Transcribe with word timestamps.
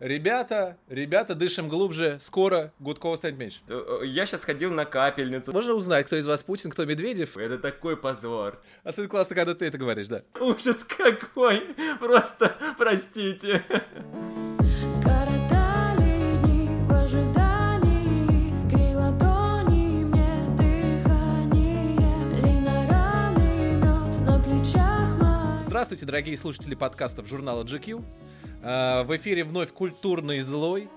Ребята, 0.00 0.78
ребята, 0.88 1.34
дышим 1.34 1.68
глубже. 1.68 2.16
Скоро 2.20 2.72
Гудкова 2.78 3.16
станет 3.16 3.36
меньше. 3.38 3.60
Э, 3.68 4.00
Я 4.04 4.24
сейчас 4.24 4.44
ходил 4.44 4.72
на 4.72 4.86
капельницу. 4.86 5.52
Можно 5.52 5.74
узнать, 5.74 6.06
кто 6.06 6.16
из 6.16 6.26
вас 6.26 6.42
Путин, 6.42 6.70
кто 6.70 6.86
Медведев? 6.86 7.36
Это 7.36 7.58
такой 7.58 7.98
позор. 7.98 8.58
Особенно 8.82 9.10
классно, 9.10 9.36
когда 9.36 9.54
ты 9.54 9.66
это 9.66 9.76
говоришь, 9.76 10.08
да. 10.08 10.22
Ужас 10.40 10.84
какой! 10.84 11.60
Просто 11.98 12.56
простите. 12.78 13.62
Здравствуйте, 25.80 26.04
дорогие 26.04 26.36
слушатели 26.36 26.74
подкастов 26.74 27.26
журнала 27.26 27.64
GQ. 27.64 28.04
А, 28.62 29.02
В 29.04 29.16
эфире 29.16 29.44
вновь 29.44 29.72
культурный 29.72 30.40
злой. 30.40 30.90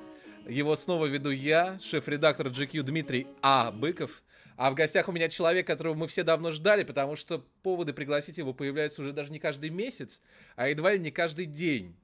Его 0.46 0.76
снова 0.76 1.05
веду 1.05 1.30
я, 1.30 1.80
шеф-редактор 1.80 2.48
GQ 2.48 2.84
Дмитрий 2.84 3.27
А. 3.41 3.72
Быков. 3.72 4.22
А 4.58 4.70
в 4.72 4.76
гостях 4.76 5.08
у 5.08 5.14
меня 5.14 5.30
человек, 5.30 5.66
которого 5.66 5.94
мы 5.94 6.08
все 6.08 6.24
давно 6.26 6.52
ждали, 6.52 6.84
потому 6.84 7.16
что 7.16 7.46
поводы 7.62 7.94
пригласить 7.94 8.38
его 8.38 8.54
появляются 8.54 9.02
уже 9.02 9.14
даже 9.14 9.32
не 9.32 9.40
каждый 9.40 9.70
месяц, 9.70 10.20
а 10.58 10.68
едва 10.68 10.91
ли 10.91 11.00
не 11.00 11.12
каждый 11.12 11.46
день. 11.46 11.96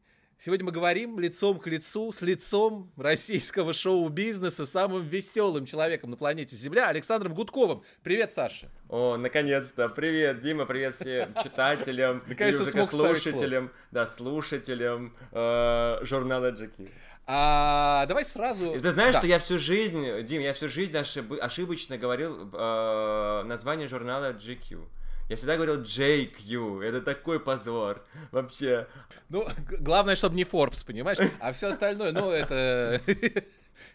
Сегодня 0.41 0.65
мы 0.67 0.71
говорим 0.71 1.19
лицом 1.19 1.59
к 1.59 1.67
лицу 1.67 2.13
с 2.13 2.21
лицом 2.21 2.89
российского 2.95 3.73
шоу-бизнеса, 3.73 4.65
самым 4.65 5.03
веселым 5.05 5.65
человеком 5.65 6.11
на 6.11 6.15
планете 6.15 6.55
Земля, 6.55 6.87
Александром 6.87 7.33
Гудковым. 7.33 7.83
Привет, 8.03 8.31
Саша. 8.31 8.69
О, 8.87 9.17
наконец-то. 9.17 9.89
Привет, 9.89 10.41
Дима, 10.41 10.65
привет 10.65 10.95
всем 10.95 11.33
читателям, 11.43 12.23
слушателям, 12.85 13.69
да, 13.91 14.07
слушателям 14.07 15.13
э, 15.33 15.97
журнала 16.03 16.53
GQ. 16.53 16.89
А 17.27 18.05
давай 18.05 18.23
сразу... 18.23 18.79
Ты 18.79 18.91
знаешь, 18.91 19.15
Да. 19.15 19.19
что 19.19 19.27
я 19.27 19.39
всю 19.39 19.59
жизнь, 19.59 20.23
Дим, 20.23 20.41
я 20.41 20.53
всю 20.53 20.69
жизнь 20.69 20.95
ошиб- 20.95 21.37
ошибочно 21.37 21.97
говорил 21.97 22.49
э, 22.53 23.43
название 23.43 23.89
журнала 23.89 24.31
GQ. 24.31 24.87
Я 25.29 25.35
всегда 25.35 25.55
говорил 25.55 25.81
JQ, 25.81 26.83
это 26.83 27.01
такой 27.01 27.39
позор. 27.39 28.03
Вообще, 28.31 28.87
Ну, 29.29 29.47
главное, 29.79 30.15
чтобы 30.15 30.35
не 30.35 30.43
Forbes, 30.43 30.83
понимаешь? 30.85 31.19
А 31.39 31.51
все 31.53 31.67
остальное, 31.67 32.11
ну, 32.11 32.31
это... 32.31 32.99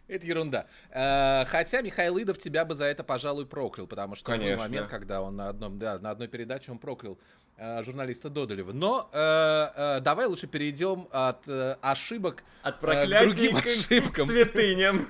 Это 0.07 0.27
ерунда. 0.27 0.67
Э, 0.91 1.47
Хотя 1.47 1.81
Михаил 1.81 2.19
Идов 2.19 2.37
тебя 2.37 2.67
бы 2.67 2.75
за 2.75 2.85
это, 2.85 3.03
пожалуй, 3.03 3.47
проклял, 3.47 3.87
потому 3.87 4.15
что 4.15 4.31
был 4.31 4.39
Конечно. 4.39 4.63
момент, 4.63 4.89
когда 4.91 5.23
он 5.23 5.37
на 5.37 5.49
одном, 5.49 5.79
да, 5.79 5.99
на 5.99 6.11
одной 6.11 6.29
передаче 6.29 6.73
он 6.73 6.79
проклял 6.79 7.19
журналиста 7.59 8.31
Додолева. 8.31 8.73
Но 8.73 9.09
э, 9.13 9.19
э, 9.77 10.01
давай 10.01 10.27
лучше 10.27 10.47
перейдем 10.47 11.07
от 11.13 11.47
э, 11.47 11.77
ошибок 11.81 12.43
от 12.63 12.83
э, 12.83 13.07
к 13.07 13.23
другим 13.23 13.57
к, 13.57 13.63
к 13.63 13.67
ошибкам. 13.67 14.27
святыням. 14.27 15.07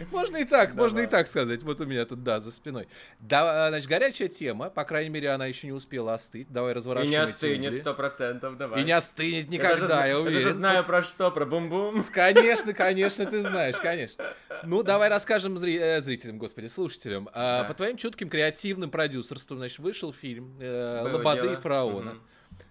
Можно 0.10 0.38
и 0.38 0.44
так, 0.44 0.74
можно 0.74 1.00
и 1.00 1.06
так 1.06 1.28
сказать. 1.28 1.62
Вот 1.62 1.80
у 1.80 1.86
меня 1.86 2.04
тут, 2.06 2.22
да, 2.24 2.40
за 2.40 2.50
спиной. 2.50 2.88
Да, 3.20 3.66
э, 3.66 3.70
значит, 3.70 3.88
горячая 3.88 4.28
тема, 4.28 4.70
по 4.70 4.84
крайней 4.84 5.10
мере, 5.10 5.30
она 5.30 5.46
еще 5.46 5.66
не 5.66 5.72
успела 5.72 6.14
остыть. 6.14 6.50
Давай 6.50 6.72
И 6.72 6.74
разворачиваем 6.74 7.10
не 7.10 7.26
эти 7.26 7.34
остынет 7.34 7.80
сто 7.82 7.94
процентов, 7.94 8.56
давай. 8.56 8.80
И 8.80 8.84
не 8.84 8.92
остынет 8.92 9.46
Я 9.46 9.52
никогда, 9.52 10.06
я 10.06 10.18
уверен. 10.18 10.42
даже 10.42 10.52
знаю 10.56 10.84
про 10.84 11.02
что, 11.02 11.30
про 11.30 11.44
бум-бум. 11.44 12.02
Конечно, 12.10 12.72
конечно, 12.72 13.26
ты 13.26 13.42
знаешь, 13.42 13.76
конечно. 13.76 14.24
Ну, 14.64 14.82
давай 14.82 15.08
расскажем 15.10 15.56
э, 15.56 16.00
зрителям, 16.00 16.38
господи, 16.38 16.66
слушателям. 16.66 17.26
По 17.26 17.74
твоим 17.76 17.96
чутким 17.96 18.30
креативным 18.30 18.90
продюсерством, 18.90 19.58
значит, 19.58 19.78
вышел 19.78 20.12
фильм 20.12 20.56
э, 20.58 20.87
Было 21.04 21.16
«Лободы 21.18 21.42
дело. 21.42 21.52
и 21.52 21.56
фараона» 21.56 22.10
Мгм. 22.12 22.20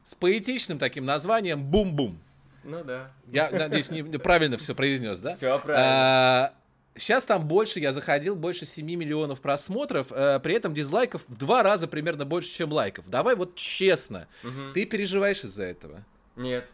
с 0.04 0.16
поэтичным 0.16 0.80
таким 0.80 1.06
названием 1.06 1.64
«Бум-бум». 1.64 2.20
Ну 2.64 2.84
да. 2.84 3.12
Я 3.32 3.50
надеюсь, 3.52 3.90
не, 3.90 4.04
правильно 4.04 4.58
все 4.58 4.76
произнес, 4.76 5.20
да? 5.20 5.36
Все 5.36 5.58
правильно. 5.59 6.54
Сейчас 6.96 7.26
там 7.26 7.48
больше, 7.48 7.80
я 7.80 7.94
заходил, 7.94 8.36
больше 8.36 8.66
7 8.66 8.84
миллионов 8.86 9.40
просмотров, 9.40 10.08
э, 10.12 10.40
при 10.40 10.56
этом 10.56 10.74
дизлайков 10.74 11.22
в 11.28 11.38
два 11.38 11.62
раза 11.62 11.88
примерно 11.88 12.25
больше, 12.25 12.50
чем 12.50 12.74
лайков. 12.74 13.08
Давай 13.08 13.36
вот 13.36 13.53
честно, 13.56 14.28
Мгм. 14.44 14.74
ты 14.74 14.86
переживаешь 14.86 15.44
из-за 15.44 15.64
этого? 15.66 16.03
Нет. 16.36 16.66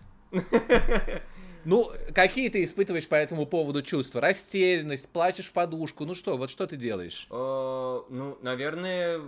Ну, 1.66 1.92
какие 2.14 2.50
ты 2.50 2.64
испытываешь 2.64 3.08
по 3.08 3.16
этому 3.16 3.46
поводу 3.46 3.82
чувства? 3.82 4.20
Растерянность, 4.20 5.08
плачешь 5.10 5.46
в 5.46 5.52
подушку, 5.54 6.04
ну 6.06 6.14
что, 6.14 6.36
вот 6.38 6.50
что 6.50 6.68
ты 6.68 6.76
делаешь? 6.76 7.28
Э, 7.30 8.02
Ну, 8.10 8.38
наверное, 8.42 9.22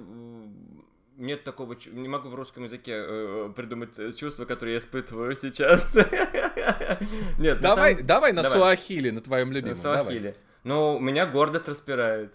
нет 1.18 1.44
такого... 1.44 1.76
Не 1.92 2.08
могу 2.08 2.30
в 2.30 2.36
русском 2.36 2.64
языке 2.66 2.94
э, 2.96 3.52
придумать 3.56 3.98
э, 4.00 4.14
чувство, 4.14 4.46
которое 4.46 4.74
я 4.74 4.80
испытываю 4.80 5.36
сейчас. 5.36 5.88
Нет, 7.38 7.62
Давай, 7.62 7.94
самом- 7.94 8.06
давай 8.06 8.34
на 8.34 8.44
давай. 8.44 8.58
суахили, 8.60 9.10
на 9.12 9.22
твоем 9.22 9.50
На 9.50 9.54
любимом. 9.54 9.80
давай. 9.82 10.04
суахили. 10.04 10.36
Ну, 10.64 11.00
меня 11.00 11.26
гордость 11.26 11.68
распирает. 11.68 12.34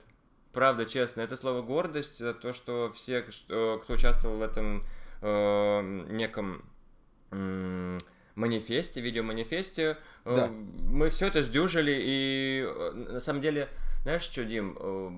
Правда, 0.52 0.84
честно. 0.86 1.20
Это 1.20 1.36
слово 1.36 1.62
гордость, 1.62 2.18
за 2.18 2.34
то, 2.34 2.52
что 2.52 2.92
все, 2.94 3.24
что- 3.30 3.80
кто 3.82 3.92
участвовал 3.94 4.36
в 4.36 4.42
этом 4.42 4.84
э, 5.22 5.80
неком 6.10 6.64
м, 7.30 7.98
манифесте, 8.34 9.00
видеоманифесте, 9.00 9.98
э, 10.24 10.36
Да. 10.36 10.48
мы 10.48 11.10
все 11.10 11.26
это 11.26 11.42
сдюжили, 11.42 11.92
и 11.97 12.64
э, 12.66 12.91
на 13.12 13.20
самом 13.20 13.41
деле, 13.42 13.68
знаешь 14.02 14.22
что, 14.22 14.44
Дим, 14.44 14.76
э, 14.80 15.10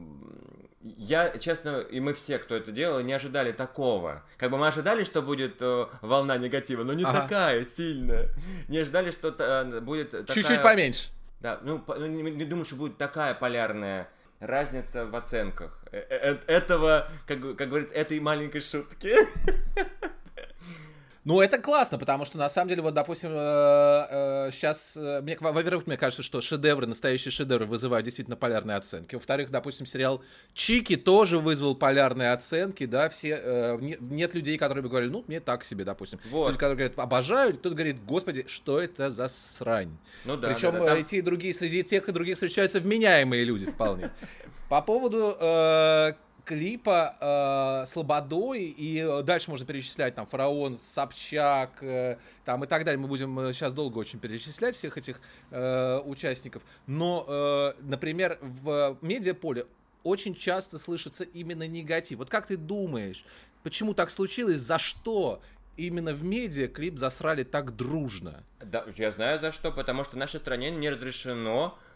я, 0.82 1.38
честно, 1.38 1.80
и 1.80 2.00
мы 2.00 2.12
все, 2.14 2.38
кто 2.38 2.56
это 2.56 2.72
делал, 2.72 3.00
не 3.00 3.12
ожидали 3.12 3.52
такого. 3.52 4.22
Как 4.36 4.50
бы 4.50 4.58
мы 4.58 4.66
ожидали, 4.68 5.04
что 5.04 5.22
будет 5.22 5.60
э, 5.60 5.86
волна 6.00 6.36
негатива, 6.38 6.82
но 6.82 6.92
не 6.92 7.04
Ага. 7.04 7.22
такая 7.22 7.64
сильная. 7.64 8.28
Не 8.68 8.78
ожидали, 8.78 9.10
что 9.10 9.34
э, 9.38 9.80
будет 9.80 10.10
такая... 10.10 10.34
Чуть-чуть 10.34 10.62
поменьше. 10.62 11.10
Да, 11.40 11.60
ну, 11.62 11.78
по- 11.78 11.94
ну, 11.94 12.06
не, 12.06 12.22
не 12.22 12.44
думаю, 12.44 12.64
что 12.64 12.76
будет 12.76 12.98
такая 12.98 13.34
полярная 13.34 14.08
разница 14.40 15.06
в 15.06 15.14
оценках 15.14 15.78
э- 15.92 16.04
э- 16.08 16.38
этого, 16.46 17.08
как, 17.26 17.40
как 17.56 17.68
говорится, 17.68 17.94
этой 17.94 18.18
маленькой 18.20 18.60
шутки. 18.60 19.14
Ну, 21.24 21.40
это 21.40 21.58
классно, 21.58 21.98
потому 21.98 22.24
что, 22.24 22.36
на 22.36 22.48
самом 22.48 22.68
деле, 22.70 22.82
вот, 22.82 22.94
допустим, 22.94 23.30
сейчас, 23.30 24.96
мне, 24.96 25.36
во-первых, 25.38 25.86
мне 25.86 25.96
кажется, 25.96 26.24
что 26.24 26.40
шедевры, 26.40 26.86
настоящие 26.88 27.30
шедевры 27.30 27.64
вызывают 27.64 28.04
действительно 28.04 28.36
полярные 28.36 28.76
оценки. 28.76 29.14
Во-вторых, 29.14 29.50
допустим, 29.52 29.86
сериал 29.86 30.20
«Чики» 30.52 30.96
тоже 30.96 31.38
вызвал 31.38 31.76
полярные 31.76 32.32
оценки, 32.32 32.86
да, 32.86 33.08
все, 33.08 33.40
э, 33.40 33.78
не- 33.80 33.98
нет 34.00 34.34
людей, 34.34 34.58
которые 34.58 34.82
бы 34.82 34.88
говорили, 34.88 35.10
ну, 35.10 35.24
мне 35.28 35.38
так 35.38 35.62
себе, 35.62 35.84
допустим. 35.84 36.18
Вот. 36.30 36.48
Люди, 36.48 36.58
которые 36.58 36.76
говорят, 36.76 36.98
обожаю, 36.98 37.54
кто-то 37.54 37.76
говорит, 37.76 38.04
господи, 38.04 38.44
что 38.48 38.80
это 38.80 39.08
за 39.10 39.28
срань? 39.28 39.96
Ну 40.24 40.36
да, 40.36 40.48
Причем 40.48 40.72
да, 40.72 40.80
да, 40.80 40.86
там- 40.86 40.98
эти 40.98 41.16
и 41.16 41.20
другие, 41.22 41.54
среди 41.54 41.84
тех 41.84 42.08
и 42.08 42.12
других 42.12 42.34
встречаются 42.34 42.80
вменяемые 42.80 43.44
люди 43.44 43.66
вполне. 43.70 44.10
По 44.68 44.82
поводу 44.82 45.36
э, 45.38 46.14
клипа 46.44 47.16
э, 47.20 47.86
с 47.86 47.96
Лободой, 47.96 48.64
и 48.64 48.98
э, 48.98 49.22
дальше 49.22 49.50
можно 49.50 49.64
перечислять, 49.66 50.14
там, 50.14 50.26
Фараон, 50.26 50.76
Собчак, 50.76 51.82
э, 51.82 52.16
там, 52.44 52.64
и 52.64 52.66
так 52.66 52.84
далее. 52.84 53.00
Мы 53.00 53.08
будем 53.08 53.52
сейчас 53.52 53.72
долго 53.72 53.98
очень 53.98 54.18
перечислять 54.18 54.76
всех 54.76 54.98
этих 54.98 55.20
э, 55.50 56.00
участников. 56.04 56.62
Но, 56.86 57.24
э, 57.28 57.72
например, 57.82 58.38
в 58.40 58.98
медиаполе 59.00 59.66
очень 60.02 60.34
часто 60.34 60.78
слышится 60.78 61.24
именно 61.24 61.66
негатив. 61.66 62.18
Вот 62.18 62.30
как 62.30 62.46
ты 62.46 62.56
думаешь, 62.56 63.24
почему 63.62 63.94
так 63.94 64.10
случилось, 64.10 64.58
за 64.58 64.78
что 64.78 65.40
именно 65.76 66.12
в 66.12 66.24
медиа 66.24 66.68
клип 66.68 66.98
засрали 66.98 67.44
так 67.44 67.76
дружно? 67.76 68.42
Да, 68.60 68.84
я 68.96 69.12
знаю 69.12 69.40
за 69.40 69.52
что, 69.52 69.72
потому 69.72 70.04
что 70.04 70.16
в 70.16 70.18
нашей 70.18 70.40
стране 70.40 70.70
не 70.70 70.90
разрешено 70.90 71.78
э, 71.78 71.91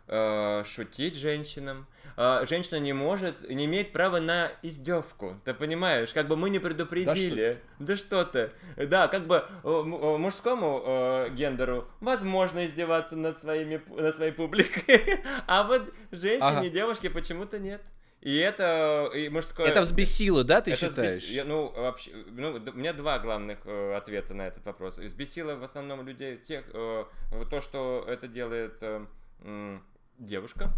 шутить 0.66 1.16
женщинам. 1.16 1.86
Э, 2.16 2.44
женщина 2.48 2.78
не 2.78 2.92
может, 2.92 3.48
не 3.48 3.64
имеет 3.66 3.92
права 3.92 4.20
на 4.20 4.50
издевку. 4.62 5.38
Ты 5.44 5.52
понимаешь? 5.52 6.12
Как 6.12 6.28
бы 6.28 6.36
мы 6.36 6.48
не 6.50 6.58
предупредили. 6.58 7.60
Да 7.78 7.96
что, 7.96 8.24
ты? 8.24 8.50
Да, 8.76 9.08
как 9.08 9.26
бы 9.26 9.36
э, 9.36 9.68
э, 9.68 9.82
мужскому 10.16 10.82
э, 10.86 11.30
гендеру 11.34 11.86
возможно 12.00 12.64
издеваться 12.66 13.16
над, 13.16 13.38
своими, 13.40 13.82
над 13.88 14.16
своей 14.16 14.32
публикой, 14.32 15.20
а 15.46 15.64
вот 15.64 15.92
женщине, 16.12 16.40
Ага. 16.58 16.68
девушке 16.70 17.10
почему-то 17.10 17.58
нет. 17.58 17.82
И 18.22 18.38
это 18.38 19.10
и 19.14 19.28
мужское... 19.28 19.66
Это 19.68 19.82
взбесило, 19.82 20.42
да, 20.42 20.60
ты 20.62 20.72
Это 20.72 20.88
считаешь? 20.88 21.22
взбес- 21.22 21.32
я- 21.32 21.44
ну, 21.44 21.70
вообще, 21.70 22.10
ну, 22.30 22.52
у 22.54 22.72
меня 22.72 22.92
два 22.94 23.18
главных 23.18 23.58
э, 23.66 23.94
ответа 23.94 24.32
на 24.34 24.46
этот 24.48 24.64
вопрос. 24.64 24.98
Взбесило 24.98 25.54
в 25.54 25.62
основном 25.62 26.04
людей 26.06 26.38
тех, 26.38 26.64
э, 26.72 27.04
то, 27.50 27.60
что 27.60 28.04
это 28.08 28.26
делает 28.26 28.78
э, 28.80 29.04
м, 29.44 29.84
девушка, 30.18 30.72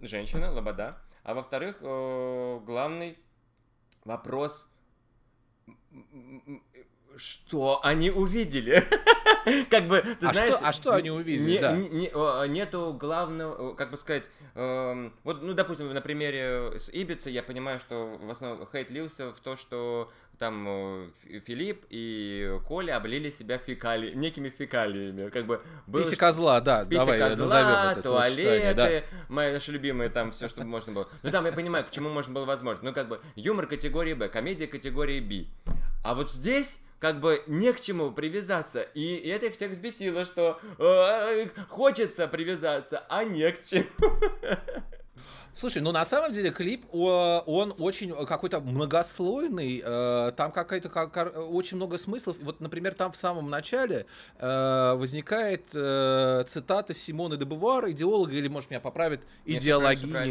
женщина, 0.00 0.50
лобода. 0.52 0.98
А 1.24 1.34
во-вторых, 1.34 1.76
э, 1.80 2.60
главный 2.64 3.18
вопрос, 4.04 4.66
что 7.16 7.80
они 7.84 8.10
увидели? 8.10 8.86
Как 9.70 9.88
бы, 9.88 10.00
ты 10.02 10.26
А 10.26 10.32
знаешь... 10.34 10.54
что- 10.54 10.68
а 10.68 10.72
что 10.72 10.92
они 10.94 11.10
увидели, 11.10 11.52
не- 11.52 11.58
да. 11.58 11.72
не- 11.76 12.48
нету 12.52 12.92
главного, 12.98 13.74
как 13.74 13.90
бы 13.90 13.96
сказать, 13.96 14.24
эм, 14.54 15.14
вот, 15.24 15.42
ну, 15.42 15.54
допустим, 15.54 15.92
на 15.92 16.00
примере 16.02 16.78
с 16.78 16.90
Ибицы 16.90 17.30
я 17.30 17.42
понимаю, 17.42 17.80
что 17.80 18.18
в 18.20 18.30
основном 18.30 18.68
хейт 18.70 18.90
лился 18.90 19.32
в 19.32 19.40
то, 19.40 19.56
что 19.56 20.12
там 20.38 20.66
э, 20.68 21.08
Ф- 21.24 21.44
Филипп 21.44 21.84
и 21.90 22.58
Коля 22.66 22.96
облили 22.96 23.30
себя 23.30 23.58
фекали... 23.58 24.14
некими 24.14 24.50
фекалиями. 24.50 25.28
Как 25.30 25.46
бы 25.46 25.60
было 25.86 26.02
Писи 26.02 26.16
козла, 26.16 26.60
да, 26.60 26.84
Пися 26.84 27.00
давай 27.00 27.18
козла, 27.18 27.36
назовем 27.36 27.68
это 27.68 28.02
туалеты, 28.02 28.74
да. 28.74 29.02
мои 29.28 29.52
наши 29.52 29.72
любимые 29.72 30.10
там 30.10 30.32
все, 30.32 30.48
что 30.48 30.64
можно 30.64 30.92
было. 30.92 31.08
Ну 31.22 31.30
там 31.30 31.44
я 31.46 31.52
понимаю, 31.52 31.84
к 31.84 31.90
чему 31.90 32.08
можно 32.08 32.32
было 32.32 32.44
возможно. 32.44 32.90
Ну 32.90 32.94
как 32.94 33.08
бы 33.08 33.20
юмор 33.36 33.66
категории 33.66 34.14
Б, 34.14 34.28
комедия 34.28 34.66
категории 34.66 35.20
Б. 35.20 35.46
А 36.04 36.14
вот 36.14 36.32
здесь 36.32 36.78
как 36.98 37.20
бы 37.20 37.42
не 37.46 37.72
к 37.72 37.80
чему 37.80 38.10
привязаться. 38.10 38.82
И 38.82 39.28
это 39.28 39.50
всех 39.50 39.72
взбесило, 39.72 40.24
что 40.24 40.60
э, 40.78 41.46
хочется 41.68 42.26
привязаться, 42.28 43.04
а 43.08 43.24
не 43.24 43.50
к 43.52 43.62
чему. 43.62 43.86
Слушай, 45.54 45.82
ну 45.82 45.92
на 45.92 46.04
самом 46.04 46.32
деле 46.32 46.50
клип, 46.50 46.84
он 46.92 47.74
очень 47.78 48.14
какой-то 48.26 48.60
многослойный, 48.60 49.82
э, 49.84 50.32
там 50.36 50.52
какая-то 50.52 50.88
как- 50.88 51.12
кар- 51.12 51.32
очень 51.36 51.76
много 51.76 51.98
смыслов. 51.98 52.36
Вот, 52.40 52.60
например, 52.60 52.94
там 52.94 53.10
в 53.12 53.16
самом 53.16 53.50
начале 53.50 54.06
э, 54.38 54.92
возникает 54.96 55.64
э, 55.74 56.44
цитата 56.46 56.94
Симоны 56.94 57.36
де 57.36 57.44
Бувар, 57.44 57.90
идеолога, 57.90 58.32
или, 58.32 58.48
может, 58.48 58.70
меня 58.70 58.80
поправит, 58.80 59.20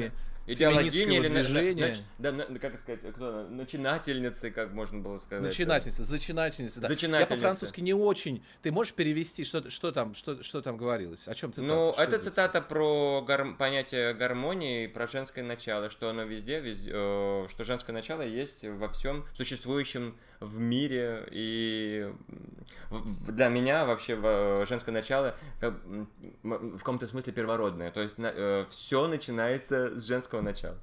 Нет, 0.03 0.11
идеологини. 0.47 1.17
или 1.17 1.27
на- 1.27 1.33
на- 1.35 1.43
движения. 1.43 1.87
нач- 1.93 2.01
да, 2.17 2.31
на- 2.31 2.59
как 2.59 2.79
сказать, 2.79 3.01
кто 3.13 3.47
начинательницы, 3.49 4.51
как 4.51 4.71
можно 4.73 4.99
было 4.99 5.19
сказать. 5.19 5.43
Начинательница, 5.43 6.03
зачинательница, 6.03 6.81
да. 6.81 6.87
Я 6.87 6.89
Зачинательница. 6.89 7.35
по-французски 7.35 7.81
не 7.81 7.93
очень. 7.93 8.43
Ты 8.61 8.71
можешь 8.71 8.93
перевести, 8.93 9.43
что, 9.43 9.69
что 9.69 9.91
там, 9.91 10.13
что, 10.15 10.41
что 10.43 10.61
там 10.61 10.77
говорилось? 10.77 11.27
О 11.27 11.35
чем 11.35 11.51
цитата? 11.53 11.73
Ну, 11.73 11.93
Что 11.93 12.01
это 12.03 12.15
идет? 12.15 12.23
цитата 12.23 12.61
про 12.61 13.21
гар- 13.27 13.55
понятие 13.55 14.13
гармонии, 14.13 14.87
про 14.87 15.07
женское 15.07 15.43
начало, 15.43 15.89
что 15.89 16.09
оно 16.09 16.23
везде, 16.23 16.59
везде 16.59 16.91
э, 16.93 17.47
что 17.49 17.63
женское 17.63 17.93
начало 17.93 18.21
есть 18.21 18.63
во 18.63 18.89
всем 18.89 19.25
существующем 19.35 20.17
в 20.39 20.59
мире, 20.59 21.27
и 21.31 22.13
для 23.27 23.49
меня 23.49 23.85
вообще 23.85 24.15
женское 24.67 24.91
начало 24.91 25.35
как, 25.59 25.73
в 26.43 26.77
каком-то 26.77 27.07
смысле 27.07 27.33
первородное, 27.33 27.91
то 27.91 28.01
есть 28.01 28.15
все 28.69 29.07
начинается 29.07 29.99
с 29.99 30.05
женского 30.05 30.41
начала. 30.41 30.77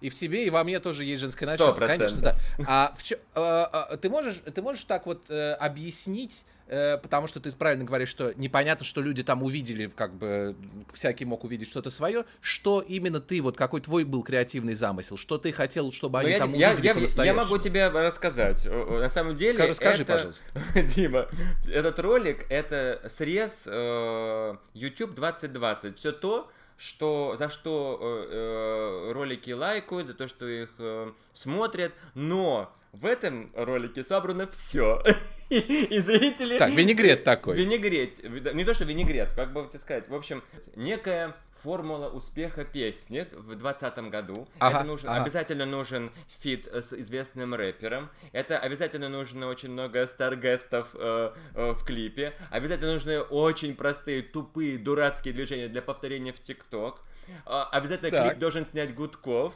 И 0.00 0.10
в 0.10 0.14
тебе, 0.14 0.46
и 0.46 0.50
во 0.50 0.62
мне 0.64 0.78
тоже 0.80 1.04
есть 1.04 1.20
женское 1.20 1.46
начало. 1.46 1.72
процентов. 1.72 2.10
Конечно, 2.10 2.22
да. 2.58 2.64
А 2.68 2.94
в 2.96 3.12
а, 3.34 3.86
а, 3.90 3.96
ты 3.96 4.08
можешь, 4.08 4.36
ты 4.54 4.62
можешь 4.62 4.84
так 4.84 5.06
вот 5.06 5.24
э, 5.28 5.52
объяснить, 5.54 6.44
э, 6.68 6.98
потому 6.98 7.26
что 7.26 7.40
ты 7.40 7.50
правильно 7.50 7.84
говоришь, 7.84 8.08
что 8.08 8.32
непонятно, 8.36 8.84
что 8.84 9.00
люди 9.00 9.24
там 9.24 9.42
увидели, 9.42 9.88
как 9.88 10.14
бы 10.14 10.54
всякий 10.94 11.24
мог 11.24 11.42
увидеть 11.42 11.68
что-то 11.68 11.90
свое, 11.90 12.26
что 12.40 12.80
именно 12.80 13.20
ты, 13.20 13.40
вот 13.42 13.56
какой 13.56 13.80
твой 13.80 14.04
был 14.04 14.22
креативный 14.22 14.74
замысел, 14.74 15.16
что 15.16 15.36
ты 15.36 15.50
хотел, 15.50 15.90
чтобы 15.90 16.18
Ну, 16.20 16.24
они 16.26 16.30
я, 16.30 16.38
там 16.38 16.52
я- 16.54 16.72
увидели 16.74 17.08
я- 17.18 17.24
я 17.24 17.34
могу 17.34 17.58
тебе 17.58 17.88
рассказать. 17.88 18.66
На 18.66 19.08
самом 19.08 19.36
деле, 19.36 19.58
Ска- 19.58 19.68
Расскажи, 19.68 20.02
это- 20.04 20.12
пожалуйста. 20.12 20.44
Дима, 20.94 21.26
этот 21.66 21.98
ролик 21.98 22.46
это 22.50 23.02
срез 23.08 23.64
э, 23.66 24.56
YouTube 24.74 25.14
2020. 25.16 25.98
Все 25.98 26.12
то, 26.12 26.48
что 26.78 27.34
за 27.38 27.50
что 27.50 27.98
э, 28.00 29.08
э, 29.08 29.12
ролики 29.12 29.50
лайкают, 29.50 30.06
за 30.06 30.14
то, 30.14 30.28
что 30.28 30.46
их 30.46 30.70
э, 30.78 31.12
смотрят, 31.34 31.92
но 32.14 32.72
в 32.92 33.04
этом 33.04 33.50
ролике 33.54 34.04
собрано 34.04 34.46
все. 34.46 35.02
И 35.50 35.98
зрители... 35.98 36.58
Так, 36.58 36.72
винегрет 36.72 37.24
такой. 37.24 37.56
Винегрет. 37.56 38.22
Не 38.54 38.64
то, 38.64 38.74
что 38.74 38.84
винегрет, 38.84 39.32
как 39.32 39.52
бы 39.52 39.66
тебе 39.68 39.78
сказать. 39.78 40.08
В 40.08 40.14
общем, 40.14 40.42
некая 40.76 41.34
формула 41.62 42.08
успеха 42.08 42.64
песни 42.64 43.26
в 43.32 43.56
2020 43.56 43.98
году. 44.10 44.48
Ага, 44.58 44.78
Это 44.78 44.86
нужен, 44.86 45.08
ага. 45.08 45.22
обязательно 45.22 45.66
нужен 45.66 46.10
feat 46.40 46.66
с 46.66 46.92
известным 46.92 47.54
рэпером. 47.54 48.10
Это 48.32 48.58
обязательно 48.58 49.08
нужно 49.08 49.48
очень 49.48 49.70
много 49.70 50.06
star 50.06 50.36
guest 50.36 50.73
ов 50.73 50.88
э, 50.94 51.32
э, 51.54 51.72
в 51.72 51.84
клипе. 51.84 52.34
Обязательно 52.50 52.94
нужны 52.94 53.20
очень 53.20 53.74
простые, 53.74 54.22
тупые, 54.22 54.78
дурацкие 54.78 55.34
движения 55.34 55.68
для 55.68 55.82
повторения 55.82 56.32
в 56.32 56.40
ТикТок. 56.40 57.02
А, 57.46 57.68
Обязательно 57.72 58.10
Так. 58.10 58.28
клип 58.30 58.38
должен 58.38 58.66
снять 58.66 58.94
Гудков. 58.94 59.54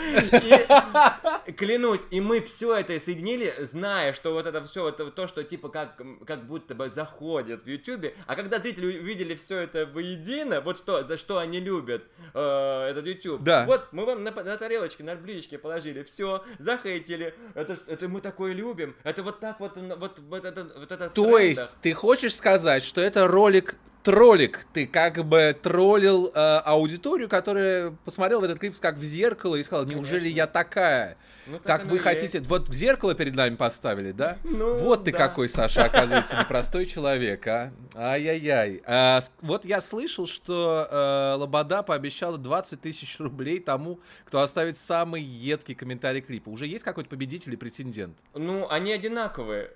И 0.00 1.52
клянусь, 1.52 2.00
и 2.10 2.20
мы 2.20 2.40
все 2.40 2.76
это 2.76 2.98
соединили, 3.00 3.54
зная, 3.60 4.12
что 4.12 4.32
вот 4.32 4.46
это 4.46 4.64
все, 4.64 4.88
это 4.88 5.10
то, 5.10 5.26
что 5.26 5.44
типа 5.44 5.68
как, 5.68 6.00
как 6.26 6.46
будто 6.46 6.74
бы 6.74 6.88
заходит 6.90 7.64
в 7.64 7.66
Ютубе, 7.66 8.14
а 8.26 8.34
когда 8.34 8.58
зрители 8.58 8.98
увидели 8.98 9.34
все 9.34 9.58
это 9.60 9.86
воедино, 9.86 10.60
вот 10.60 10.78
что, 10.78 11.04
за 11.04 11.16
что 11.16 11.38
они 11.38 11.60
любят 11.60 12.04
э, 12.34 12.86
этот 12.90 13.06
YouTube, 13.06 13.42
Да. 13.42 13.64
вот 13.66 13.88
мы 13.92 14.06
вам 14.06 14.24
на, 14.24 14.30
на 14.30 14.56
тарелочке, 14.56 15.04
на 15.04 15.16
блюдечке 15.16 15.58
положили, 15.58 16.02
все, 16.02 16.44
захейтили, 16.58 17.34
это, 17.54 17.76
это 17.86 18.08
мы 18.08 18.20
такое 18.20 18.52
любим, 18.52 18.96
это 19.02 19.22
вот 19.22 19.40
так 19.40 19.60
вот, 19.60 19.76
вот, 19.76 20.18
вот 20.18 20.44
это, 20.44 20.70
вот 20.76 20.90
это 20.90 21.10
То 21.10 21.38
есть, 21.38 21.60
ты 21.82 21.92
хочешь 21.92 22.34
сказать, 22.34 22.84
что 22.84 23.00
это 23.00 23.26
ролик 23.26 23.76
троллик? 24.02 24.66
Ты 24.72 24.86
как 24.86 25.24
бы 25.24 25.56
троллил 25.60 26.30
э, 26.34 26.56
аудиторию, 26.64 27.28
которая 27.28 27.92
посмотрела 28.04 28.40
в 28.40 28.44
этот 28.44 28.58
клип 28.58 28.78
как 28.78 28.96
в 28.96 29.04
зеркало 29.04 29.56
и 29.56 29.62
сказала, 29.62 29.86
неужели 29.86 30.20
Конечно. 30.20 30.36
я 30.36 30.46
такая? 30.46 31.16
Ну, 31.46 31.58
так 31.58 31.84
вы 31.86 31.98
хотите... 31.98 32.38
есть. 32.38 32.48
Вот 32.48 32.72
зеркало 32.72 33.14
перед 33.14 33.34
нами 33.34 33.56
поставили, 33.56 34.12
да? 34.12 34.38
Ну, 34.44 34.76
вот 34.76 35.04
ты 35.04 35.12
да. 35.12 35.18
какой, 35.18 35.48
Саша, 35.48 35.84
оказывается, 35.84 36.36
непростой 36.38 36.86
человек, 36.86 37.46
а? 37.46 37.72
Ай-яй-яй. 37.94 38.82
А, 38.84 39.20
вот 39.40 39.64
я 39.64 39.80
слышал, 39.80 40.26
что 40.26 40.86
э, 40.90 41.34
Лобода 41.38 41.82
пообещала 41.82 42.36
20 42.36 42.80
тысяч 42.80 43.18
рублей 43.18 43.58
тому, 43.60 44.00
кто 44.26 44.40
оставит 44.40 44.76
самый 44.76 45.22
едкий 45.22 45.74
комментарий 45.74 46.20
клипа. 46.20 46.50
Уже 46.50 46.66
есть 46.66 46.84
какой-то 46.84 47.08
победитель 47.08 47.54
и 47.54 47.56
претендент? 47.56 48.16
Ну, 48.34 48.68
они 48.68 48.92
одинаковые. 48.92 49.70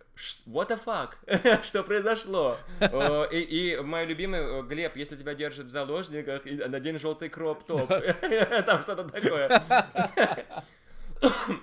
What 0.46 0.68
the 0.68 0.78
fuck? 0.84 1.62
Что 1.64 1.82
произошло? 1.82 2.56
Э, 2.80 3.26
И, 3.32 3.38
и 3.72 3.80
мой 3.80 4.04
любимый 4.06 4.40
э, 4.40 4.62
Глеб, 4.62 4.96
если 4.96 5.16
тебя 5.16 5.34
держат 5.34 5.66
в 5.66 5.70
заложниках, 5.70 6.46
и 6.46 6.54
надень 6.54 6.98
желтый 7.00 7.28
кроп-топ. 7.28 7.88
Там 8.66 8.82
что-то 8.82 9.04
такое. 9.08 9.48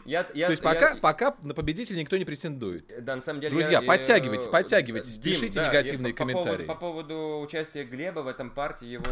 Я, 0.06 0.26
я, 0.34 0.48
То 0.48 0.52
есть 0.52 0.64
я- 0.64 0.74
пока, 0.74 0.96
пока 0.96 1.36
на 1.44 1.54
победителя 1.54 2.00
никто 2.00 2.18
не 2.18 2.26
претендует. 2.26 2.84
Да, 3.06 3.16
на 3.16 3.22
самом 3.22 3.42
деле... 3.42 3.54
Друзья, 3.54 3.78
я, 3.80 3.84
э, 3.84 3.86
подтягивайтесь, 3.88 4.48
подтягивайтесь, 4.48 5.18
Дим, 5.18 5.34
пишите 5.34 5.60
да, 5.60 5.68
негативные 5.68 6.12
и 6.12 6.14
по- 6.16 6.26
по 6.26 6.32
поводу- 6.32 6.44
комментарии. 6.46 6.66
По 6.68 6.76
поводу, 6.76 7.40
участия 7.44 7.84
Глеба 7.84 8.22
в 8.22 8.28
этом 8.28 8.50
парте, 8.50 8.88
его, 8.88 9.06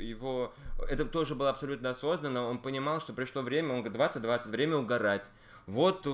его... 0.00 0.54
Это 0.88 1.04
тоже 1.04 1.34
было 1.34 1.50
абсолютно 1.50 1.90
осознанно. 1.90 2.46
Он 2.48 2.58
понимал, 2.58 3.00
что 3.00 3.12
пришло 3.12 3.42
время, 3.42 3.74
он 3.74 3.82
говорит, 3.82 4.16
20-20, 4.16 4.48
время 4.48 4.76
угорать. 4.76 5.26
Вот 5.66 6.06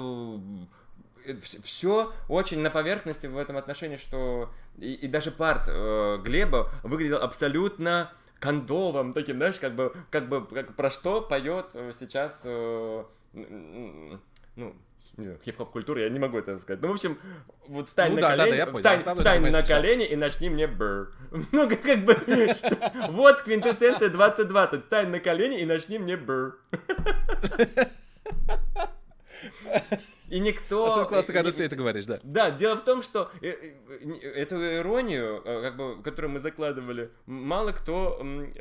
все 1.62 2.12
очень 2.28 2.60
на 2.60 2.70
поверхности 2.70 3.26
в 3.26 3.38
этом 3.38 3.56
отношении, 3.56 3.96
что 3.96 4.50
и, 4.78 4.94
и 4.94 5.08
даже 5.08 5.30
парт 5.30 5.64
э, 5.68 6.18
Глеба 6.22 6.70
выглядел 6.82 7.22
абсолютно 7.22 8.12
кондовым, 8.38 9.14
таким, 9.14 9.36
знаешь, 9.36 9.56
как 9.56 9.74
бы, 9.74 9.94
как 10.10 10.28
бы, 10.28 10.46
как 10.46 10.76
про 10.76 10.90
что 10.90 11.22
поет 11.22 11.66
э, 11.74 11.92
сейчас, 11.98 12.42
э, 12.44 13.04
ну, 13.32 14.74
хип-хоп 15.44 15.70
культура, 15.70 16.02
я 16.02 16.10
не 16.10 16.18
могу 16.18 16.38
это 16.38 16.58
сказать. 16.58 16.82
Ну, 16.82 16.88
в 16.88 16.92
общем, 16.92 17.18
вот 17.68 17.88
встань 17.88 18.10
Ну 18.10 18.16
на 18.16 18.22
да, 18.22 18.28
да, 18.28 18.36
да, 18.36 18.42
колени, 18.44 18.56
я 18.56 18.66
понял. 18.66 18.78
встань, 18.78 19.16
встань 19.16 19.42
на 19.42 19.50
да. 19.50 19.62
колени 19.62 20.06
и 20.06 20.16
начни 20.16 20.50
мне 20.50 20.66
бр. 20.66 21.12
Ну, 21.52 21.68
как, 21.68 21.82
как 21.82 22.04
бы, 22.04 22.14
что- 22.54 22.92
вот 23.10 23.42
квинтэссенция 23.42 24.10
2020. 24.10 24.82
Встань 24.82 25.08
на 25.08 25.20
колени 25.20 25.60
и 25.60 25.64
начни 25.64 25.98
мне 25.98 26.16
бр. 26.16 26.58
И 30.28 30.40
никто... 30.40 30.86
Особенно 30.86 31.06
классно, 31.06 31.34
когда 31.34 31.52
ты 31.52 31.62
это 31.62 31.76
говоришь, 31.76 32.06
да. 32.06 32.18
да, 32.22 32.50
дело 32.50 32.76
в 32.76 32.84
том, 32.84 33.02
что 33.02 33.30
э, 33.40 33.48
э, 33.50 34.28
эту 34.34 34.56
иронию, 34.56 35.40
э, 35.44 35.62
как 35.62 35.76
бы, 35.76 36.02
которую 36.02 36.32
мы 36.32 36.40
закладывали, 36.40 37.10
мало 37.26 37.72
кто 37.72 38.20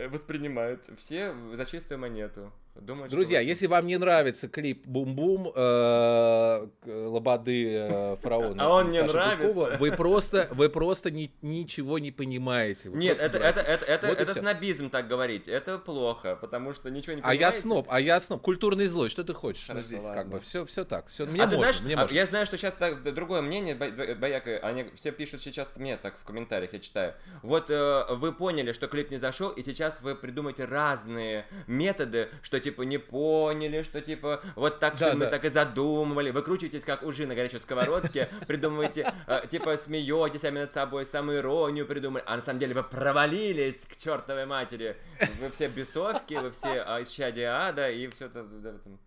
воспринимает. 0.09 0.83
Все 0.99 1.33
за 1.53 1.65
чистую 1.65 1.99
монету. 1.99 2.51
Думают, 2.75 3.09
что 3.09 3.15
Друзья, 3.15 3.39
вот- 3.39 3.45
если 3.47 3.67
вам 3.67 3.87
не 3.87 3.97
нравится 3.97 4.47
клип 4.49 4.85
«Бум-бум» 4.85 5.47
э, 5.55 6.67
к- 6.83 6.87
Лободы 6.87 7.73
э, 7.73 8.17
фараона, 8.21 8.55
А 8.63 8.69
он 8.69 8.89
не 8.89 8.99
Саши 8.99 9.13
нравится. 9.13 9.77
Вы 9.77 9.91
просто, 9.95 10.49
вы 10.51 10.69
просто 10.69 11.09
ни- 11.11 11.31
ничего 11.41 11.99
не 11.99 12.11
понимаете. 12.11 12.89
Вы 12.89 12.97
Нет, 12.97 13.17
это, 13.19 13.37
это, 13.37 13.61
это, 13.61 13.85
это, 13.85 14.07
Вот 14.07 14.19
это 14.19 14.33
снобизм 14.33 14.89
так 14.89 15.07
говорить. 15.07 15.47
Это 15.47 15.77
плохо, 15.79 16.35
потому 16.35 16.73
что 16.73 16.89
ничего 16.89 17.13
не 17.15 17.21
А 17.21 17.33
я 17.33 17.47
понимаете. 17.47 17.61
сноб, 17.61 17.87
а 17.89 17.99
я 18.01 18.19
сноб. 18.19 18.41
Культурный 18.41 18.87
злой, 18.87 19.09
что 19.09 19.23
ты 19.23 19.33
хочешь? 19.33 19.67
Ну, 19.69 19.75
Хорошо, 19.75 19.87
здесь 19.87 20.03
ладно. 20.03 20.17
как 20.17 20.29
бы 20.31 20.39
все, 20.41 20.65
все 20.65 20.83
так. 20.85 21.07
Все, 21.07 21.25
мне 21.25 21.41
а 21.41 21.47
ты 21.47 21.55
можно, 21.55 21.71
знаешь, 21.71 21.81
мне 21.85 21.95
а 21.95 22.01
можно. 22.01 22.13
я 22.13 22.25
знаю, 22.25 22.45
что 22.45 22.57
сейчас 22.57 22.75
так, 22.75 23.01
другое 23.13 23.41
мнение, 23.41 23.75
Бо- 23.75 23.89
Бо- 23.89 24.15
Бояка, 24.15 24.57
они 24.57 24.85
все 24.95 25.11
пишут 25.11 25.41
сейчас 25.41 25.67
мне 25.77 25.95
так 25.97 26.17
в 26.19 26.23
комментариях, 26.25 26.73
я 26.73 26.79
читаю. 26.79 27.13
Вот 27.41 27.69
э, 27.69 28.03
вы 28.15 28.33
поняли, 28.33 28.73
что 28.73 28.87
клип 28.87 29.11
не 29.11 29.17
зашел, 29.17 29.49
и 29.49 29.63
сейчас 29.63 30.01
вы 30.01 30.15
придумаете 30.15 30.65
разные 30.65 31.45
методы, 31.67 32.29
что 32.41 32.59
типа 32.65 32.81
не 32.81 32.97
поняли, 32.97 33.83
что 33.83 34.01
типа 34.01 34.41
вот 34.55 34.79
так 34.79 34.97
Да, 34.97 35.13
мы 35.13 35.25
да. 35.25 35.31
так 35.31 35.45
и 35.45 35.49
задумывали. 35.49 36.31
Вы 36.31 36.41
крутитесь 36.41 36.83
как 36.83 37.03
ужи 37.03 37.25
на 37.27 37.35
горячей 37.35 37.59
сковородке, 37.59 38.27
придумываете, 38.47 39.11
э, 39.27 39.41
типа 39.49 39.77
смеетесь 39.77 40.41
сами 40.41 40.59
над 40.59 40.73
собой, 40.73 41.05
самую 41.05 41.39
иронию 41.39 41.85
придумали, 41.85 42.23
а 42.25 42.35
на 42.37 42.41
самом 42.41 42.59
деле 42.59 42.73
вы 42.73 42.83
провалились 42.83 43.85
к 43.85 43.95
чертовой 43.95 44.45
матери. 44.45 44.97
Вы 45.39 45.49
все 45.51 45.67
бесовки, 45.67 46.33
вы 46.33 46.49
все 46.51 46.81
а, 46.81 47.01
исчадия 47.03 47.51
ада, 47.67 47.89
и 47.89 48.07
все 48.07 48.25
это 48.25 48.43
в 48.43 48.65
этом. 48.65 48.99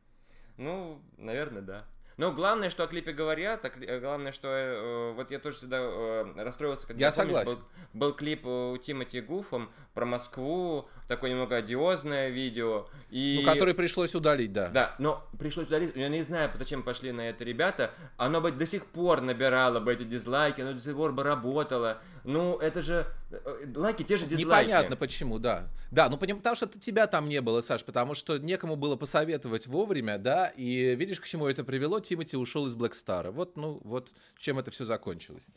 Ну, 0.56 1.00
наверное, 1.16 1.62
да. 1.62 1.84
Но 2.18 2.32
главное, 2.32 2.68
что 2.68 2.82
о 2.82 2.88
клипе 2.88 3.12
говорят, 3.12 3.64
а 3.64 3.70
э, 3.80 4.00
главное, 4.00 4.32
что 4.32 4.48
э, 4.48 5.12
вот 5.12 5.30
я 5.30 5.38
тоже 5.38 5.56
всегда 5.56 5.78
э, 5.78 6.24
расстроился, 6.36 6.84
когда 6.84 7.06
Я 7.06 7.12
помнишь, 7.12 7.36
согласен. 7.36 7.62
Был, 7.92 8.08
был 8.08 8.12
клип 8.12 8.44
э, 8.44 8.72
у 8.72 8.76
Тимати 8.76 9.20
Гуфом 9.20 9.70
про 9.94 10.04
Москву, 10.04 10.88
такое 11.06 11.30
немного 11.30 11.54
одиозное 11.54 12.30
видео. 12.30 12.88
И... 13.10 13.40
Ну, 13.40 13.52
который 13.52 13.72
пришлось 13.72 14.16
удалить, 14.16 14.52
да. 14.52 14.68
Да, 14.68 14.96
но 14.98 15.24
пришлось 15.38 15.68
удалить. 15.68 15.94
Я 15.94 16.08
не 16.08 16.22
знаю, 16.22 16.50
зачем 16.54 16.82
пошли 16.82 17.12
на 17.12 17.28
это 17.28 17.44
ребята. 17.44 17.92
Оно 18.16 18.40
бы 18.40 18.50
до 18.50 18.66
сих 18.66 18.86
пор 18.86 19.20
набирало 19.20 19.78
бы 19.78 19.92
эти 19.92 20.02
дизлайки, 20.02 20.60
оно 20.60 20.72
до 20.72 20.82
сих 20.82 20.96
пор 20.96 21.12
бы 21.12 21.22
работало. 21.22 21.98
Ну, 22.24 22.58
это 22.58 22.82
же... 22.82 23.06
э, 23.30 23.66
Лайки, 23.74 24.02
те 24.02 24.16
же 24.16 24.26
дизлайки. 24.26 24.68
Непонятно 24.68 24.96
почему, 24.96 25.38
да. 25.38 25.68
Да, 25.90 26.08
ну 26.08 26.16
потому 26.16 26.56
что 26.56 26.66
тебя 26.66 27.06
там 27.06 27.28
не 27.28 27.40
было, 27.40 27.60
Саш, 27.60 27.84
потому 27.84 28.14
что 28.14 28.38
некому 28.38 28.76
было 28.76 28.96
посоветовать 28.96 29.66
вовремя, 29.66 30.18
да, 30.18 30.48
и 30.48 30.94
видишь, 30.96 31.20
к 31.20 31.26
чему 31.26 31.46
это 31.46 31.64
привело, 31.64 32.00
Тимати 32.00 32.36
ушел 32.36 32.66
из 32.66 32.76
Black 32.76 32.92
Star. 32.92 33.30
Вот, 33.30 33.56
ну, 33.56 33.80
вот 33.84 34.10
чем 34.38 34.58
это 34.58 34.70
все 34.70 34.84
закончилось. 34.84 35.48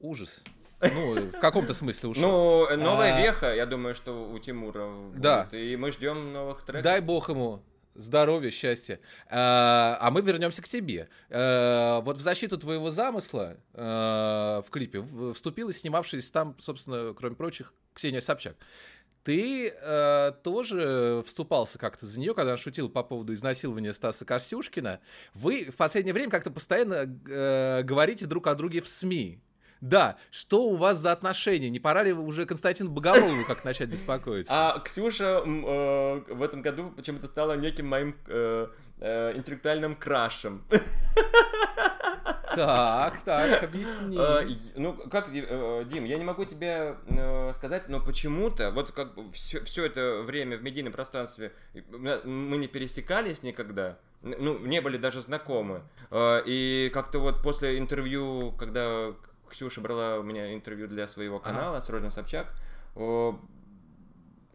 Ужас. 0.00 0.42
Ну, 0.80 1.14
в 1.14 1.40
каком-то 1.40 1.74
смысле 1.74 2.10
ушел. 2.10 2.68
Ну, 2.70 2.76
новая 2.76 3.14
А. 3.14 3.20
веха, 3.20 3.52
я 3.52 3.66
думаю, 3.66 3.94
что 3.94 4.30
у 4.30 4.38
Тимура 4.38 4.86
будет. 4.86 5.20
Да. 5.20 5.48
И 5.50 5.76
мы 5.76 5.90
ждем 5.90 6.32
новых 6.32 6.62
треков. 6.62 6.84
Дай 6.84 7.00
бог 7.00 7.28
ему 7.30 7.62
здоровья, 7.98 8.50
счастья. 8.50 9.00
А, 9.28 9.98
а 10.00 10.10
мы 10.10 10.22
вернемся 10.22 10.62
к 10.62 10.68
тебе. 10.68 11.08
А, 11.28 12.00
вот 12.00 12.16
в 12.16 12.20
защиту 12.20 12.56
твоего 12.56 12.90
замысла 12.90 13.58
а, 13.74 14.62
в 14.62 14.70
клипе 14.70 15.04
вступила 15.34 15.72
снимавшаяся 15.72 16.32
там, 16.32 16.56
собственно, 16.58 17.12
кроме 17.14 17.36
прочих, 17.36 17.74
Ксения 17.94 18.20
Собчак. 18.20 18.56
Ты 19.24 19.68
э, 19.68 20.32
тоже 20.42 21.22
вступался 21.26 21.78
как-то 21.78 22.06
за 22.06 22.18
нее, 22.18 22.32
когда 22.32 22.52
она 22.52 22.56
шутила 22.56 22.88
по 22.88 23.02
поводу 23.02 23.34
изнасилования 23.34 23.92
Стаса 23.92 24.24
Костюшкина. 24.24 25.00
Вы 25.34 25.70
в 25.70 25.76
последнее 25.76 26.14
время 26.14 26.30
как-то 26.30 26.50
постоянно 26.50 27.14
э, 27.28 27.82
говорите 27.82 28.24
друг 28.24 28.46
о 28.46 28.54
друге 28.54 28.80
в 28.80 28.88
СМИ. 28.88 29.42
Да, 29.80 30.16
что 30.30 30.64
у 30.64 30.76
вас 30.76 30.98
за 30.98 31.12
отношения? 31.12 31.70
Не 31.70 31.78
пора 31.80 32.02
ли 32.02 32.12
уже 32.12 32.46
Константину 32.46 32.90
Богомолову 32.90 33.44
как 33.46 33.64
начать 33.64 33.88
беспокоиться? 33.88 34.52
А 34.52 34.78
Ксюша 34.80 35.42
э, 35.44 36.34
в 36.34 36.42
этом 36.42 36.62
году 36.62 36.90
почему-то 36.96 37.26
стала 37.26 37.52
неким 37.56 37.86
моим 37.86 38.16
э, 38.26 38.66
э, 39.00 39.32
интеллектуальным 39.36 39.94
крашем. 39.94 40.64
Так, 42.56 43.20
так, 43.24 43.62
объясни. 43.62 44.16
И- 44.16 44.58
Ну, 44.80 44.94
как, 44.94 45.30
Дим, 45.30 46.04
я 46.04 46.18
не 46.18 46.24
могу 46.24 46.44
тебе 46.44 46.96
сказать, 47.56 47.88
но 47.88 48.00
почему-то, 48.00 48.70
вот 48.72 48.90
как 48.92 49.10
все, 49.32 49.62
все 49.64 49.84
это 49.86 50.22
время 50.22 50.56
в 50.56 50.62
медийном 50.62 50.92
пространстве 50.92 51.52
мы 51.92 52.56
не 52.56 52.66
пересекались 52.66 53.42
никогда, 53.42 53.96
ну, 54.22 54.58
не 54.58 54.80
были 54.80 54.96
даже 54.96 55.20
знакомы. 55.20 55.82
Э, 56.10 56.42
И 56.46 56.90
как-то 56.92 57.18
вот 57.20 57.42
после 57.42 57.78
интервью, 57.78 58.52
когда 58.58 59.12
Ксюша 59.48 59.80
брала 59.80 60.18
у 60.18 60.22
меня 60.22 60.54
интервью 60.54 60.88
для 60.88 61.08
своего 61.08 61.38
канала 61.38 61.80
с 61.80 61.88
Родиной 61.88 62.12
Собчак, 62.12 62.52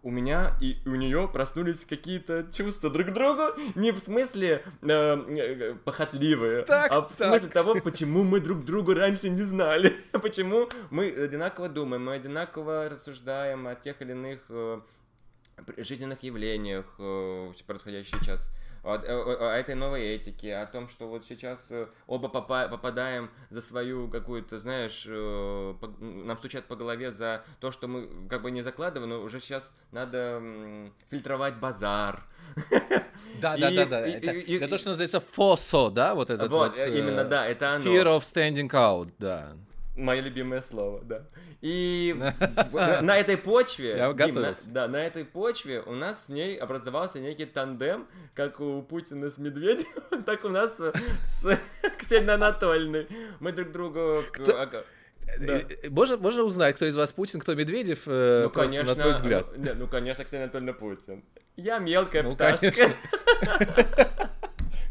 у 0.03 0.12
меня 0.12 0.51
и 0.59 0.77
у 0.85 0.95
нее 0.95 1.29
проснулись 1.31 1.85
какие-то 1.85 2.45
чувства 2.51 2.89
друг 2.89 3.07
к 3.07 3.13
другу, 3.13 3.53
не 3.75 3.91
в 3.91 4.00
смысле 4.00 4.63
э, 4.81 4.88
э, 4.89 5.75
похотливые, 5.75 6.63
Так, 6.63 6.91
а 6.91 7.01
в 7.01 7.15
так. 7.15 7.29
смысле 7.29 7.47
того, 7.47 7.75
почему 7.75 8.23
мы 8.23 8.41
друг 8.41 8.65
друга 8.65 8.95
раньше 8.95 9.29
не 9.29 9.43
знали, 9.43 9.95
почему 10.12 10.67
мы 10.89 11.07
одинаково 11.07 11.69
думаем, 11.69 12.03
мы 12.03 12.15
одинаково 12.15 12.89
рассуждаем 12.89 13.65
о 13.65 13.75
тех 13.75 14.01
или 14.01 14.12
иных 14.12 14.41
э, 14.50 14.81
жизненных 15.77 16.21
явлениях, 16.21 16.85
э, 17.00 17.53
происходящих 17.65 18.19
сейчас, 18.21 18.50
о, 18.84 18.96
о- 18.96 19.52
о 19.54 19.56
этой 19.58 19.75
новой 19.75 20.04
этике, 20.16 20.56
о 20.58 20.66
том, 20.66 20.90
что 20.90 21.08
вот 21.08 21.25
сейчас 21.25 21.60
э, 21.70 21.88
оба 22.08 22.28
попа- 22.28 22.68
попадаем 22.70 23.30
за 23.50 23.62
свою 23.62 24.10
какую-то, 24.10 24.60
знаешь, 24.60 25.06
э, 25.08 25.74
по- 25.80 25.88
нам 26.02 26.38
стучат 26.38 26.66
по 26.66 26.75
голове 26.75 27.12
за 27.12 27.44
то, 27.60 27.72
что 27.72 27.88
мы 27.88 28.28
как 28.30 28.42
бы 28.42 28.52
не 28.52 28.62
закладываем, 28.62 29.10
но 29.10 29.22
уже 29.22 29.40
сейчас 29.40 29.72
надо 29.92 30.42
фильтровать 31.10 31.56
базар. 31.56 32.24
Да, 33.42 33.56
да, 33.58 33.72
да, 33.72 33.86
да. 33.86 34.08
Это, 34.08 34.68
то, 34.68 34.78
что 34.78 34.90
называется 34.90 35.20
фосо, 35.22 35.90
да, 35.90 36.13
вот 36.13 36.30
этот 36.30 36.52
вот, 36.52 36.78
э, 36.78 36.90
э, 36.90 37.00
именно, 37.00 37.24
да, 37.24 37.48
это 37.48 37.75
оно. 37.75 37.86
Fear 37.86 38.06
of 38.18 38.22
standing 38.22 38.70
out, 38.70 39.12
да. 39.18 39.54
Мое 39.95 40.21
любимое 40.21 40.62
слово, 40.62 41.01
да. 41.03 41.25
И 41.62 42.15
в- 42.71 43.01
на, 43.01 43.17
этой 43.17 43.38
почве, 43.38 43.95
Я 43.97 44.12
готовился. 44.12 44.63
да, 44.67 44.88
на 44.88 44.97
этой 45.05 45.23
почве 45.23 45.81
у 45.81 45.93
нас 45.93 46.25
с 46.25 46.29
ней 46.29 46.57
образовался 46.57 47.19
некий 47.19 47.45
тандем, 47.45 48.07
как 48.33 48.59
у 48.59 48.81
Путина 48.81 49.29
с 49.29 49.38
Медведевым, 49.38 50.23
так 50.25 50.43
у 50.45 50.50
нас 50.50 50.75
э, 50.79 50.91
с 51.41 51.59
Ксенией 52.00 52.33
Анатольевной. 52.33 53.07
Мы 53.39 53.51
друг 53.51 53.71
другу... 53.71 54.23
Да. 54.39 54.83
Э, 55.39 55.62
э, 55.83 55.89
Можно, 55.89 56.17
можно 56.17 56.41
узнать, 56.43 56.75
кто 56.75 56.85
из 56.85 56.95
вас 56.95 57.13
Путин, 57.13 57.39
кто 57.39 57.53
Медведев, 57.53 58.01
э, 58.07 58.41
Ну, 58.45 58.50
просто 58.50 58.69
конечно, 58.71 58.95
на 58.95 59.00
твой 59.01 59.13
взгляд? 59.13 59.45
э, 59.53 59.57
не, 59.59 59.73
ну, 59.73 59.88
конечно, 59.88 60.25
Ксения 60.25 60.45
Анатольевна 60.45 60.73
Путин. 60.73 61.23
Я 61.55 61.77
мелкая 61.77 62.23
Ну, 62.23 62.31
пташка. 62.33 62.89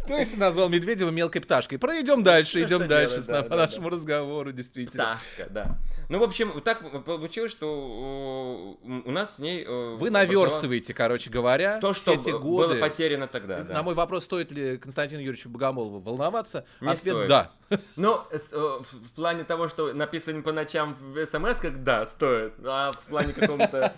То 0.07 0.17
есть 0.19 0.37
назвал 0.37 0.69
Медведева 0.69 1.11
мелкой 1.11 1.41
пташкой. 1.41 1.79
Пройдем 1.79 2.23
дальше, 2.23 2.59
Ну, 2.61 2.67
идем 2.67 2.89
дальше 2.89 3.15
делать, 3.15 3.25
с- 3.25 3.29
да, 3.29 3.43
по 3.43 3.57
нашему 3.57 3.89
разговору, 3.89 4.53
действительно. 4.53 5.19
Пташка, 5.21 5.51
да. 5.51 5.79
Ну, 6.09 6.19
в 6.19 6.25
общем, 6.25 6.61
так 6.61 7.05
получилось, 7.05 7.53
что 7.53 8.77
э, 8.85 8.89
у 9.07 9.11
нас 9.13 9.37
с 9.37 9.39
ней... 9.39 9.65
э, 9.67 9.97
Вы 9.97 10.11
наверстываете, 10.11 10.93
короче 10.93 11.31
говоря, 11.31 11.79
То, 11.79 11.95
что 11.95 12.17
было 12.39 12.75
потеряно 12.75 13.29
тогда, 13.29 13.61
да. 13.63 13.75
На 13.75 13.83
мой 13.83 13.95
вопрос, 13.95 14.25
стоит 14.25 14.51
ли 14.51 14.77
Константину 14.77 15.21
Юрьевичу 15.23 15.49
Богомолову 15.49 16.01
волноваться, 16.01 16.67
ответ 16.81 17.29
да. 17.29 17.53
Ну, 17.97 18.21
э, 18.31 18.39
в 18.51 19.11
плане 19.15 19.45
того, 19.45 19.69
что 19.69 19.93
написано 19.95 20.43
по 20.43 20.53
ночам 20.53 20.97
в 21.01 21.27
смс, 21.27 21.61
как 21.61 21.83
да, 21.85 22.07
стоит. 22.07 22.55
А 22.65 22.93
в 22.93 23.01
плане 23.07 23.33
какого-то, 23.33 23.95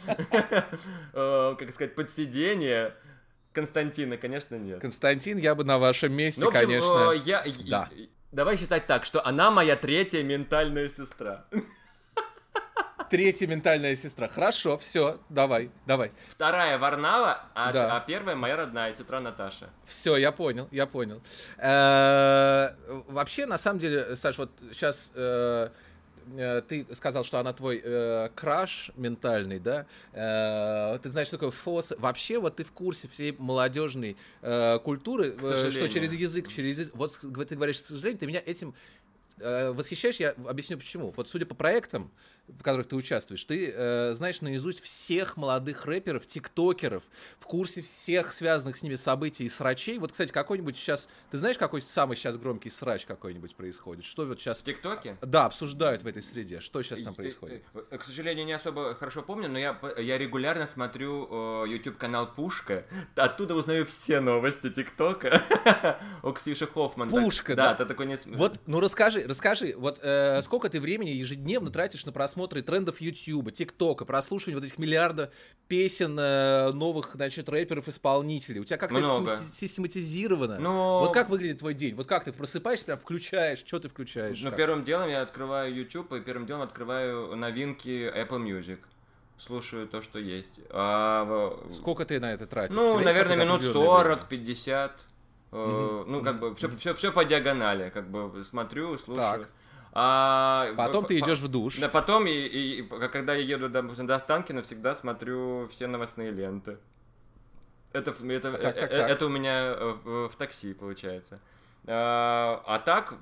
как 1.59 1.73
сказать, 1.73 1.95
подсидения 1.95 2.95
Константина, 3.55 4.17
конечно, 4.17 4.57
нет. 4.57 4.81
Константин, 4.81 5.39
я 5.39 5.55
бы 5.55 5.65
на 5.65 5.79
вашем 5.79 6.13
месте, 6.13 6.41
Ну, 6.41 6.51
в 6.51 6.55
общем, 6.55 6.67
конечно. 6.67 7.13
э, 7.15 7.17
я... 7.25 7.45
да. 7.71 7.89
Давай 8.33 8.57
считать 8.57 8.87
так, 8.89 9.05
что 9.05 9.25
она 9.25 9.51
моя 9.53 9.77
третья 9.77 10.23
ментальная 10.25 10.89
сестра. 10.91 11.45
Третья 13.11 13.47
ментальная 13.47 13.95
сестра. 13.95 14.27
Хорошо, 14.27 14.77
все, 14.79 15.21
давай, 15.29 15.71
давай. 15.87 16.11
Вторая 16.31 16.79
Варнава, 16.79 17.45
а, 17.55 17.71
Да. 17.73 17.97
а 17.97 18.01
первая 18.01 18.35
моя 18.35 18.57
родная 18.57 18.93
сестра 18.93 19.21
Наташа. 19.21 19.71
Все, 19.87 20.17
я 20.17 20.33
понял, 20.33 20.67
я 20.73 20.87
понял. 20.87 21.23
Э, 21.59 22.71
Вообще, 23.07 23.47
на 23.47 23.59
самом 23.59 23.79
деле, 23.79 24.17
Саш, 24.17 24.39
вот 24.39 24.51
сейчас 24.73 25.13
ты 26.69 26.87
сказал, 26.95 27.25
что 27.25 27.39
она 27.39 27.53
твой 27.53 27.81
э, 27.83 28.29
краш 28.35 28.91
ментальный, 28.97 29.59
да? 29.59 29.87
Э, 30.13 30.99
Ты 31.03 31.09
знаешь, 31.11 31.29
что 31.29 31.37
такое 31.37 31.51
фос. 31.51 31.93
Вообще, 31.99 32.39
вот 32.39 32.57
ты 32.57 32.65
в 32.65 32.73
курсе 32.73 33.09
всей 33.09 33.33
молодежной 33.39 34.17
э, 34.43 34.79
культуры, 34.81 35.35
э, 35.41 35.71
что 35.71 35.89
через 35.89 36.13
язык, 36.13 36.49
через. 36.49 36.91
Вот 36.95 37.19
ты 37.21 37.55
говоришь, 37.55 37.81
к 37.83 37.85
сожалению, 37.85 38.19
ты 38.19 38.27
меня 38.27 38.43
этим 38.45 38.75
э, 39.39 39.71
восхищаешь, 39.71 40.17
я 40.17 40.35
объясню 40.47 40.77
почему. 40.79 41.13
Вот 41.17 41.29
судя 41.29 41.47
по 41.47 41.55
проектам, 41.55 42.11
в 42.49 42.63
которых 42.63 42.89
ты 42.89 42.97
участвуешь, 42.97 43.43
ты 43.45 43.73
э, 43.75 44.13
знаешь 44.15 44.41
наизусть 44.43 44.81
всех 44.83 45.37
молодых 45.37 45.87
рэперов, 45.87 46.27
тиктокеров, 46.27 47.03
в 47.39 47.45
курсе 47.47 47.83
всех 47.83 48.33
связанных 48.33 48.77
с 48.77 48.83
ними 48.83 48.97
событий 48.97 49.45
и 49.45 49.49
срачей. 49.49 49.99
Вот, 49.99 50.13
кстати, 50.13 50.31
какой-нибудь 50.33 50.77
сейчас... 50.77 51.09
Ты 51.31 51.39
знаешь, 51.39 51.57
какой 51.57 51.81
самый 51.81 52.17
сейчас 52.17 52.37
громкий 52.37 52.71
срач 52.71 53.07
какой-нибудь 53.07 53.55
происходит? 53.57 54.05
Что 54.05 54.27
вот 54.27 54.41
сейчас... 54.41 54.61
В 54.61 54.65
ТикТоке? 54.65 55.17
Да, 55.23 55.47
обсуждают 55.47 56.03
в 56.03 56.07
этой 56.07 56.23
среде. 56.23 56.61
Что 56.61 56.83
сейчас 56.83 57.01
там 57.01 57.15
И- 57.15 57.17
происходит? 57.17 57.63
э, 57.75 57.83
э, 57.91 57.99
К 57.99 58.05
сожалению, 58.05 58.45
не 58.45 58.53
особо 58.53 58.95
хорошо 58.95 59.23
помню, 59.23 59.49
но 59.49 59.59
я, 59.59 59.79
я 59.99 60.19
регулярно 60.19 60.67
смотрю 60.67 61.65
YouTube 61.65 61.97
канал 61.97 62.31
Пушка. 62.35 62.85
Оттуда 63.17 63.55
узнаю 63.55 63.87
все 63.87 64.21
новости 64.21 64.69
ТикТока. 64.71 65.43
У 66.23 66.33
Ксюши 66.33 66.67
Хоффман. 66.67 67.11
так- 67.11 67.25
Пушка, 67.25 67.55
да? 67.55 67.71
да? 67.75 67.75
ты 67.77 67.87
такой 67.87 68.07
не... 68.07 68.19
Вот, 68.37 68.61
ну 68.67 68.81
расскажи, 68.81 69.25
расскажи, 69.27 69.75
вот 69.77 69.99
э, 70.03 70.43
сколько 70.43 70.69
ты 70.69 70.81
времени 70.81 71.11
ежедневно 71.11 71.71
тратишь 71.71 72.05
на 72.05 72.13
просмотры 72.35 72.63
трендов 72.63 73.01
Ютьюба, 73.01 73.53
ТикТока, 73.53 74.05
прослушивание 74.05 74.59
вот 74.59 74.67
этих 74.67 74.79
миллиарда 74.79 75.31
песен 75.69 76.17
э, 76.19 76.73
новых, 76.73 77.15
значит, 77.15 77.49
рэперов-исполнителей? 77.49 78.61
У 78.61 78.65
тебя 78.65 78.77
как-то 78.77 78.99
это 78.99 79.39
систематизировано? 79.53 80.59
Но... 80.59 81.01
Вот 81.01 81.15
как 81.15 81.31
выглядит 81.31 81.61
твой 81.61 81.75
день? 81.75 81.95
Вот 81.95 82.09
как 82.09 82.25
ты 82.25 82.33
просыпаешься, 82.33 82.87
прям 82.87 82.99
включаешь, 82.99 83.63
что 83.65 83.79
ты 83.79 83.89
включаешь? 83.89 84.41
Ну, 84.43 84.49
Как? 84.51 84.59
первым 84.59 84.85
делом 84.85 85.09
я 85.09 85.23
открываю 85.23 85.73
YouTube, 85.73 86.13
и 86.13 86.21
первым 86.21 86.47
делом 86.47 86.63
открываю 86.63 87.37
новинки 87.37 88.13
Apple 88.13 88.43
Music. 88.45 88.79
Слушаю 89.39 89.87
то, 89.87 90.03
что 90.03 90.19
есть. 90.19 90.61
А, 90.71 91.57
Сколько 91.73 92.05
ты 92.05 92.19
на 92.19 92.33
это 92.33 92.47
тратишь? 92.47 92.75
Ну, 92.75 92.99
наверное, 92.99 93.37
минут 93.37 93.63
определенное 93.63 94.17
время? 94.29 94.47
40-50. 94.47 94.91
Э, 95.53 95.57
Мгм. 95.57 96.13
Ну, 96.13 96.23
как 96.23 96.41
бы, 96.41 96.55
все, 96.57 96.69
все, 96.77 96.95
все 96.95 97.13
по 97.13 97.25
диагонали, 97.25 97.91
как 97.91 98.09
бы 98.09 98.43
смотрю, 98.45 98.99
слушаю. 98.99 99.43
Так. 99.43 99.49
А, 99.97 100.75
Потом 100.77 101.05
ты 101.05 101.19
идешь 101.19 101.39
в 101.39 101.47
душ. 101.49 101.79
Да, 101.79 101.89
потом, 101.89 102.27
и, 102.27 102.33
и- 102.33 102.83
когда 102.83 103.35
я 103.35 103.43
еду 103.57 103.69
допустим, 103.69 104.09
до 104.09 104.17
Останкина, 104.17 104.63
всегда 104.63 104.95
смотрю 104.97 105.69
все 105.69 105.87
новостные 105.87 106.33
ленты. 106.33 106.79
Это, 107.93 108.11
это, 108.11 108.53
Так, 108.55 108.75
так, 108.75 108.77
э, 108.93 108.99
так. 108.99 109.11
это 109.11 109.27
у 109.27 109.29
меня 109.29 109.67
э, 109.67 109.95
в, 110.05 110.29
в 110.31 110.37
такси 110.37 110.75
получается. 110.75 111.39
А, 111.87 112.61
а 112.67 112.81
так, 112.81 113.13
э, 113.13 113.17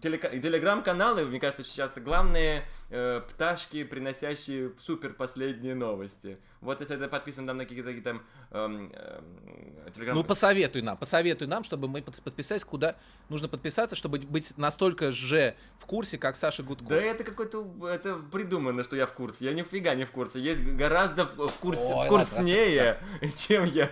телеграм-каналы, 0.00 1.24
мне 1.26 1.40
кажется, 1.40 1.64
сейчас 1.64 1.98
главные 1.98 2.64
э, 2.90 3.20
пташки, 3.28 3.84
приносящие 3.84 4.72
супер 4.78 5.12
последние 5.14 5.74
новости. 5.74 6.38
Вот 6.60 6.80
если 6.80 6.96
ты 6.96 7.08
подписан 7.08 7.46
там 7.46 7.56
на 7.56 7.64
какие-то 7.64 7.88
такие 7.88 8.02
там 8.02 8.22
эм, 8.50 8.92
эм, 8.92 9.92
телеграм... 9.94 10.16
Ну, 10.16 10.24
посоветуй 10.24 10.82
нам, 10.82 10.96
посоветуй 10.96 11.46
нам, 11.46 11.64
чтобы 11.64 11.88
мы 11.88 12.02
под- 12.02 12.20
подписались, 12.22 12.64
куда 12.64 12.96
нужно 13.28 13.48
подписаться, 13.48 13.94
чтобы 13.94 14.18
быть 14.18 14.56
настолько 14.56 15.12
же 15.12 15.54
в 15.78 15.86
курсе, 15.86 16.18
как 16.18 16.36
Саша 16.36 16.62
Гудков. 16.62 16.88
Да 16.88 17.00
это 17.00 17.24
какой-то, 17.24 17.88
это 17.88 18.16
придумано, 18.16 18.84
что 18.84 18.96
я 18.96 19.06
в 19.06 19.12
курсе. 19.12 19.44
Я 19.44 19.52
нифига 19.52 19.94
не 19.94 20.04
в 20.04 20.10
курсе. 20.10 20.40
Есть 20.40 20.62
гораздо 20.62 21.24
в 21.26 21.48
в 21.48 21.54
курсе, 21.60 21.92
Ой, 21.92 22.06
вкуснее, 22.06 22.98
чем 23.36 23.64
я. 23.64 23.90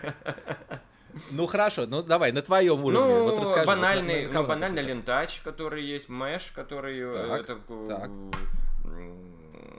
Ну, 1.30 1.46
хорошо, 1.46 1.86
ну, 1.86 2.02
давай, 2.02 2.32
на 2.32 2.42
твоем 2.42 2.84
уровне. 2.84 3.00
Ну, 3.14 3.22
вот 3.24 3.40
расскажи. 3.40 3.60
вот 3.60 3.66
банальный, 3.66 4.14
на- 4.14 4.22
на 4.22 4.26
ну, 4.28 4.32
кого 4.34 4.48
банальный 4.48 4.82
лентач, 4.82 5.40
который 5.44 5.82
есть, 5.84 6.08
Мэш, 6.08 6.52
который 6.54 6.98
э, 7.00 7.26
Так, 7.28 7.40
это, 7.40 7.58
э, 7.68 7.86
так. 7.88 8.10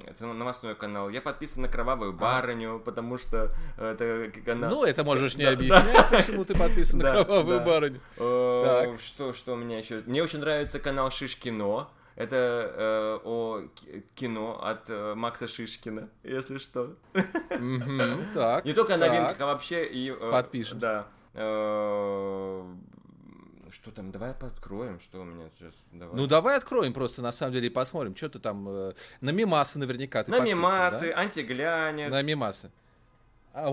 это 0.08 0.26
новостной 0.26 0.76
канал. 0.76 1.10
Я 1.10 1.22
подписан 1.22 1.62
на 1.64 1.68
Кровавую 1.68 2.14
Барыню, 2.14 2.80
потому 2.80 3.18
что 3.18 3.52
это 3.78 4.32
канал. 4.46 4.70
А. 4.72 4.74
Ну, 4.74 4.84
это 4.84 5.04
можешь 5.04 5.36
не 5.36 5.46
Да, 5.46 5.52
объяснять, 5.52 6.10
почему 6.10 6.44
ты 6.46 6.56
подписан 6.56 7.00
на 7.00 7.12
Да, 7.14 7.24
кровавую 7.24 7.60
да. 7.60 7.66
барыню. 7.66 8.00
Так. 8.18 9.00
Что, 9.00 9.34
что 9.34 9.54
у 9.54 9.56
меня 9.56 9.78
еще? 9.80 10.02
Мне 10.06 10.24
очень 10.24 10.40
нравится 10.40 10.80
канал 10.80 11.12
Шишкино. 11.12 11.88
Это 12.16 12.74
э, 12.76 13.20
о 13.26 13.62
ки- 13.76 14.04
кино 14.16 14.60
от 14.64 14.90
э, 14.90 15.14
Макса 15.14 15.48
Шишкина, 15.48 16.10
если 16.24 16.58
что. 16.58 16.96
Мгм, 17.52 18.26
Так. 18.34 18.66
Не 18.66 18.74
только 18.74 18.96
о 18.96 18.98
новинках, 18.98 19.40
а 19.40 19.46
вообще 19.46 19.86
и... 19.86 20.10
э, 20.10 20.32
Подпишемся. 20.32 20.76
Да. 20.80 21.08
Э, 21.38 22.64
Что 23.72 23.92
там, 23.92 24.12
давай 24.12 24.34
подкроем, 24.34 25.00
что 25.00 25.22
у 25.22 25.24
меня 25.24 25.46
сейчас, 25.58 25.74
давай. 25.92 26.16
Ну, 26.16 26.26
давай 26.28 26.58
откроем 26.58 26.94
просто, 26.94 27.22
на 27.22 27.32
самом 27.32 27.54
деле, 27.54 27.68
и 27.68 27.70
посмотрим, 27.70 28.16
что 28.16 28.30
ты 28.30 28.40
там... 28.40 28.68
э, 28.70 28.94
На 29.22 29.30
мимасы 29.32 29.78
наверняка 29.78 30.24
ты 30.24 30.32
На 30.32 30.40
мимасы, 30.40 31.12
да? 31.14 31.20
антиглянец. 31.22 32.12
На 32.12 32.22
мимасы. 32.22 32.72
А. 33.54 33.70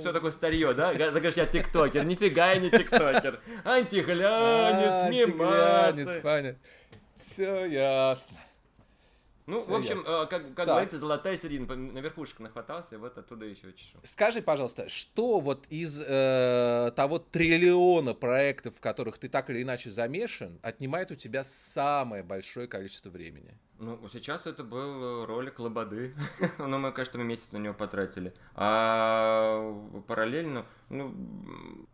Все 0.00 0.12
такое 0.12 0.32
старье, 0.32 0.74
да? 0.74 0.92
Ты 0.92 0.98
говоришь, 1.10 1.34
я 1.34 1.46
тиктокер. 1.46 2.04
Нифига 2.04 2.52
я 2.52 2.58
не 2.60 2.70
тиктокер. 2.70 3.40
Антиглянец, 3.64 4.22
А, 4.90 5.02
антиглянец, 5.06 5.96
мимасы. 6.06 6.20
понятно. 6.20 6.58
Все 7.24 7.64
ясно. 7.66 8.36
Ну, 9.46 9.60
Всё 9.60 9.72
в 9.72 9.74
общем, 9.74 10.04
э, 10.06 10.26
как, 10.26 10.54
как 10.54 10.66
говорится, 10.66 10.98
золотая 10.98 11.36
середина. 11.36 11.74
На 11.74 11.98
верхушку 11.98 12.42
нахватался, 12.42 12.94
и 12.94 12.98
вот 12.98 13.18
оттуда 13.18 13.44
еще 13.44 13.72
чешу. 13.72 13.98
Скажи, 14.04 14.40
пожалуйста, 14.40 14.88
что 14.88 15.40
вот 15.40 15.66
из 15.68 16.00
э, 16.00 16.92
того 16.94 17.18
триллиона 17.18 18.14
проектов, 18.14 18.76
в 18.76 18.80
которых 18.80 19.18
ты 19.18 19.28
так 19.28 19.50
или 19.50 19.62
иначе 19.62 19.90
замешан, 19.90 20.58
отнимает 20.62 21.10
у 21.10 21.16
тебя 21.16 21.44
самое 21.44 22.22
большое 22.22 22.68
количество 22.68 23.10
времени? 23.10 23.58
Ну, 23.78 23.98
сейчас 24.12 24.46
это 24.46 24.62
был 24.62 25.22
э, 25.22 25.24
ролик 25.24 25.58
Лободы. 25.58 26.14
Но 26.58 26.78
мы, 26.78 26.92
кажется, 26.92 27.18
мы 27.18 27.24
месяц 27.24 27.50
на 27.50 27.56
него 27.56 27.74
потратили. 27.74 28.32
А 28.54 29.74
параллельно, 30.06 30.66
ну, 30.92 31.14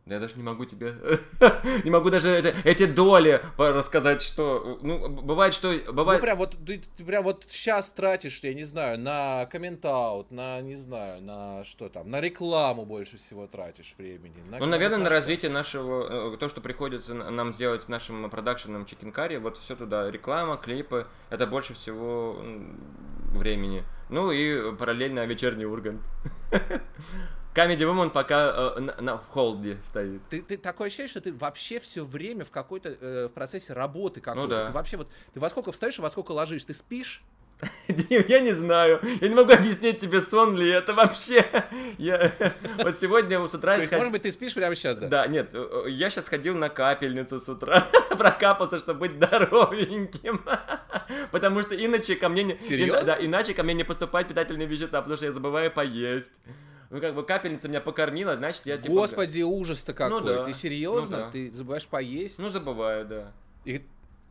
я 0.07 0.19
даже 0.19 0.35
не 0.37 0.43
могу 0.43 0.64
тебе... 0.64 0.95
не 1.85 1.90
могу 1.90 2.11
даже 2.11 2.28
это- 2.28 2.55
эти 2.64 2.87
доли 2.87 3.40
рассказать, 3.57 4.21
что... 4.21 4.78
Ну, 4.83 5.09
бывает, 5.09 5.55
что... 5.55 5.73
Ну, 5.73 5.93
Бывает... 5.93 6.21
прям 6.21 6.38
вот 6.38 6.57
ты, 6.67 6.83
ты 6.97 7.05
прям 7.05 7.25
вот 7.25 7.47
сейчас 7.49 7.90
тратишь, 7.90 8.40
я 8.43 8.52
не 8.55 8.64
знаю, 8.64 8.99
на 8.99 9.47
коммент-аут, 9.47 10.31
на, 10.31 10.61
не 10.61 10.75
знаю, 10.75 11.23
на 11.23 11.64
что 11.64 11.88
там, 11.88 12.11
на 12.11 12.21
рекламу 12.21 12.85
больше 12.85 13.19
всего 13.19 13.47
тратишь 13.47 13.95
времени. 13.97 14.37
Ну, 14.59 14.67
наверное, 14.67 14.99
на 14.99 15.09
развитие 15.09 15.50
нашего, 15.50 16.35
э, 16.35 16.37
то, 16.37 16.49
что 16.49 16.61
приходится 16.61 17.14
нам 17.14 17.55
сделать 17.55 17.88
нашим 17.88 18.28
продакшеном 18.31 18.83
Curry, 18.83 19.38
вот 19.38 19.57
все 19.59 19.76
туда, 19.76 20.11
реклама, 20.11 20.57
клипы, 20.57 21.07
это 21.31 21.47
больше 21.47 21.75
всего 21.75 22.43
времени. 23.33 23.85
Ну 24.09 24.33
и 24.33 24.75
параллельно 24.76 25.25
вечерний 25.26 25.67
Ургант. 25.67 26.00
Comedy 27.55 27.78
Woman 27.81 28.11
пока 28.11 28.75
э, 28.77 28.81
на, 28.81 28.94
на- 29.01 29.18
холде 29.18 29.79
стоит. 29.83 30.20
Ты, 30.31 30.42
ты 30.42 30.57
такое 30.57 30.87
ощущение, 30.88 31.09
что 31.09 31.20
ты 31.20 31.33
вообще 31.33 31.81
все 31.81 32.05
время 32.05 32.44
в 32.44 32.51
какой-то 32.51 32.96
э, 33.01 33.29
в 33.29 33.33
процессе 33.33 33.73
работы 33.73 34.20
какой-то. 34.20 34.49
да. 34.49 34.66
Ты 34.68 34.73
вообще 34.73 34.96
вот 34.96 35.09
ты 35.35 35.40
во 35.40 35.51
сколько 35.51 35.73
встаешь 35.73 35.99
и 35.99 36.03
во 36.03 36.11
сколько 36.11 36.33
ложишь? 36.33 36.64
Ты 36.64 36.75
спишь? 36.75 37.23
Дим, 37.88 38.25
я 38.29 38.38
не 38.38 38.53
знаю, 38.53 39.01
я 39.20 39.27
не 39.29 39.35
могу 39.35 39.53
объяснить 39.53 39.99
тебе, 39.99 40.20
сон 40.20 40.57
ли 40.57 40.68
это 40.70 40.94
вообще. 40.94 41.44
Я 41.99 42.33
вот 42.79 42.96
сегодня 42.96 43.44
с 43.44 43.53
утра... 43.53 43.75
То 43.75 43.81
есть, 43.81 43.88
сход- 43.88 43.99
может 43.99 44.12
быть, 44.12 44.23
ты 44.23 44.31
спишь 44.31 44.55
прямо 44.55 44.77
сейчас, 44.77 44.99
да? 44.99 45.09
Да, 45.09 45.27
нет, 45.27 45.51
э, 45.55 45.83
э, 45.87 45.90
я 45.90 46.09
сейчас 46.09 46.29
ходил 46.29 46.55
на 46.57 46.68
капельницу 46.68 47.40
с 47.40 47.49
утра, 47.49 47.88
прокапался, 48.16 48.79
чтобы 48.79 49.01
быть 49.01 49.14
здоровеньким. 49.16 50.44
Потому 51.33 51.62
что 51.62 51.75
иначе 51.75 52.14
ко 52.14 52.29
мне 52.29 52.44
не... 52.44 52.59
Серьезно? 52.61 53.05
Да, 53.05 53.16
иначе 53.20 53.55
ко 53.55 53.64
мне 53.64 53.75
не 53.75 53.83
поступают 53.83 54.29
питательные 54.29 54.68
вещества, 54.68 55.01
потому 55.01 55.16
что 55.16 55.27
я 55.27 55.33
забываю 55.33 55.73
поесть. 55.73 56.40
Ну, 56.90 57.01
как 57.01 57.14
бы 57.14 57.22
капельница 57.22 57.68
меня 57.68 57.81
покормила, 57.83 58.35
значит, 58.35 58.64
я 58.64 58.79
типа... 58.79 58.94
Господи, 58.94 59.42
ужас-то 59.42 59.92
какой. 59.92 60.24
да, 60.24 60.44
Ты 60.44 60.55
серьезно? 60.55 61.16
ну 61.18 61.22
да. 61.24 61.31
Ты 61.31 61.51
забываешь 61.53 61.87
поесть? 61.87 62.38
Ну, 62.38 62.48
забываю, 62.51 63.05
да. 63.05 63.33
И- 63.66 63.85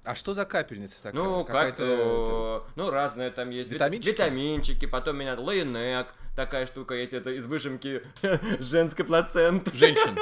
А 0.03 0.15
что 0.15 0.33
за 0.33 0.43
капельница 0.45 1.03
такая? 1.03 1.21
Ну, 1.21 1.43
как... 1.45 1.75
Какая-то, 1.75 2.63
э, 2.65 2.71
Ну, 2.75 2.89
разные 2.89 3.29
там 3.29 3.51
есть. 3.51 3.69
Вит- 3.69 3.75
Витаминчики? 3.75 4.09
Витаминчики, 4.09 4.85
потом 4.87 5.17
меня 5.17 5.35
лейнек, 5.39 6.07
такая 6.35 6.65
штука 6.65 6.95
есть, 6.95 7.13
это 7.13 7.29
из 7.29 7.45
выжимки 7.45 8.01
женской 8.59 9.05
плаценты. 9.05 9.75
Женщин. 9.75 10.17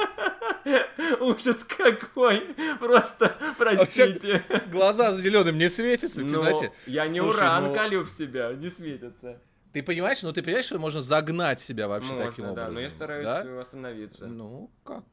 Ужас 1.20 1.64
какой! 1.64 2.40
Просто, 2.80 3.34
простите. 3.56 4.44
Глаза 4.70 5.12
зеленым 5.14 5.56
не 5.56 5.70
светятся 5.70 6.20
в 6.20 6.24
Ну, 6.24 6.28
темноте. 6.30 6.72
я 6.86 7.06
не 7.06 7.20
Слушай, 7.20 7.36
уран 7.38 7.64
ну- 7.64 7.74
колю 7.74 8.04
в 8.04 8.10
себя, 8.10 8.52
не 8.52 8.68
светится. 8.68 9.40
Ты 9.76 9.82
понимаешь, 9.82 10.22
ну 10.22 10.32
ты 10.32 10.42
понимаешь, 10.42 10.64
что 10.64 10.78
можно 10.78 11.02
загнать 11.02 11.60
себя 11.60 11.86
вообще 11.86 12.10
Можно, 12.10 12.30
таким 12.30 12.44
да, 12.46 12.50
образом? 12.52 12.74
но 12.76 12.80
я 12.80 12.88
стараюсь 12.88 13.24
да? 13.26 13.42
э, 13.44 13.60
остановиться. 13.60 14.26
Ну, 14.26 14.70
как? 14.84 15.04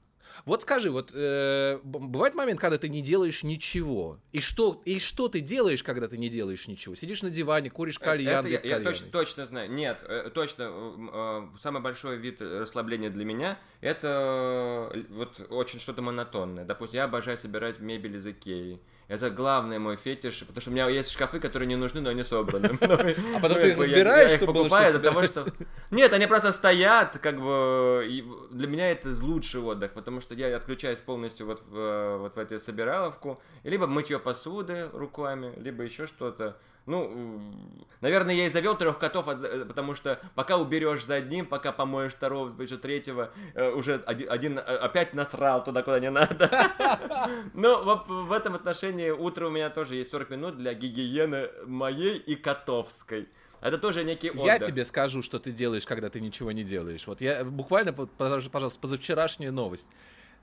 Вот 0.45 0.61
скажи, 0.61 0.89
вот 0.89 1.11
э, 1.13 1.79
бывает 1.83 2.33
момент, 2.33 2.61
когда 2.61 2.77
ты 2.77 2.87
не 2.87 3.01
делаешь 3.01 3.43
ничего. 3.43 4.19
И 4.31 4.39
что, 4.39 4.81
и 4.85 4.99
что 4.99 5.27
ты 5.27 5.41
делаешь, 5.41 5.83
когда 5.83 6.07
ты 6.07 6.17
не 6.17 6.29
делаешь 6.29 6.65
ничего? 6.69 6.95
Сидишь 6.95 7.23
на 7.23 7.29
диване, 7.29 7.71
куришь 7.71 7.97
Это- 7.97 8.05
кальян, 8.05 8.45
это 8.45 8.47
я, 8.65 8.77
я 8.77 8.79
точно, 8.79 9.07
точно 9.11 9.45
знаю. 9.47 9.69
Нет, 9.69 10.01
э, 10.07 10.31
точно. 10.33 10.63
э, 10.63 10.95
э, 11.13 11.57
Самый 11.61 11.81
большой 11.81 12.15
вид 12.15 12.41
расслабления 12.41 13.09
для 13.09 13.25
меня 13.25 13.59
это 13.81 14.89
э, 14.93 15.03
вот 15.09 15.45
очень 15.49 15.81
что-то 15.81 16.01
монотонное. 16.01 16.63
Допустим, 16.63 16.99
я 16.99 17.03
обожаю 17.03 17.37
собирать 17.37 17.79
мебель 17.81 18.15
из 18.15 18.25
Икеи. 18.25 18.79
Это 19.07 19.29
главный 19.29 19.79
мой 19.79 19.97
фетиш, 19.97 20.39
потому 20.39 20.61
что 20.61 20.69
у 20.69 20.73
меня 20.73 20.87
есть 20.87 21.11
шкафы, 21.11 21.39
которые 21.39 21.67
не 21.67 21.75
нужны, 21.75 22.01
но 22.01 22.09
они 22.09 22.23
собраны. 22.23 22.77
А 23.35 23.39
потом 23.39 23.59
ты 23.59 23.71
их 23.71 23.77
разбираешь, 23.77 24.31
чтобы 24.31 24.53
было 24.53 24.63
покупаю 24.63 24.91
для 24.99 25.11
того, 25.11 25.25
что... 25.25 25.45
Нет, 25.91 26.13
они 26.13 26.27
просто 26.27 26.51
стоят, 26.51 27.17
как 27.17 27.39
бы... 27.41 28.05
Для 28.51 28.67
меня 28.67 28.91
это 28.91 29.09
лучший 29.21 29.61
отдых, 29.61 29.91
потому 29.93 30.21
что 30.21 30.33
я 30.35 30.55
отключаюсь 30.55 30.99
полностью 30.99 31.45
вот 31.45 31.61
в, 31.67 31.77
э, 31.77 32.17
вот 32.17 32.35
в 32.35 32.39
эту 32.39 32.59
собираловку. 32.59 33.41
Либо 33.63 33.87
мытье 33.87 34.19
посуды 34.19 34.89
руками, 34.93 35.53
либо 35.57 35.83
еще 35.83 36.07
что-то. 36.07 36.57
Ну, 36.85 37.41
наверное, 38.01 38.35
я 38.35 38.47
и 38.47 38.49
завел 38.49 38.77
трех 38.77 38.99
котов, 38.99 39.27
от- 39.29 39.43
э, 39.45 39.65
потому 39.65 39.95
что 39.95 40.19
пока 40.35 40.57
уберешь 40.57 41.05
за 41.05 41.15
одним, 41.15 41.45
пока 41.45 41.71
помоешь 41.71 42.13
второго, 42.13 42.61
еще 42.61 42.77
третьего, 42.77 43.31
э, 43.53 43.69
уже 43.71 44.03
один, 44.05 44.29
один, 44.29 44.59
э, 44.59 44.61
опять 44.61 45.13
насрал 45.13 45.63
туда, 45.63 45.81
куда 45.83 45.99
не 45.99 46.09
надо. 46.09 46.49
Ну, 47.53 47.83
в, 48.07 48.31
этом 48.31 48.55
отношении 48.55 49.09
утро 49.09 49.47
у 49.47 49.49
меня 49.49 49.69
тоже 49.69 49.95
есть 49.95 50.11
40 50.11 50.29
минут 50.31 50.57
для 50.57 50.73
гигиены 50.73 51.49
моей 51.65 52.17
и 52.17 52.35
котовской. 52.35 53.29
Это 53.61 53.77
тоже 53.77 54.03
некий 54.03 54.29
отдых. 54.29 54.45
Я 54.45 54.59
тебе 54.59 54.83
скажу, 54.83 55.21
что 55.21 55.39
ты 55.39 55.51
делаешь, 55.51 55.85
когда 55.85 56.09
ты 56.09 56.19
ничего 56.19 56.51
не 56.51 56.63
делаешь. 56.63 57.07
Вот 57.07 57.21
я 57.21 57.45
буквально, 57.45 57.93
пожалуйста, 57.93 58.79
позавчерашняя 58.81 59.51
новость. 59.51 59.87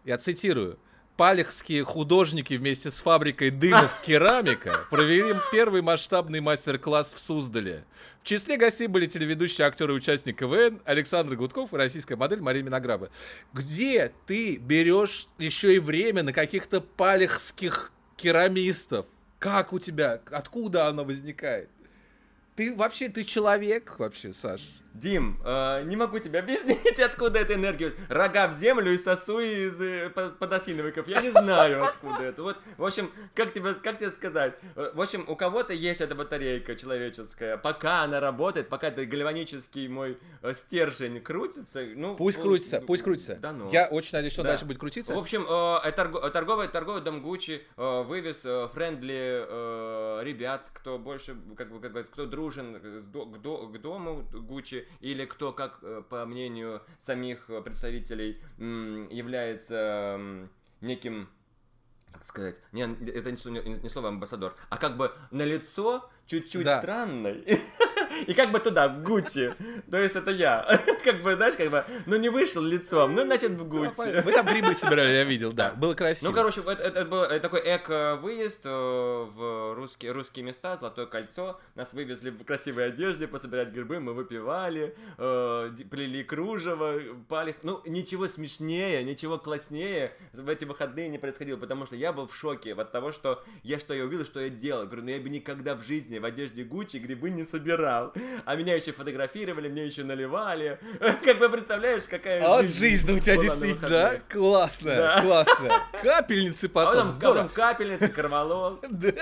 Я 0.04 0.16
цитирую. 0.16 0.78
Палехские 1.20 1.84
художники 1.84 2.54
вместе 2.54 2.90
с 2.90 2.98
фабрикой 2.98 3.50
дымов 3.50 3.90
керамика 4.06 4.86
провели 4.88 5.34
первый 5.52 5.82
масштабный 5.82 6.40
мастер-класс 6.40 7.12
в 7.12 7.20
Суздале. 7.20 7.84
В 8.22 8.26
числе 8.26 8.56
гостей 8.56 8.86
были 8.86 9.04
телеведущие 9.04 9.66
актеры 9.66 9.92
и 9.92 9.96
участник 9.96 10.38
КВН 10.38 10.80
Александр 10.86 11.36
Гудков 11.36 11.74
и 11.74 11.76
российская 11.76 12.16
модель 12.16 12.40
Мария 12.40 12.62
Минограба. 12.62 13.10
Где 13.52 14.12
ты 14.24 14.56
берешь 14.56 15.28
еще 15.36 15.74
и 15.74 15.78
время 15.78 16.22
на 16.22 16.32
каких-то 16.32 16.80
палехских 16.80 17.92
керамистов? 18.16 19.04
Как 19.38 19.74
у 19.74 19.78
тебя? 19.78 20.22
Откуда 20.30 20.86
оно 20.86 21.04
возникает? 21.04 21.68
Ты 22.56 22.74
вообще, 22.74 23.10
ты 23.10 23.24
человек 23.24 23.98
вообще, 23.98 24.32
Саш? 24.32 24.62
Дим, 24.94 25.40
э, 25.44 25.82
не 25.84 25.96
могу 25.96 26.18
тебе 26.18 26.40
объяснить, 26.40 26.98
откуда 27.04 27.38
эта 27.38 27.54
энергия. 27.54 27.92
Рога 28.08 28.48
в 28.48 28.54
землю 28.58 28.92
и 28.92 28.98
сосу 28.98 29.38
из 29.40 29.80
э, 29.80 30.10
по- 30.10 30.30
подосиновиков. 30.30 31.06
Я 31.06 31.22
не 31.22 31.30
знаю, 31.30 31.84
откуда 31.84 32.22
это. 32.24 32.42
Вот, 32.42 32.56
в 32.76 32.84
общем, 32.84 33.10
как 33.34 33.52
тебе, 33.52 33.74
как 33.74 33.98
тебе 33.98 34.10
сказать? 34.10 34.54
Э, 34.76 34.90
В 34.94 35.00
общем, 35.00 35.24
у 35.28 35.36
кого-то 35.36 35.72
есть 35.72 36.00
эта 36.00 36.14
батарейка 36.14 36.74
человеческая. 36.76 37.56
Пока 37.56 38.02
она 38.02 38.18
работает, 38.20 38.68
пока 38.68 38.88
этот 38.88 39.08
гальванический 39.08 39.86
мой 39.88 40.18
э, 40.42 40.54
стержень 40.54 41.20
крутится, 41.20 41.82
ну... 41.94 42.16
Пусть 42.16 42.38
он- 42.38 42.44
крутится, 42.44 42.80
пусть 42.80 43.02
крутится. 43.04 43.36
Да 43.36 43.52
ну. 43.52 43.70
Я 43.70 43.86
очень 43.86 44.10
надеюсь, 44.14 44.32
что 44.32 44.42
Да. 44.42 44.50
дальше 44.50 44.64
будет 44.64 44.78
крутиться. 44.78 45.14
В 45.14 45.18
общем, 45.18 45.46
э, 45.48 45.80
э, 45.84 45.88
э, 45.88 46.30
торговый, 46.30 46.68
торговый 46.68 47.00
дом 47.02 47.22
Гуччи 47.22 47.62
э, 47.76 48.02
вывез 48.02 48.40
э, 48.44 48.68
friendly 48.74 49.44
э, 49.48 50.20
ребят, 50.24 50.68
кто 50.72 50.98
больше, 50.98 51.36
как 51.56 51.70
бы, 51.70 51.80
как 51.80 51.90
говорится, 51.92 52.12
кто 52.12 52.26
дружен 52.26 52.80
к, 52.80 53.12
до- 53.12 53.66
к 53.68 53.80
дому 53.80 54.26
Гуччи, 54.32 54.79
или 55.00 55.24
кто, 55.24 55.52
как 55.52 55.78
э, 55.82 56.02
по 56.08 56.24
мнению 56.26 56.82
самих 57.04 57.48
э, 57.50 57.60
представителей, 57.62 58.40
является 59.10 60.48
неким 60.80 61.28
как 62.12 62.24
сказать, 62.24 62.60
не, 62.72 62.82
это 62.82 63.30
не, 63.30 63.60
не- 63.60 63.78
не 63.82 63.88
слово 63.88 64.08
амбассадор, 64.08 64.56
а 64.68 64.78
как 64.78 64.96
бы 64.96 65.12
на 65.30 65.42
лицо 65.42 66.10
чуть-чуть 66.26 66.64
Да. 66.64 66.80
странной. 66.80 67.44
И 68.26 68.34
как 68.34 68.50
бы 68.52 68.58
туда, 68.58 68.88
в 68.88 69.02
Гуччи. 69.02 69.54
То 69.90 69.98
есть 69.98 70.16
это 70.16 70.30
я. 70.30 70.66
Как 71.04 71.22
бы, 71.22 71.34
знаешь, 71.34 71.54
как 71.54 71.70
бы, 71.70 71.84
ну 72.04 72.16
не 72.16 72.28
вышел 72.28 72.62
лицом, 72.62 73.14
ну 73.14 73.22
значит 73.22 73.52
в 73.52 73.66
Гуччи. 73.66 74.22
Вы 74.22 74.32
там 74.32 74.46
грибы 74.46 74.74
собирали, 74.74 75.12
я 75.12 75.24
видел, 75.24 75.52
да. 75.52 75.72
Было 75.72 75.94
красиво. 75.94 76.28
Ну, 76.28 76.34
короче, 76.34 76.60
это, 76.60 76.82
это 76.82 77.04
был 77.06 77.26
такой 77.40 77.60
эко-выезд 77.64 78.60
э, 78.64 78.68
в 78.68 79.74
русские, 79.74 80.12
русские 80.12 80.44
места, 80.44 80.76
Золотое 80.76 81.06
кольцо. 81.06 81.58
Нас 81.74 81.92
вывезли 81.92 82.30
в 82.30 82.44
красивой 82.44 82.86
одежде 82.86 83.26
пособирать 83.26 83.68
грибы, 83.68 83.98
мы 83.98 84.12
выпивали, 84.12 84.94
э, 85.16 85.70
плели 85.90 86.22
кружево, 86.22 87.00
пали... 87.28 87.56
Ну, 87.62 87.80
ничего 87.86 88.28
смешнее, 88.28 89.02
ничего 89.04 89.38
класснее 89.38 90.12
в 90.32 90.48
эти 90.48 90.64
выходные 90.64 91.08
не 91.08 91.18
происходило, 91.18 91.56
потому 91.56 91.86
что 91.86 91.96
я 91.96 92.12
был 92.12 92.26
в 92.26 92.34
шоке 92.34 92.74
от 92.74 92.92
того, 92.92 93.12
что 93.12 93.42
я 93.62 93.78
что 93.78 93.94
я 93.94 94.04
увидел, 94.04 94.24
что 94.24 94.40
я 94.40 94.48
делал. 94.48 94.86
Говорю, 94.86 95.02
ну 95.04 95.10
я 95.10 95.20
бы 95.20 95.28
никогда 95.28 95.74
в 95.74 95.84
жизни 95.84 96.18
в 96.18 96.24
одежде 96.24 96.64
Гуччи 96.64 96.96
грибы 96.96 97.30
не 97.30 97.44
собирал. 97.44 98.09
А 98.44 98.56
меня 98.56 98.74
еще 98.76 98.92
фотографировали, 98.92 99.68
мне 99.68 99.86
еще 99.86 100.04
наливали. 100.04 100.78
Как 101.24 101.38
бы 101.38 101.48
представляешь, 101.48 102.04
какая 102.08 102.42
А 102.44 102.48
вот 102.48 102.62
жизнь 102.62 102.78
жизнь 102.78 103.12
у 103.12 103.18
тебя 103.18 103.36
действительно, 103.36 103.88
да? 103.88 104.12
Классная, 104.28 104.96
Да. 104.96 105.20
классная. 105.22 105.72
Капельницы 106.02 106.66
А 106.66 106.68
потом, 106.68 106.92
потом, 106.94 107.08
здорово. 107.08 107.34
потом 107.42 107.48
капельницы, 107.54 108.08
карвалол. 108.08 108.80
Да. 108.90 109.12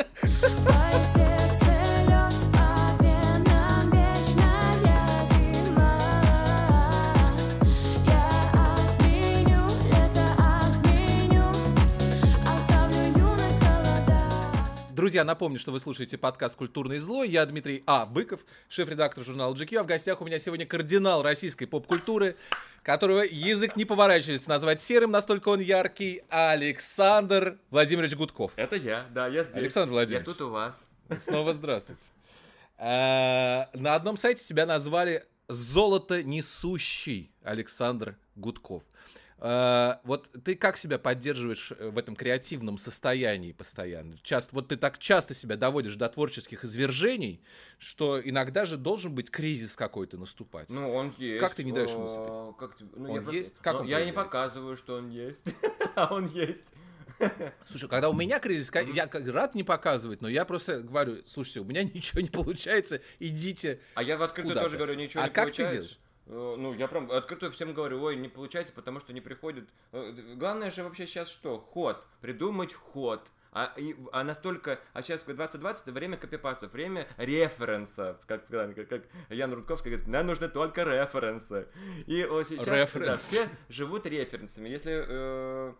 Друзья, 15.09 15.25
напомню, 15.25 15.59
что 15.59 15.73
вы 15.73 15.81
слушаете 15.81 16.19
подкаст 16.19 16.55
«Культурный 16.55 16.99
злой». 16.99 17.31
Я 17.31 17.47
Дмитрий 17.47 17.83
А. 17.87 18.05
Быков, 18.05 18.41
шеф-редактор 18.69 19.25
журнала 19.25 19.55
GQ. 19.55 19.79
А 19.79 19.83
в 19.83 19.87
гостях 19.87 20.21
у 20.21 20.27
меня 20.27 20.39
сегодня 20.39 20.67
кардинал 20.67 21.23
российской 21.23 21.65
поп-культуры, 21.65 22.37
которого 22.83 23.21
язык 23.23 23.75
не 23.75 23.87
поворачивается 23.87 24.51
назвать 24.51 24.83
серым, 24.83 25.11
настолько 25.11 25.49
он 25.49 25.61
яркий, 25.61 26.25
Александр 26.29 27.57
Владимирович 27.71 28.17
Гудков. 28.17 28.53
Это 28.57 28.77
я, 28.77 29.07
да, 29.15 29.29
я 29.29 29.45
здесь. 29.45 29.57
Александр 29.57 29.93
Владимирович. 29.93 30.29
Я 30.29 30.35
тут 30.35 30.43
у 30.43 30.51
вас. 30.51 30.87
Снова 31.19 31.55
здравствуйте. 31.55 32.03
А, 32.77 33.71
На 33.73 33.95
одном 33.95 34.19
сайте 34.19 34.45
тебя 34.45 34.67
назвали 34.67 35.25
«Золото 35.49 36.23
несущий» 36.23 37.33
Александр 37.43 38.19
Гудков. 38.37 38.83
А, 39.41 40.01
Вот 40.05 40.29
ты 40.45 40.57
как 40.57 40.77
себя 40.77 40.99
поддерживаешь 40.99 41.73
э, 41.79 41.91
в 41.91 41.99
этом 41.99 42.17
креативном 42.17 42.77
состоянии 42.77 43.53
постоянно? 43.53 44.17
Часто, 44.23 44.55
вот 44.55 44.69
ты 44.69 44.77
так 44.77 44.99
часто 44.99 45.33
себя 45.35 45.57
доводишь 45.57 45.95
до 45.95 46.09
творческих 46.09 46.65
извержений, 46.65 47.41
что 47.79 48.21
иногда 48.21 48.67
же 48.67 48.77
должен 48.77 49.15
быть 49.15 49.31
кризис 49.31 49.77
какой-то 49.77 50.17
наступать. 50.17 50.71
Ну, 50.71 50.93
он 50.93 51.15
есть. 51.19 51.41
Как 51.41 51.55
ты 51.55 51.63
не 51.63 51.73
даешь 51.73 51.91
ему 51.91 52.07
Э, 52.07 52.09
наступить? 52.09 52.59
Как, 52.59 52.77
ну, 52.97 53.09
Он 53.11 53.15
я 53.15 53.21
просто- 53.23 53.37
есть? 53.37 53.55
Как 53.61 53.75
ну, 53.75 53.81
он 53.81 53.87
Я 53.87 54.05
не 54.05 54.13
показываю, 54.13 54.77
что 54.77 54.97
он 54.97 55.09
есть. 55.11 55.55
А 55.95 56.13
он 56.15 56.27
есть. 56.27 56.73
Слушай, 57.69 57.89
когда 57.89 58.11
у 58.11 58.15
меня 58.15 58.39
кризис, 58.39 58.71
я 58.95 59.07
как- 59.07 59.27
рад 59.29 59.55
не 59.57 59.65
показывать, 59.65 60.21
но 60.23 60.29
я 60.29 60.45
просто 60.45 60.81
говорю, 60.83 61.23
слушайте, 61.27 61.61
у 61.61 61.65
меня 61.65 61.83
ничего 61.95 62.21
не 62.21 62.29
получается, 62.29 63.01
идите. 63.19 63.81
А 63.95 64.03
я 64.03 64.17
в 64.17 64.23
открытую 64.23 64.55
тоже 64.57 64.77
говорю, 64.77 64.95
ничего 64.95 65.23
А 65.23 65.27
не 65.27 65.33
как 65.33 65.47
ты 65.47 65.51
получается. 65.63 65.73
делаешь? 65.77 65.99
Э, 66.29 66.55
Ну, 66.59 66.73
я 66.75 66.89
прям 66.89 67.11
открытую 67.11 67.51
всем 67.53 67.73
говорю, 67.75 68.03
ой, 68.03 68.17
не 68.17 68.29
получается, 68.29 68.73
потому 68.73 69.01
что 69.01 69.13
не 69.13 69.21
приходит. 69.21 69.69
Э, 69.93 70.13
Главное 70.37 70.71
же 70.71 70.83
вообще 70.85 71.07
сейчас 71.07 71.29
что? 71.29 71.59
Ход. 71.59 72.05
Придумать 72.21 72.73
ход. 72.75 73.27
А, 73.51 73.73
и- 73.79 73.97
а 74.13 74.25
настолько, 74.25 74.79
а 74.93 75.03
сейчас 75.03 75.25
2020 75.25 75.83
это 75.83 75.93
время 75.93 76.19
копипастов, 76.19 76.71
время 76.73 77.09
референсов, 77.17 78.19
как, 78.27 78.47
как, 78.49 78.89
как 78.89 79.03
Ян 79.31 79.53
Рудковский 79.55 79.91
говорит, 79.91 80.07
нам 80.07 80.27
нужны 80.27 80.49
только 80.49 80.83
референсы. 80.83 81.67
И 82.07 82.25
вот 82.27 82.47
сейчас 82.47 82.67
да, 82.67 83.17
все 83.17 83.49
живут 83.71 84.05
референсами. 84.05 84.69
Если 84.69 84.93
э, 85.09 85.73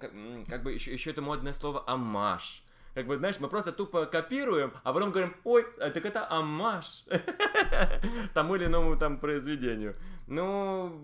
как, 0.00 0.10
как 0.48 0.62
бы 0.64 0.72
еще, 0.72 0.92
еще 0.92 1.10
это 1.10 1.22
модное 1.22 1.52
слово 1.52 1.84
амаш. 1.88 2.64
Как 2.94 3.06
бы, 3.06 3.16
знаешь, 3.16 3.40
мы 3.40 3.48
просто 3.48 3.72
тупо 3.72 4.04
копируем, 4.06 4.72
а 4.84 4.92
потом 4.92 5.10
говорим, 5.12 5.34
ой, 5.44 5.66
а 5.80 5.90
так 5.90 6.04
это 6.04 6.30
амаш 6.30 7.04
тому 8.34 8.56
или 8.56 8.66
иному 8.66 8.96
там 8.96 9.18
произведению. 9.18 9.96
Ну, 10.26 11.00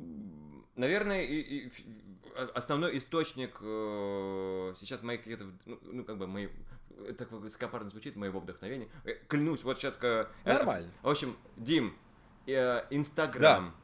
наверное, 0.77 1.23
и, 1.23 1.35
и 1.41 1.73
о- 2.37 2.51
основной 2.55 2.99
источник 2.99 3.57
э, 3.63 4.75
сейчас 4.79 5.03
моих 5.03 5.21
каких-то, 5.23 5.47
ну, 5.65 5.79
ну, 5.83 6.05
как 6.05 6.19
бы 6.19 6.27
мои, 6.27 6.49
так 7.17 7.33
высокопарно 7.33 7.89
звучит, 7.91 8.17
моего 8.17 8.41
вдохновения. 8.41 8.89
Э, 9.05 9.15
Клянусь, 9.27 9.65
вот 9.65 9.79
сейчас... 9.79 9.99
э, 10.03 10.27
Нормально. 10.45 10.91
В 11.03 11.09
общем, 11.09 11.37
Дим, 11.57 11.97
э, 12.47 12.85
Инстаграм. 12.91 13.75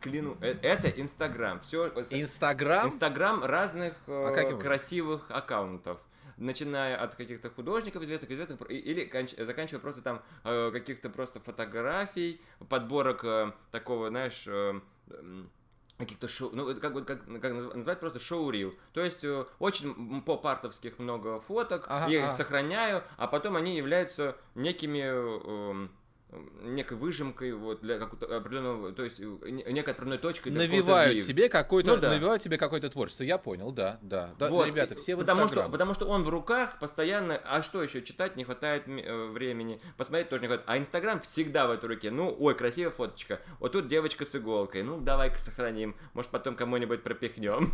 Клянусь, 0.00 0.36
э, 0.42 0.56
это 0.62 0.88
Инстаграм. 0.88 1.58
Все, 1.60 1.88
Инстаграм? 2.10 2.86
Инстаграм 2.86 3.42
разных 3.44 3.94
э, 4.06 4.28
А 4.28 4.32
каким? 4.32 4.60
красивых 4.60 5.28
аккаунтов. 5.30 5.98
Начиная 6.36 6.96
от 6.96 7.14
каких-то 7.14 7.48
художников 7.50 8.02
известных, 8.02 8.30
известных, 8.30 8.60
или 8.70 9.08
конч- 9.10 9.42
заканчивая 9.42 9.80
просто 9.80 10.02
там 10.02 10.22
э, 10.44 10.70
каких-то 10.70 11.08
просто 11.08 11.40
фотографий, 11.40 12.40
подборок 12.68 13.24
э, 13.24 13.52
такого, 13.70 14.08
знаешь, 14.10 14.44
э, 14.46 14.80
каких-то 15.98 16.28
шоу, 16.28 16.50
ну, 16.52 16.66
как, 16.78 16.92
как, 17.06 17.06
как 17.06 17.52
наз- 17.52 17.74
назвать 17.74 18.00
просто 18.00 18.18
шоу-рил. 18.18 18.74
То 18.92 19.02
есть 19.02 19.24
э, 19.24 19.46
очень 19.58 20.22
поп-артовских 20.22 20.98
много 20.98 21.40
фоток, 21.40 21.86
Ага, 21.88 22.10
я 22.10 22.18
их 22.18 22.24
ага. 22.26 22.36
сохраняю, 22.36 23.02
а 23.16 23.26
потом 23.26 23.56
они 23.56 23.76
являются 23.76 24.36
некими 24.54 25.00
эм, 25.00 25.90
некой 26.62 26.96
выжимкой 26.96 27.52
вот 27.52 27.80
для 27.80 27.98
какого-то 27.98 28.36
определенного, 28.36 28.92
то 28.92 29.04
есть 29.04 29.20
э, 29.20 29.24
не- 29.24 29.62
некой 29.72 29.92
отправной 29.92 30.18
точкой 30.18 30.50
вея. 30.50 31.22
тебе 31.22 31.48
какое-то, 31.48 31.94
Ну 31.94 31.96
да. 31.98 32.10
навевают 32.10 32.42
тебе 32.42 32.58
какое-то 32.58 32.90
творчество. 32.90 33.22
Я 33.22 33.38
понял, 33.38 33.70
да, 33.70 33.98
да. 34.02 34.34
да 34.38 34.48
Вот, 34.48 34.66
ребята, 34.66 34.96
все 34.96 35.14
в 35.14 35.20
потому 35.20 35.46
что, 35.46 35.68
потому 35.68 35.94
что 35.94 36.06
он 36.06 36.24
в 36.24 36.28
руках 36.28 36.78
постоянно, 36.80 37.40
а 37.44 37.62
что 37.62 37.82
еще 37.82 38.02
читать 38.02 38.36
не 38.36 38.44
хватает 38.44 38.88
э, 38.88 39.26
времени, 39.28 39.80
посмотреть 39.96 40.28
тоже 40.28 40.42
не 40.42 40.48
хватает. 40.48 40.68
А 40.68 40.78
Инстаграм 40.78 41.20
всегда 41.20 41.68
в 41.68 41.70
этой 41.70 41.86
руке. 41.86 42.10
Ну, 42.10 42.34
ой, 42.38 42.54
красивая 42.54 42.90
фоточка. 42.90 43.40
Вот 43.60 43.72
тут 43.72 43.88
девочка 43.88 44.26
с 44.26 44.34
иголкой. 44.34 44.82
Ну, 44.82 45.00
давай-ка 45.00 45.38
сохраним. 45.38 45.94
Может, 46.12 46.30
потом 46.32 46.56
кому-нибудь 46.56 47.02
пропихнем. 47.02 47.72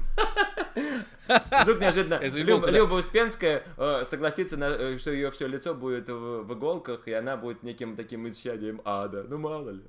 Вдруг 1.62 1.80
неожиданно. 1.80 2.20
Люба 2.22 2.94
Успенская 2.94 3.64
э, 3.76 4.04
согласится, 4.08 4.56
на, 4.56 4.98
что 4.98 5.10
ее 5.10 5.30
все 5.30 5.46
лицо 5.46 5.74
будет 5.74 6.08
в, 6.08 6.52
иголках, 6.52 7.08
и 7.08 7.12
она 7.12 7.36
будет 7.36 7.62
неким 7.62 7.96
таким 7.96 8.26
исчадием 8.42 8.80
ада. 8.84 9.24
Ну, 9.28 9.38
мало 9.38 9.70
ли. 9.70 9.82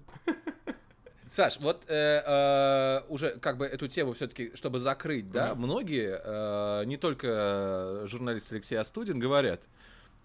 Саш, 1.32 1.60
вот 1.60 1.84
э, 1.88 2.22
э, 2.26 3.02
уже 3.10 3.32
как 3.40 3.58
бы 3.58 3.66
эту 3.66 3.88
тему 3.88 4.14
все-таки, 4.14 4.52
чтобы 4.56 4.78
закрыть, 4.80 5.32
да, 5.32 5.54
Мгм. 5.56 5.64
многие, 5.64 6.22
э, 6.24 6.86
не 6.86 6.98
только 6.98 7.28
э, 8.04 8.08
журналист 8.08 8.52
Алексей 8.52 8.76
Астудин, 8.76 9.18
говорят, 9.18 9.62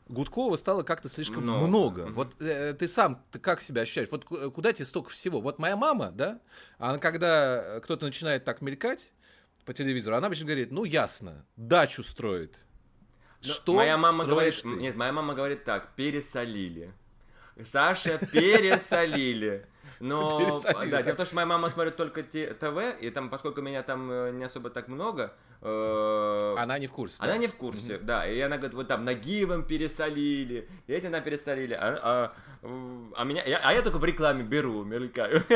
Гудкова 0.09 0.57
стало 0.57 0.83
как-то 0.83 1.09
слишком 1.09 1.45
много. 1.45 1.67
Много. 1.67 2.03
Мгм. 2.07 2.13
Вот 2.15 2.35
э, 2.41 2.75
ты 2.79 2.87
сам, 2.89 3.23
ты 3.31 3.39
как 3.39 3.63
себя 3.63 3.83
ощущаешь? 3.83 4.09
Вот 4.11 4.27
ку- 4.27 4.51
куда 4.51 4.75
тебе 4.75 4.85
столько 4.85 5.09
всего? 5.09 5.41
Вот 5.41 5.59
моя 5.59 5.77
мама, 5.77 6.11
да, 6.11 6.41
она 6.77 6.99
когда 6.99 7.81
кто-то 7.83 8.05
начинает 8.05 8.45
так 8.45 8.61
мелькать 8.61 9.13
по 9.65 9.73
телевизору, 9.73 10.15
она 10.17 10.27
обычно 10.27 10.45
говорит, 10.45 10.71
ну 10.73 10.85
ясно, 10.85 11.47
дачу 11.57 12.03
строит. 12.03 12.67
Ну, 13.43 13.49
Что 13.53 13.75
моя 13.75 13.97
мама 13.97 14.27
говорит, 14.27 14.61
ты? 14.61 14.69
нет, 14.69 14.95
моя 14.97 15.13
мама 15.13 15.33
говорит 15.35 15.65
так, 15.65 15.95
пересолили. 15.95 16.93
Саша, 17.65 18.19
пересолили. 18.19 19.67
Но, 20.01 20.61
да, 20.91 21.03
дело 21.03 21.15
в 21.15 21.17
том, 21.17 21.27
что 21.27 21.35
моя 21.35 21.47
мама 21.47 21.71
смотрит 21.71 21.97
только 21.97 22.23
ТВ, 22.23 23.01
и 23.01 23.11
там, 23.11 23.31
поскольку 23.31 23.61
меня 23.61 23.83
там 23.83 24.11
э, 24.11 24.31
не 24.33 24.45
особо 24.45 24.71
так 24.71 24.89
много, 24.89 25.33
э, 25.61 26.55
Она 26.59 26.79
не 26.79 26.87
в 26.87 26.93
курсе. 26.93 27.17
Она 27.19 27.37
не 27.37 27.49
в 27.49 27.55
курсе, 27.55 27.99
да. 27.99 28.27
И 28.27 28.39
она 28.41 28.57
говорит, 28.57 28.75
вот 28.75 28.89
там 28.89 29.05
Нагиевым 29.05 29.65
пересолили, 29.65 30.69
и 30.87 30.93
этим 30.93 31.13
там 31.13 31.23
пересолили. 31.23 31.75
А, 31.75 32.33
а, 32.63 32.69
а 33.17 33.25
меня, 33.25 33.43
а 33.43 33.73
я 33.73 33.83
только 33.83 33.99
в 33.99 34.05
рекламе 34.05 34.45
беру, 34.45 34.85
мелькаю. 34.85 35.43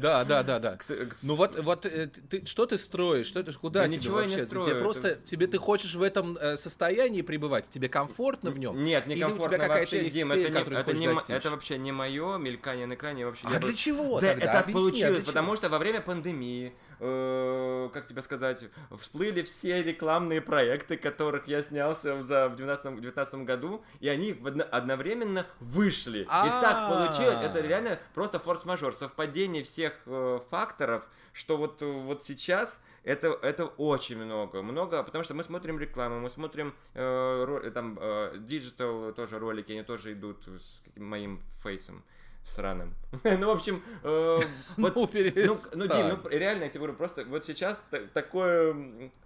Да, 0.00 0.22
да, 0.22 0.44
да, 0.44 0.60
да. 0.60 0.78
Ну 1.24 1.34
вот, 1.34 1.58
вот 1.60 1.84
э, 1.84 2.06
ты, 2.06 2.46
что 2.46 2.66
ты 2.66 2.78
строишь? 2.78 3.26
Что 3.26 3.42
ты, 3.42 3.52
куда 3.52 3.80
Да 3.80 3.86
тебе 3.88 3.96
ничего 3.96 4.20
я 4.20 4.26
не 4.26 4.32
вообще? 4.34 4.46
строю, 4.46 4.68
Тебе 4.68 4.80
просто, 4.80 5.16
тебе 5.24 5.46
ты 5.48 5.58
хочешь 5.58 5.94
в 5.96 6.02
этом 6.02 6.38
состоянии 6.56 7.22
пребывать? 7.22 7.68
Тебе 7.68 7.88
комфортно 7.88 8.52
в 8.52 8.58
нем? 8.58 8.80
Нет, 8.84 9.08
не 9.08 9.16
комфортно 9.16 9.66
вообще, 9.66 10.08
Дим, 10.08 10.30
это, 10.30 10.50
не, 10.50 10.60
это, 10.60 10.92
не 10.92 11.32
это 11.34 11.50
вообще 11.50 11.78
не 11.78 11.90
мое 11.90 12.38
мелькание 12.38 12.86
на 12.86 12.94
экране 12.94 13.07
вообще. 13.14 13.46
А 13.46 13.52
я 13.52 13.58
бы- 13.60 13.66
для 13.68 13.76
чего 13.76 14.20
Да, 14.20 14.28
тогда? 14.32 14.44
это 14.44 14.52
так 14.52 14.68
а 14.68 14.72
получилось, 14.72 15.24
потому 15.24 15.56
что 15.56 15.68
во 15.68 15.78
время 15.78 16.00
пандемии, 16.00 16.72
э, 17.00 17.88
как 17.92 18.06
тебе 18.06 18.22
сказать, 18.22 18.64
всплыли 18.98 19.42
все 19.42 19.82
рекламные 19.82 20.40
проекты, 20.40 20.96
которых 20.96 21.46
я 21.48 21.62
снялся 21.62 22.14
в, 22.14 22.24
за, 22.24 22.48
в 22.48 22.56
19, 22.56 23.00
19 23.00 23.44
году, 23.44 23.82
и 24.00 24.08
они 24.08 24.32
одно- 24.44 24.66
одновременно 24.70 25.46
вышли. 25.60 26.20
И 26.20 26.24
так 26.26 26.76
А. 26.76 26.90
получилось, 26.90 27.38
это 27.42 27.60
реально 27.60 27.98
просто 28.14 28.38
форс-мажор, 28.38 28.94
совпадение 28.94 29.62
всех 29.62 29.92
э, 30.06 30.40
факторов, 30.50 31.04
что 31.32 31.56
вот, 31.56 31.82
э, 31.82 31.86
вот 31.86 32.24
сейчас 32.24 32.80
это, 33.04 33.28
это 33.42 33.64
очень 33.66 34.18
много. 34.22 34.60
Много, 34.62 35.02
потому 35.02 35.24
что 35.24 35.34
мы 35.34 35.44
смотрим 35.44 35.78
рекламу, 35.78 36.20
мы 36.20 36.30
смотрим 36.30 36.74
э, 36.94 37.00
ро- 37.46 37.70
там 37.70 37.96
э, 38.00 38.34
digital 38.38 39.12
тоже 39.12 39.38
ролики, 39.38 39.72
они 39.72 39.82
тоже 39.82 40.12
идут 40.12 40.42
с 40.46 40.82
моим 40.96 41.40
face 41.62 41.89
ом 41.89 42.02
сраным. 42.48 42.94
ну, 43.24 43.46
в 43.46 43.50
общем, 43.50 43.82
э, 44.02 44.38
вот, 44.76 44.94
Ну, 44.96 45.08
ну, 45.14 45.56
ну, 45.74 45.86
Дим, 45.86 46.08
ну, 46.08 46.28
реально, 46.30 46.64
я 46.64 46.68
тебе 46.68 46.80
говорю, 46.80 46.94
просто 46.94 47.24
вот 47.24 47.44
сейчас 47.44 47.80
та- 47.90 48.00
такое, 48.12 48.74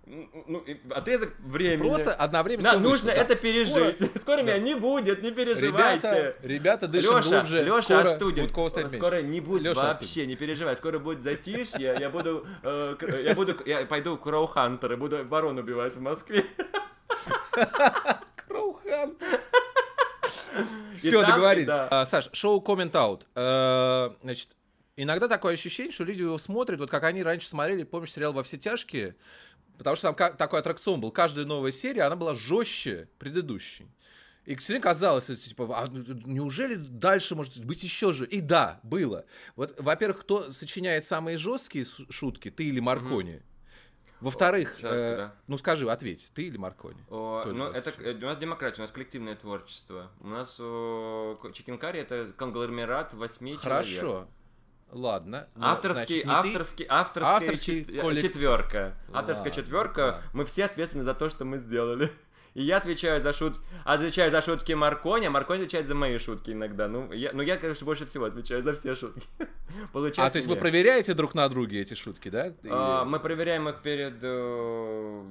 ну, 0.06 0.64
отрезок 0.90 1.32
времени. 1.40 1.88
Просто 1.88 2.12
одновременно 2.12 2.72
нужно 2.78 2.88
вышло, 2.90 3.06
да. 3.08 3.14
это 3.14 3.34
пережить. 3.34 4.20
Скоро, 4.20 4.42
меня 4.42 4.58
не 4.58 4.74
будет, 4.74 5.22
не 5.22 5.32
переживайте. 5.32 6.08
Ребята, 6.08 6.36
ребята, 6.42 6.88
дышим 6.88 7.16
Леша, 7.18 7.28
глубже. 7.38 7.62
Леша 7.62 7.82
скоро 7.82 8.12
остудит. 8.12 8.50
Скоро 8.94 9.22
не 9.22 9.40
будет 9.40 9.76
вообще, 9.76 10.26
не 10.26 10.36
переживай. 10.36 10.76
Скоро 10.76 10.98
будет 10.98 11.22
затишье. 11.22 11.96
Я 11.98 12.10
буду, 12.10 12.46
э, 12.62 12.96
к- 12.98 13.08
я 13.08 13.34
буду, 13.34 13.56
я 13.66 13.84
пойду 13.86 14.16
Кроухантер 14.16 14.92
и 14.92 14.96
буду 14.96 15.24
ворон 15.26 15.58
убивать 15.58 15.96
в 15.96 16.00
Москве. 16.00 16.46
Кроухан. 18.48 19.16
Все, 20.96 21.20
договорились. 21.24 21.66
да. 21.66 21.88
А, 21.90 22.06
Саш, 22.06 22.28
шоу 22.32 22.62
Comment 22.62 22.90
Out. 22.92 23.26
Э, 23.34 24.14
Значит, 24.22 24.56
иногда 24.96 25.28
такое 25.28 25.54
ощущение, 25.54 25.92
что 25.92 26.04
люди 26.04 26.22
его 26.22 26.38
смотрят, 26.38 26.80
вот 26.80 26.90
как 26.90 27.04
они 27.04 27.22
раньше 27.22 27.48
смотрели, 27.48 27.84
помнишь, 27.84 28.12
сериал 28.12 28.32
«Во 28.32 28.42
все 28.42 28.56
тяжкие», 28.58 29.16
потому 29.78 29.96
что 29.96 30.12
там 30.12 30.36
такой 30.36 30.60
аттракцион 30.60 31.00
был. 31.00 31.10
Каждая 31.10 31.44
новая 31.44 31.72
серия, 31.72 32.02
она 32.02 32.16
была 32.16 32.34
жестче 32.34 33.08
предыдущей. 33.18 33.86
И 34.44 34.56
все 34.56 34.80
казалось, 34.80 35.26
типа, 35.26 35.68
а 35.70 35.88
неужели 35.88 36.74
дальше 36.74 37.36
может 37.36 37.64
быть 37.64 37.82
еще 37.84 38.12
же? 38.12 38.26
И 38.26 38.40
да, 38.40 38.80
было. 38.82 39.24
Вот, 39.54 39.74
во-первых, 39.78 40.22
кто 40.22 40.50
сочиняет 40.50 41.04
самые 41.06 41.38
жесткие 41.38 41.86
шутки, 42.10 42.50
ты 42.50 42.64
или 42.64 42.80
Маркони? 42.80 43.42
Во-вторых, 44.22 44.76
э, 44.82 45.16
да. 45.16 45.34
ну 45.48 45.58
скажи, 45.58 45.90
ответь, 45.90 46.30
ты 46.34 46.44
или 46.44 46.56
Маркони? 46.56 47.02
О, 47.10 47.44
ну, 47.46 47.66
это, 47.66 47.92
э, 47.98 48.14
у 48.14 48.20
нас 48.20 48.38
демократия, 48.38 48.80
у 48.80 48.84
нас 48.84 48.92
коллективное 48.92 49.34
творчество. 49.34 50.10
У 50.20 50.28
нас 50.28 50.54
Чикен 51.54 51.76
Карри 51.76 52.00
это 52.00 52.32
конгломерат 52.36 53.14
восьми 53.14 53.58
человек. 53.60 53.62
Хорошо. 53.62 54.28
Ладно. 54.92 55.48
Ну, 55.54 55.64
Авторский, 55.66 56.22
значит, 56.22 56.26
не 56.46 56.52
ты. 56.52 56.58
авторский, 56.58 56.86
Авторский 56.88 57.84
чет- 57.84 58.20
четверка. 58.20 58.94
Авторская 59.12 59.50
четверка. 59.50 60.22
Мы 60.32 60.44
все 60.44 60.66
ответственны 60.66 61.02
за 61.02 61.14
то, 61.14 61.30
что 61.30 61.44
мы 61.44 61.58
сделали. 61.58 62.12
И 62.54 62.62
я 62.62 62.76
отвечаю 62.76 63.20
за 63.20 63.32
шутки, 63.32 63.60
отвечаю 63.84 64.30
за 64.30 64.42
шутки 64.42 64.72
Маркони, 64.72 65.26
а 65.26 65.30
Маркони 65.30 65.60
отвечает 65.60 65.88
за 65.88 65.94
мои 65.94 66.18
шутки 66.18 66.50
иногда. 66.50 66.86
Ну, 66.88 67.10
я, 67.12 67.30
ну, 67.32 67.42
я, 67.42 67.56
конечно, 67.56 67.84
больше 67.86 68.04
всего 68.06 68.26
отвечаю 68.26 68.62
за 68.62 68.74
все 68.74 68.94
шутки. 68.94 69.26
Получается 69.92 70.26
А, 70.26 70.30
то 70.30 70.36
есть 70.36 70.48
вы 70.48 70.56
проверяете 70.56 71.14
друг 71.14 71.34
на 71.34 71.48
друге 71.48 71.80
эти 71.80 71.94
шутки, 71.94 72.28
да? 72.28 72.52
А, 72.64 73.04
мы 73.06 73.20
проверяем 73.20 73.68
их 73.70 73.80
перед, 73.80 74.18
э, 74.20 75.24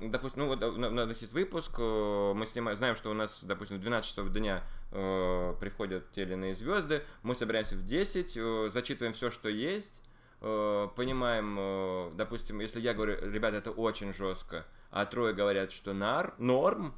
допустим, 0.00 0.42
ну 0.42 0.46
вот 0.48 0.62
э, 0.62 0.70
на- 0.70 0.90
на- 0.90 1.04
значит, 1.06 1.32
выпуск, 1.32 1.72
э, 1.78 2.32
мы 2.34 2.46
снимаем, 2.46 2.76
знаем, 2.76 2.96
что 2.96 3.10
у 3.10 3.14
нас, 3.14 3.38
допустим, 3.42 3.78
в 3.78 3.80
12 3.80 4.08
часов 4.08 4.28
дня 4.32 4.62
э, 4.92 5.54
приходят 5.60 6.10
те 6.12 6.22
или 6.22 6.34
иные 6.34 6.54
звезды, 6.54 7.02
мы 7.22 7.34
собираемся 7.34 7.74
в 7.74 7.84
10, 7.84 8.36
э, 8.36 8.70
зачитываем 8.72 9.12
все, 9.12 9.30
что 9.30 9.48
есть, 9.48 10.00
э, 10.40 10.88
понимаем, 10.94 11.56
э, 11.58 12.10
допустим, 12.14 12.60
если 12.60 12.80
я 12.80 12.94
говорю, 12.94 13.16
ребята, 13.28 13.56
это 13.56 13.70
очень 13.72 14.12
жестко, 14.14 14.64
а 14.90 15.06
трое 15.06 15.34
говорят, 15.34 15.72
что 15.72 15.92
нар, 15.92 16.34
норм, 16.38 16.94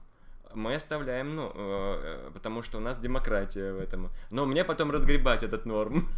мы 0.54 0.74
оставляем, 0.74 1.36
ну, 1.36 1.52
э, 1.54 2.28
э, 2.28 2.30
потому 2.32 2.62
что 2.62 2.78
у 2.78 2.80
нас 2.80 2.98
демократия 2.98 3.72
в 3.72 3.80
этом. 3.80 4.10
Но 4.30 4.46
мне 4.46 4.64
потом 4.64 4.90
разгребать 4.90 5.42
этот 5.42 5.66
норм. 5.66 6.08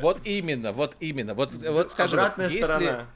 Вот 0.00 0.20
именно, 0.24 0.70
вот 0.70 0.96
именно. 1.00 1.34
Вот, 1.34 1.52
вот 1.52 1.90
скажи, 1.90 2.14
вот 2.14 2.22
Обратная 2.22 2.48
если, 2.48 2.64
сторона. 2.64 3.06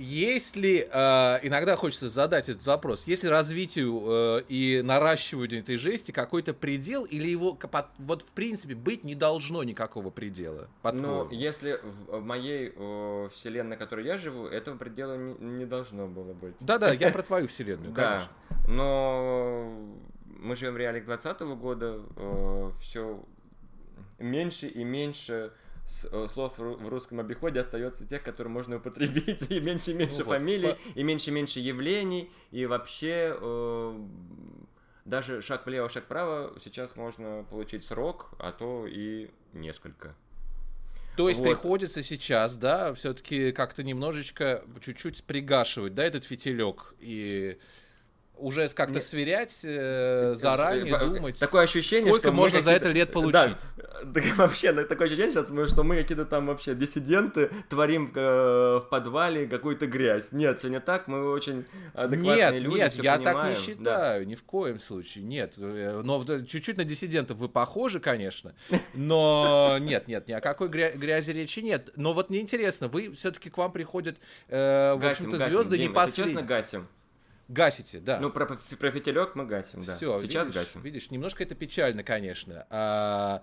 Если 0.00 0.88
э, 0.90 1.46
иногда 1.46 1.76
хочется 1.76 2.08
задать 2.08 2.48
этот 2.48 2.64
вопрос, 2.66 3.06
если 3.06 3.28
развитию 3.28 4.02
э, 4.06 4.42
и 4.48 4.80
наращиванию 4.82 5.60
этой 5.60 5.76
жести 5.76 6.10
какой-то 6.10 6.54
предел, 6.54 7.04
или 7.04 7.28
его 7.28 7.58
вот 7.98 8.22
в 8.22 8.32
принципе 8.32 8.74
быть 8.74 9.04
не 9.04 9.14
должно 9.14 9.62
никакого 9.62 10.10
предела, 10.10 10.68
Ну, 10.92 11.28
если 11.30 11.80
в, 12.08 12.20
моей 12.20 12.72
о, 12.76 13.28
вселенной, 13.32 13.76
в 13.76 13.78
которой 13.78 14.06
я 14.06 14.16
живу, 14.16 14.46
этого 14.46 14.76
предела 14.78 15.16
не, 15.16 15.34
не 15.34 15.66
должно 15.66 16.06
было 16.08 16.32
быть. 16.32 16.54
Да-да, 16.60 16.92
я 16.92 17.10
про 17.12 17.22
твою 17.22 17.46
вселенную, 17.46 17.92
Да, 17.92 18.28
конечно. 18.56 18.74
но 18.74 19.72
мы 20.38 20.56
живем 20.56 20.74
в 20.74 20.76
реалиях 20.78 21.04
2020 21.04 21.42
года, 21.60 22.00
все 22.80 23.22
меньше 24.18 24.68
и 24.68 24.84
меньше 24.84 25.32
э, 25.32 25.50
слов 26.32 26.58
ру- 26.58 26.76
в 26.82 26.88
русском 26.88 27.20
обиходе 27.20 27.60
остается 27.60 28.06
тех, 28.06 28.22
которые 28.22 28.52
можно 28.52 28.76
употребить, 28.76 29.42
и 29.50 29.60
меньше 29.60 29.92
и 29.92 29.94
меньше 29.94 30.18
Ну 30.20 30.24
вот, 30.24 30.32
фамилий, 30.32 30.72
по- 30.74 30.98
и 30.98 31.02
меньше 31.02 31.30
и 31.30 31.32
меньше 31.32 31.60
явлений, 31.60 32.30
и 32.50 32.66
вообще 32.66 33.36
э, 33.38 34.00
даже 35.04 35.42
шаг 35.42 35.66
влево, 35.66 35.88
шаг 35.88 36.04
вправо 36.04 36.54
сейчас 36.62 36.96
можно 36.96 37.44
получить 37.50 37.84
срок, 37.84 38.30
а 38.38 38.52
то 38.52 38.86
и 38.86 39.30
несколько. 39.52 40.14
То 41.16 41.28
есть 41.28 41.40
Вот. 41.40 41.48
приходится 41.48 42.02
сейчас, 42.02 42.56
да, 42.56 42.94
все-таки 42.94 43.52
как-то 43.52 43.82
немножечко, 43.82 44.64
чуть-чуть 44.82 45.24
пригашивать, 45.24 45.94
да, 45.94 46.04
этот 46.04 46.24
фитилек 46.24 46.94
и 47.00 47.58
уже 48.40 48.68
как-то 48.68 48.94
Не- 48.94 49.00
сверять 49.00 49.60
э, 49.64 50.34
заранее, 50.36 50.94
Э, 50.94 51.04
думать. 51.06 51.38
Такое 51.38 51.62
ощущение, 51.64 52.06
сколько 52.12 52.28
что 52.28 52.32
можно 52.36 52.60
за 52.60 52.70
это 52.72 52.88
лет 52.90 53.08
Да, 53.08 53.12
получить. 53.12 53.58
так 54.14 54.24
вообще, 54.36 54.72
да, 54.72 54.84
такое 54.84 55.06
ощущение 55.06 55.30
сейчас, 55.32 55.46
что 55.70 55.82
мы 55.82 55.96
какие-то 55.96 56.24
там 56.24 56.46
вообще 56.46 56.74
диссиденты, 56.74 57.50
творим 57.68 58.12
э, 58.14 58.20
в 58.78 58.86
подвале 58.90 59.46
какую-то 59.46 59.86
грязь. 59.86 60.32
Нет, 60.32 60.58
все 60.60 60.68
не 60.68 60.80
так, 60.80 61.06
мы 61.08 61.30
очень 61.30 61.64
адекватные 61.94 62.36
Нет, 62.52 62.62
люди, 62.62 62.76
нет, 62.76 62.94
я 62.94 63.18
так 63.18 63.34
понимаем. 63.34 63.48
не 63.48 63.54
Да. 63.54 63.60
считаю, 63.60 64.26
ни 64.26 64.34
в 64.34 64.42
коем 64.42 64.78
случае, 64.80 65.24
нет. 65.24 65.54
Э, 65.56 66.00
Но 66.04 66.24
чуть-чуть 66.24 66.76
на 66.76 66.84
диссидентов 66.84 67.36
вы 67.38 67.48
похожи, 67.48 68.00
конечно, 68.00 68.54
но 68.94 69.76
нет, 69.80 70.08
нет, 70.08 70.28
ни 70.28 70.32
о 70.32 70.40
какой 70.40 70.68
гря- 70.68 70.96
грязи 70.96 71.32
речи 71.32 71.60
нет. 71.60 71.90
Но 71.96 72.12
вот 72.12 72.30
мне 72.30 72.40
интересно, 72.40 72.88
вы 72.88 73.12
все-таки 73.12 73.50
к 73.50 73.58
вам 73.58 73.72
приходят, 73.72 74.16
э, 74.48 74.94
в 74.94 75.04
общем-то, 75.04 75.38
звезды 75.38 75.78
не 75.78 75.88
последние. 75.88 76.36
честно, 76.36 76.46
гасим. 76.48 76.88
Гасите, 77.52 77.98
да. 77.98 78.20
Ну, 78.20 78.30
про, 78.30 78.46
про 78.46 78.90
фитилек 78.92 79.34
мы 79.34 79.44
гасим, 79.44 79.82
да. 79.82 79.96
Все, 79.96 80.20
Сейчас 80.22 80.46
видишь, 80.46 80.60
гасим. 80.62 80.80
видишь, 80.82 81.10
немножко 81.10 81.42
это 81.42 81.56
печально, 81.56 82.04
конечно. 82.04 82.64
А, 82.70 83.42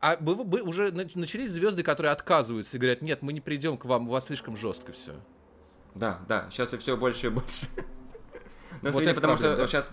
а 0.00 0.16
вы, 0.20 0.34
вы 0.36 0.62
уже 0.62 0.90
на- 0.90 1.06
начались 1.14 1.50
звезды, 1.50 1.82
которые 1.82 2.12
отказываются 2.12 2.76
и 2.78 2.80
говорят, 2.80 3.02
нет, 3.02 3.20
мы 3.20 3.34
не 3.34 3.42
придем 3.42 3.76
к 3.76 3.84
вам, 3.84 4.08
у 4.08 4.12
вас 4.12 4.24
слишком 4.24 4.56
жестко 4.56 4.92
все. 4.92 5.12
Да, 5.94 6.20
да, 6.28 6.48
сейчас 6.50 6.72
и 6.72 6.78
все 6.78 6.96
больше 6.96 7.26
и 7.26 7.30
больше. 7.30 7.66
Ну, 8.80 8.90
Вот 8.90 9.02
это 9.02 9.14
потому 9.14 9.34
проблема, 9.36 9.54
что 9.54 9.62
да? 9.62 9.66
сейчас 9.68 9.88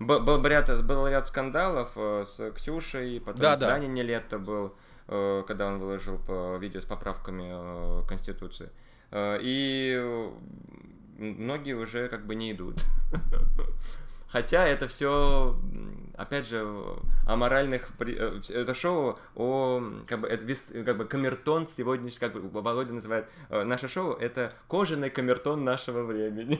был, 0.00 0.46
ряд, 0.48 0.84
был 0.86 1.06
ряд 1.06 1.26
скандалов 1.26 1.92
э, 1.96 2.24
с 2.26 2.50
Ксюшей, 2.52 3.20
потом 3.20 3.40
Да, 3.42 3.56
с 3.56 3.60
да. 3.60 3.66
Даней 3.68 3.88
Нелетто 3.88 4.38
был, 4.38 4.74
э, 5.08 5.42
когда 5.46 5.66
он 5.66 5.78
выложил 5.78 6.18
по 6.18 6.56
видео 6.56 6.80
с 6.80 6.86
поправками 6.86 8.00
э, 8.02 8.08
Конституции. 8.08 8.70
Э, 9.10 9.38
И 9.42 9.94
э, 10.00 10.30
многие 11.22 11.74
уже 11.74 12.08
как 12.08 12.26
бы 12.26 12.34
не 12.34 12.52
идут. 12.52 12.84
Хотя 14.28 14.66
это 14.66 14.88
все, 14.88 15.60
опять 16.16 16.48
же, 16.48 16.62
о 17.26 17.36
моральных... 17.36 17.90
э, 18.00 18.40
Это 18.48 18.72
шоу 18.72 19.18
о... 19.34 19.82
Как 20.06 20.20
бы, 20.20 20.26
это 20.28 20.84
как 20.84 20.96
бы 20.96 21.04
камертон 21.04 21.68
сегодняшний, 21.68 22.18
как 22.18 22.34
Володя 22.34 22.94
называет 22.94 23.26
э, 23.50 23.62
наше 23.62 23.88
шоу, 23.88 24.14
это 24.14 24.54
кожаный 24.68 25.10
камертон 25.10 25.64
нашего 25.64 26.02
времени. 26.04 26.58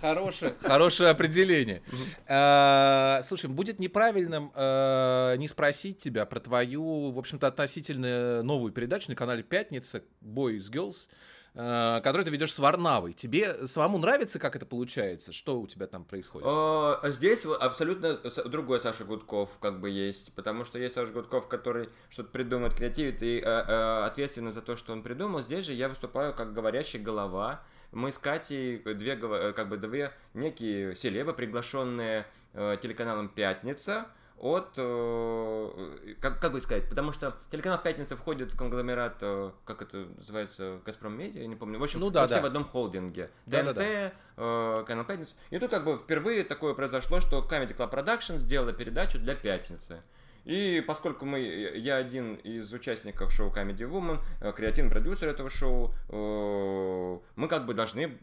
Хорошее, 0.00 0.54
хорошее 0.62 1.10
определение. 1.10 1.82
А, 2.26 3.22
Слушай, 3.22 3.48
будет 3.48 3.78
неправильным 3.78 4.50
э, 4.52 5.36
не 5.38 5.46
спросить 5.46 5.98
тебя 5.98 6.26
про 6.26 6.40
твою, 6.40 7.12
в 7.12 7.18
общем-то, 7.20 7.46
относительно 7.46 8.42
новую 8.42 8.72
передачу 8.72 9.10
на 9.10 9.14
канале 9.14 9.44
«Пятница» 9.44 10.02
«Boys 10.22 10.70
Girls», 10.72 11.08
э, 11.56 12.00
которую 12.02 12.24
ты 12.24 12.30
ведешь 12.30 12.52
с 12.52 12.58
Варнавой. 12.58 13.12
Тебе 13.12 13.66
самому 13.66 13.98
нравится, 13.98 14.38
как 14.38 14.54
это 14.54 14.66
получается? 14.66 15.32
Что 15.32 15.58
у 15.58 15.66
тебя 15.66 15.86
там 15.86 16.04
происходит? 16.04 16.46
А, 16.48 17.00
Здесь 17.10 17.44
абсолютно 17.44 18.14
другой 18.44 18.80
Саша 18.80 19.04
Гудков 19.04 19.50
как 19.60 19.80
бы 19.80 19.90
есть, 19.90 20.32
потому 20.34 20.64
что 20.64 20.78
есть 20.78 20.94
Саша 20.94 21.12
Гудков, 21.12 21.48
который 21.48 21.88
что-то 22.10 22.30
придумает, 22.30 22.74
креативит 22.74 23.22
и 23.22 23.38
э, 23.38 23.42
э, 23.44 24.04
ответственный 24.04 24.52
за 24.52 24.62
то, 24.62 24.76
что 24.76 24.92
он 24.92 25.02
придумал. 25.02 25.40
Здесь 25.40 25.64
же 25.64 25.72
я 25.72 25.88
выступаю 25.88 26.34
как 26.34 26.52
говорящая 26.52 27.02
голова. 27.02 27.62
Мы 27.90 28.12
с 28.12 28.18
Катей 28.18 28.78
две, 28.78 29.16
как 29.16 29.68
бы 29.68 29.78
две 29.78 30.12
некие 30.34 30.94
селебы, 30.96 31.32
приглашенные 31.32 32.26
телеканалом 32.52 33.28
«Пятница», 33.28 34.06
от, 34.38 34.74
э, 34.76 36.14
как, 36.20 36.40
как 36.40 36.52
бы 36.52 36.60
сказать, 36.60 36.88
потому 36.88 37.12
что 37.12 37.36
телеканал 37.50 37.80
«Пятница» 37.82 38.16
входит 38.16 38.52
в 38.52 38.56
конгломерат, 38.56 39.16
э, 39.20 39.50
как 39.64 39.82
это 39.82 40.06
называется, 40.18 40.80
«Газпром 40.84 41.16
Медиа», 41.16 41.42
я 41.42 41.46
не 41.46 41.56
помню. 41.56 41.78
В 41.78 41.82
общем, 41.82 42.00
Ну 42.00 42.10
да, 42.10 42.26
все 42.26 42.36
да. 42.36 42.42
в 42.42 42.44
одном 42.44 42.64
холдинге. 42.64 43.30
Да-да-да. 43.46 43.80
ТНТ, 43.82 44.14
э, 44.36 44.84
канал 44.86 45.04
«Пятница». 45.04 45.34
И 45.50 45.58
тут 45.58 45.70
как 45.70 45.84
бы 45.84 45.96
впервые 45.96 46.44
такое 46.44 46.74
произошло, 46.74 47.20
что 47.20 47.38
Comedy 47.38 47.74
Club 47.74 47.90
Production 47.90 48.38
сделала 48.38 48.72
передачу 48.72 49.18
для 49.18 49.34
«Пятницы». 49.34 50.02
И 50.46 50.82
поскольку 50.86 51.26
мы, 51.26 51.40
я 51.40 51.96
один 51.96 52.36
из 52.36 52.72
участников 52.72 53.32
шоу 53.32 53.50
Comedy 53.52 53.78
Woman, 53.78 54.20
э, 54.40 54.52
креативный 54.52 54.90
продюсер 54.92 55.28
этого 55.28 55.50
шоу, 55.50 55.92
э, 56.08 57.18
мы 57.34 57.48
как 57.48 57.66
бы 57.66 57.74
должны 57.74 58.16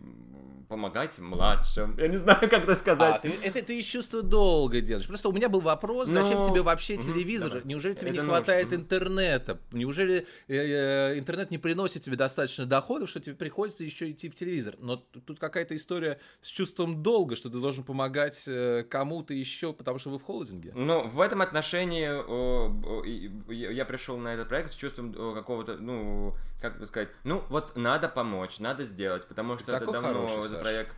помогать 0.70 1.20
младшим. 1.20 1.96
Я 2.00 2.08
не 2.08 2.18
знаю, 2.18 2.40
как 2.40 2.54
это 2.64 2.72
А, 2.72 2.76
сказать. 2.76 3.22
ты, 3.22 3.34
это 3.44 3.62
ты 3.62 3.78
из 3.78 3.86
чувства 3.86 4.24
долга 4.24 4.82
делаешь. 4.82 5.06
Просто 5.08 5.30
у 5.30 5.32
меня 5.32 5.50
был 5.50 5.62
вопрос, 5.62 6.08
зачем 6.08 6.40
Ну, 6.40 6.50
тебе 6.50 6.62
вообще 6.62 6.98
телевизор? 6.98 7.50
давай. 7.50 7.66
Неужели 7.66 7.94
тебе 7.94 8.08
Это 8.08 8.14
не 8.16 8.22
нужно, 8.24 8.38
хватает 8.38 8.74
интернета? 8.74 9.60
Неужели 9.72 10.26
э, 10.48 10.56
э, 11.14 11.20
интернет 11.20 11.52
не 11.52 11.58
приносит 11.58 12.04
тебе 12.04 12.16
достаточно 12.16 12.66
доходов, 12.66 13.10
что 13.10 13.20
тебе 13.20 13.36
приходится 13.36 13.84
еще 13.84 14.10
идти 14.10 14.30
в 14.30 14.36
телевизор? 14.36 14.76
Но 14.80 14.96
тут 14.96 15.40
какая-то 15.40 15.76
история 15.76 16.20
с 16.42 16.48
чувством 16.48 17.04
долга, 17.04 17.36
что 17.36 17.50
ты 17.50 17.60
должен 17.60 17.84
помогать 17.84 18.44
э, 18.48 18.84
кому-то 18.90 19.34
еще, 19.34 19.74
потому 19.74 20.00
что 20.00 20.10
вы 20.10 20.18
в 20.18 20.24
холдинге. 20.24 20.72
Ну, 20.74 21.08
в 21.08 21.20
этом 21.22 21.42
отношении 21.42 22.13
я 23.50 23.86
пришел 23.86 24.18
на 24.18 24.34
этот 24.34 24.50
проект 24.50 24.72
с 24.72 24.76
чувством 24.76 25.14
какого-то, 25.34 25.78
ну, 25.78 26.36
как 26.62 26.80
бы 26.80 26.88
сказать, 26.88 27.10
ну, 27.24 27.44
вот 27.50 27.76
надо 27.76 28.08
помочь, 28.10 28.60
надо 28.60 28.86
сделать, 28.86 29.26
потому 29.28 29.58
что 29.58 29.76
это 29.76 29.92
давно 29.92 30.28
хороший, 30.28 30.60
проект. 30.60 30.96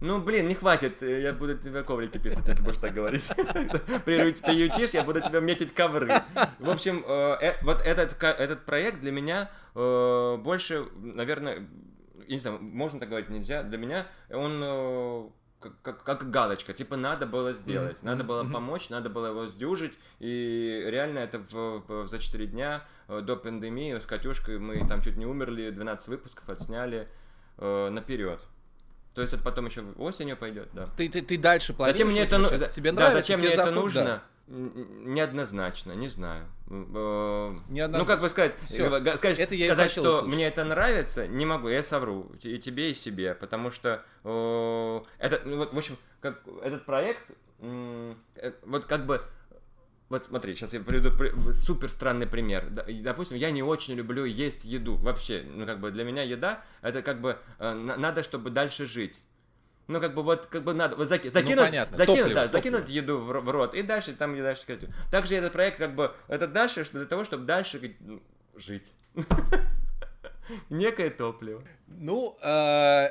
Ну, 0.00 0.18
блин, 0.18 0.48
не 0.48 0.54
хватит, 0.54 1.02
э, 1.02 1.20
я 1.20 1.34
буду 1.34 1.58
тебе 1.58 1.82
коврики 1.82 2.16
писать, 2.16 2.48
если 2.48 2.62
будешь 2.62 2.78
так 2.78 2.94
говорить. 2.94 3.28
Приют- 4.06 4.40
Приютишь, 4.40 4.90
я 4.90 5.02
буду 5.04 5.20
тебе 5.20 5.42
метить 5.42 5.74
ковры. 5.74 6.22
В 6.58 6.70
общем, 6.70 7.04
э, 7.06 7.36
э, 7.42 7.54
вот 7.62 7.82
этот, 7.82 8.16
этот 8.22 8.64
проект 8.64 9.00
для 9.00 9.12
меня 9.12 9.50
больше, 9.74 10.86
наверное, 10.96 11.68
не 12.28 12.38
знаю, 12.38 12.58
можно 12.62 12.98
так 12.98 13.08
говорить, 13.10 13.28
нельзя, 13.28 13.62
для 13.62 13.76
меня 13.76 14.06
он 14.30 15.32
как, 15.60 15.72
как, 15.82 16.02
как 16.04 16.30
галочка, 16.30 16.72
типа 16.72 16.96
надо 16.96 17.26
было 17.26 17.52
сделать, 17.52 17.96
Мгм, 17.98 18.06
надо 18.06 18.24
было 18.24 18.42
мгм. 18.42 18.52
помочь, 18.52 18.88
надо 18.88 19.10
было 19.10 19.26
его 19.26 19.46
сдюжить, 19.46 19.92
и 20.18 20.84
реально 20.86 21.18
это 21.20 21.38
в- 21.38 21.84
в- 21.86 22.06
за 22.08 22.18
4 22.18 22.46
дня 22.46 22.82
э, 23.08 23.20
до 23.20 23.36
пандемии 23.36 23.98
с 23.98 24.06
Катюшкой 24.06 24.58
мы 24.58 24.86
там 24.88 25.02
чуть 25.02 25.16
не 25.16 25.26
умерли, 25.26 25.70
12 25.70 26.08
выпусков 26.08 26.48
отсняли 26.48 27.08
э, 27.58 27.88
наперед. 27.90 28.40
То 29.14 29.22
есть 29.22 29.34
это 29.34 29.42
потом 29.42 29.66
еще 29.66 29.82
осенью 29.98 30.36
пойдет, 30.36 30.68
да. 30.72 30.88
Ты, 30.96 31.08
ты, 31.08 31.20
ты 31.20 31.36
дальше 31.36 31.74
планируешь? 31.74 31.98
Зачем 31.98 32.12
мне 32.12 32.22
это 32.22 32.38
ну-? 32.38 32.48
Тебе 32.48 32.92
да, 32.92 32.96
нравится? 32.96 33.18
зачем 33.18 33.40
Тебе 33.40 33.48
мне 33.50 33.56
это 33.56 33.70
нужно? 33.70 34.04
да. 34.04 34.22
Неоднозначно, 34.50 35.92
не 35.92 36.08
знаю. 36.08 36.44
Э, 36.68 37.54
Неоднозначно. 37.68 37.98
Ну, 37.98 38.04
как 38.04 38.20
бы 38.20 38.28
сказать, 38.28 38.54
Всё. 38.66 38.86
э, 38.96 39.14
сказать, 39.16 39.38
Это 39.38 39.54
я 39.54 39.66
сказать, 39.66 39.90
что 39.92 40.00
услышать. 40.18 40.26
мне 40.34 40.48
это 40.48 40.64
нравится, 40.64 41.26
не 41.28 41.46
могу, 41.46 41.68
я 41.68 41.82
совру. 41.84 42.32
И 42.42 42.58
тебе, 42.58 42.90
и 42.90 42.94
себе. 42.94 43.34
Потому 43.34 43.70
что 43.70 44.04
э, 44.24 45.00
это, 45.18 45.40
ну, 45.44 45.56
вот, 45.58 45.72
в 45.72 45.78
общем, 45.78 45.96
как 46.20 46.42
этот 46.62 46.84
проект, 46.84 47.22
э, 47.60 48.14
вот 48.64 48.86
как 48.86 49.06
бы 49.06 49.22
вот 50.08 50.24
смотри, 50.24 50.56
сейчас 50.56 50.72
я 50.72 50.80
приведу 50.80 51.12
при- 51.16 51.30
супер 51.52 51.88
странный 51.88 52.26
пример. 52.26 52.68
Допустим, 52.70 53.36
я 53.36 53.52
не 53.52 53.62
очень 53.62 53.94
люблю 53.94 54.24
есть 54.24 54.64
еду. 54.64 54.96
Вообще, 54.96 55.44
ну 55.48 55.64
как 55.66 55.78
бы 55.78 55.92
для 55.92 56.02
меня 56.02 56.22
еда 56.24 56.64
это 56.82 57.02
как 57.02 57.20
бы 57.20 57.38
э, 57.60 57.72
на- 57.72 57.96
надо, 57.96 58.24
чтобы 58.24 58.50
дальше 58.50 58.86
жить. 58.86 59.20
Ну, 59.90 60.00
как 60.00 60.14
бы 60.14 60.22
вот, 60.22 60.46
как 60.46 60.62
бы 60.62 60.72
надо, 60.72 60.94
вот 60.94 61.08
заки- 61.08 61.30
закинуть, 61.30 61.56
Ну, 61.56 61.64
понятно. 61.66 61.96
закинуть, 61.96 62.18
Топливо, 62.20 62.34
да, 62.40 62.46
топливо. 62.48 62.62
закинуть 62.62 62.88
еду 62.90 63.18
в, 63.18 63.26
в 63.40 63.50
рот 63.50 63.74
и 63.74 63.82
дальше 63.82 64.12
там 64.14 64.36
и 64.36 64.40
дальше 64.40 64.62
сказать. 64.62 64.82
Также 65.10 65.34
этот 65.34 65.52
проект 65.52 65.78
как 65.78 65.94
бы 65.96 66.12
это 66.28 66.46
дальше 66.46 66.86
для 66.92 67.06
того, 67.06 67.24
чтобы 67.24 67.44
дальше 67.44 67.80
как, 67.80 67.90
ну, 68.00 68.22
жить. 68.56 68.86
Некое 70.68 71.10
топливо. 71.10 71.62
Ну, 71.86 72.36
э, 72.42 72.46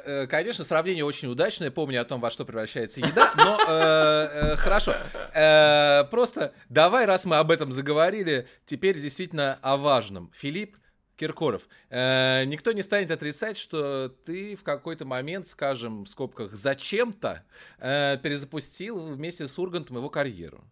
э, 0.06 0.28
конечно, 0.28 0.64
сравнение 0.66 1.06
очень 1.06 1.30
удачное. 1.30 1.72
Помню 1.72 2.02
о 2.02 2.06
том, 2.06 2.20
во 2.20 2.30
что 2.32 2.44
превращается 2.46 3.00
еда. 3.00 3.34
Но 3.38 3.58
э, 3.68 4.30
э, 4.54 4.56
хорошо. 4.58 4.96
Э, 5.34 6.04
Просто 6.12 6.54
давай, 6.68 7.06
раз 7.06 7.24
мы 7.26 7.38
об 7.38 7.52
этом 7.52 7.72
заговорили, 7.72 8.48
теперь 8.66 9.00
действительно 9.00 9.58
о 9.62 9.78
важном. 9.78 10.32
Филипп 10.36 10.76
Киркоров. 11.20 11.64
Э, 11.90 12.46
Никто 12.46 12.72
не 12.72 12.82
станет 12.82 13.12
отрицать, 13.12 13.58
что 13.58 14.10
ты 14.26 14.56
в 14.56 14.64
какой-то 14.64 15.06
момент, 15.06 15.50
скажем, 15.50 16.06
в 16.06 16.10
скобках, 16.10 16.56
зачем-то 16.56 17.44
э, 17.80 18.18
перезапустил 18.24 19.00
вместе 19.08 19.48
с 19.48 19.60
Ургантом 19.60 19.98
его 19.98 20.10
карьеру. 20.10 20.64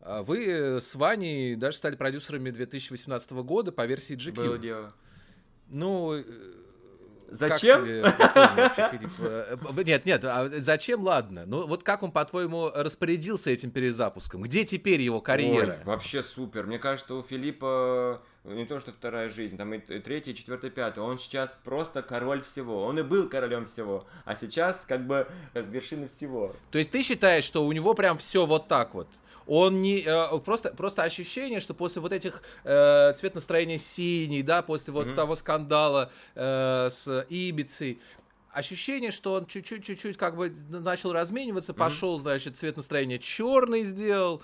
А 0.00 0.22
Вы 0.22 0.80
с 0.80 0.94
Ваней 0.94 1.54
даже 1.54 1.78
стали 1.78 1.94
продюсерами 1.94 2.50
2018 2.50 3.30
года 3.32 3.72
по 3.72 3.86
версии 3.86 4.16
GQ. 4.16 4.32
Было 4.34 4.58
дело. 4.58 4.92
Ну, 5.68 6.14
э, 6.14 6.24
Зачем? 7.28 7.78
как 7.80 7.84
тебе, 7.84 8.02
по-твоему, 8.12 8.56
вообще, 8.56 8.88
Филипп? 8.98 9.12
Э, 9.20 9.56
э, 9.76 9.84
Нет, 9.84 10.06
нет, 10.06 10.24
а 10.24 10.48
зачем, 10.60 11.02
ладно. 11.02 11.44
Ну, 11.46 11.66
вот 11.66 11.82
как 11.82 12.02
он, 12.02 12.12
по-твоему, 12.12 12.70
распорядился 12.74 13.50
этим 13.50 13.70
перезапуском? 13.70 14.42
Где 14.42 14.64
теперь 14.64 15.00
его 15.00 15.20
карьера? 15.20 15.78
Ой, 15.78 15.84
вообще 15.84 16.22
супер. 16.22 16.66
Мне 16.66 16.78
кажется, 16.78 17.14
у 17.14 17.22
Филиппа 17.22 18.22
не 18.54 18.64
то, 18.66 18.80
что 18.80 18.92
вторая 18.92 19.28
жизнь, 19.28 19.56
там 19.56 19.74
и 19.74 19.78
третья, 19.78 20.32
и 20.32 20.34
четвертая, 20.34 20.70
пятая. 20.70 21.04
Он 21.04 21.18
сейчас 21.18 21.56
просто 21.64 22.02
король 22.02 22.42
всего. 22.42 22.84
Он 22.84 22.98
и 22.98 23.02
был 23.02 23.28
королем 23.28 23.66
всего. 23.66 24.06
А 24.24 24.36
сейчас 24.36 24.84
как 24.86 25.06
бы 25.06 25.26
как 25.52 25.66
вершина 25.66 26.08
всего. 26.08 26.54
То 26.70 26.78
есть 26.78 26.90
ты 26.90 27.02
считаешь, 27.02 27.44
что 27.44 27.66
у 27.66 27.72
него 27.72 27.94
прям 27.94 28.18
все 28.18 28.46
вот 28.46 28.68
так 28.68 28.94
вот? 28.94 29.08
Он 29.48 29.80
не 29.80 30.02
э, 30.04 30.38
просто 30.40 30.70
просто 30.70 31.04
ощущение, 31.04 31.60
что 31.60 31.72
после 31.72 32.02
вот 32.02 32.12
этих 32.12 32.42
э, 32.64 33.12
цвет 33.14 33.34
настроения 33.36 33.78
синий, 33.78 34.42
да, 34.42 34.62
после 34.62 34.92
вот 34.92 35.06
Мгм. 35.06 35.14
того 35.14 35.36
скандала 35.36 36.10
э, 36.34 36.88
с 36.90 37.26
Ибицей, 37.28 38.00
ощущение, 38.56 39.10
что 39.10 39.34
он 39.34 39.46
чуть-чуть, 39.46 39.84
чуть-чуть 39.84 40.16
как 40.16 40.36
бы 40.36 40.50
начал 40.70 41.12
размениваться, 41.12 41.74
пошел, 41.74 42.18
значит, 42.18 42.56
цвет 42.56 42.78
настроения 42.78 43.18
черный 43.18 43.82
сделал, 43.82 44.42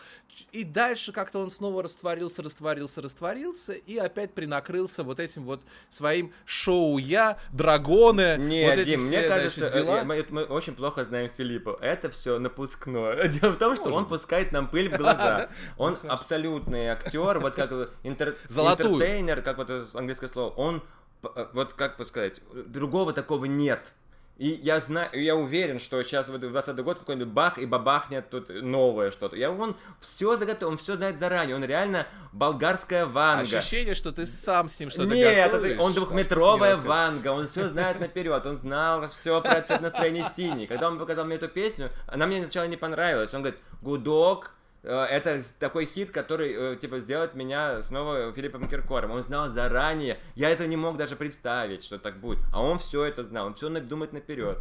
и 0.50 0.64
дальше 0.64 1.12
как-то 1.12 1.40
он 1.40 1.50
снова 1.50 1.82
растворился, 1.82 2.42
растворился, 2.42 3.00
растворился, 3.00 3.72
и 3.72 3.96
опять 3.96 4.34
принакрылся 4.34 5.02
вот 5.02 5.18
этим 5.18 5.44
вот 5.44 5.62
своим 5.88 6.32
шоу 6.44 6.98
я, 6.98 7.38
драгоны, 7.52 8.36
Не, 8.38 8.68
вот 8.68 8.78
эти 8.78 8.90
Дим, 8.90 9.00
мне 9.00 9.20
все, 9.20 9.28
кажется, 9.28 9.60
значит, 9.60 9.76
э, 9.76 9.82
дела. 9.82 10.04
мы, 10.04 10.26
мы 10.28 10.44
очень 10.44 10.74
плохо 10.74 11.04
знаем 11.04 11.30
Филиппа. 11.34 11.78
Это 11.80 12.10
все 12.10 12.38
напускное. 12.38 13.28
Дело 13.28 13.52
в 13.52 13.58
том, 13.58 13.74
что 13.76 13.86
Может 13.86 13.98
он 13.98 14.06
пускает 14.06 14.52
нам 14.52 14.68
пыль 14.68 14.90
в 14.90 14.98
глаза. 14.98 15.48
Он 15.78 15.98
абсолютный 16.02 16.88
актер, 16.88 17.38
вот 17.38 17.54
как 17.54 17.72
интер... 18.02 18.36
Интертейнер, 18.50 19.40
как 19.40 19.56
вот 19.56 19.70
английское 19.94 20.28
слово. 20.28 20.52
Он, 20.54 20.82
э, 21.22 21.46
вот 21.54 21.72
как 21.72 21.96
бы 21.96 22.04
сказать, 22.04 22.42
другого 22.66 23.14
такого 23.14 23.46
нет. 23.46 23.94
И 24.38 24.48
я 24.62 24.80
знаю, 24.80 25.08
я 25.12 25.36
уверен, 25.36 25.78
что 25.78 26.02
сейчас 26.02 26.28
в 26.28 26.38
20 26.38 26.76
год 26.76 26.98
какой-нибудь 26.98 27.28
бах 27.28 27.58
и 27.58 27.66
бабахнет 27.66 28.30
тут 28.30 28.48
новое 28.48 29.10
что-то. 29.10 29.36
Я, 29.36 29.50
он 29.50 29.76
все 30.00 30.36
заготовил, 30.36 30.72
он 30.72 30.78
все 30.78 30.96
знает 30.96 31.18
заранее. 31.18 31.54
Он 31.54 31.64
реально 31.64 32.06
болгарская 32.32 33.04
ванга. 33.04 33.58
Ощущение, 33.58 33.94
что 33.94 34.10
ты 34.10 34.26
сам 34.26 34.68
с 34.68 34.80
ним 34.80 34.90
что-то 34.90 35.14
Нет, 35.14 35.52
готовишь, 35.52 35.78
он 35.78 35.92
Саш, 35.92 36.02
двухметровая 36.02 36.76
ванга, 36.76 37.28
он 37.28 37.46
все 37.46 37.68
знает 37.68 38.00
наперед, 38.00 38.44
он 38.46 38.56
знал 38.56 39.08
все 39.10 39.40
про 39.42 39.60
цвет 39.60 39.82
настроения 39.82 40.28
синий. 40.34 40.66
Когда 40.66 40.88
он 40.88 40.98
показал 40.98 41.26
мне 41.26 41.36
эту 41.36 41.48
песню, 41.48 41.90
она 42.06 42.26
мне 42.26 42.42
сначала 42.42 42.66
не 42.66 42.78
понравилась. 42.78 43.32
Он 43.34 43.42
говорит, 43.42 43.60
гудок, 43.82 44.50
это 44.88 45.44
такой 45.60 45.86
хит, 45.86 46.10
который, 46.10 46.74
э, 46.74 46.76
типа, 46.76 46.98
сделает 46.98 47.34
меня 47.34 47.82
снова 47.82 48.32
Филиппом 48.32 48.68
Киркором. 48.68 49.12
Он 49.12 49.22
знал 49.22 49.48
заранее, 49.48 50.18
я 50.34 50.50
это 50.50 50.66
не 50.66 50.76
мог 50.76 50.96
даже 50.96 51.14
представить, 51.14 51.84
что 51.84 51.98
так 51.98 52.18
будет. 52.18 52.40
А 52.52 52.60
он 52.62 52.78
все 52.78 53.04
это 53.04 53.24
знал, 53.24 53.46
он 53.46 53.54
все 53.54 53.68
думает 53.68 54.12
наперед. 54.12 54.58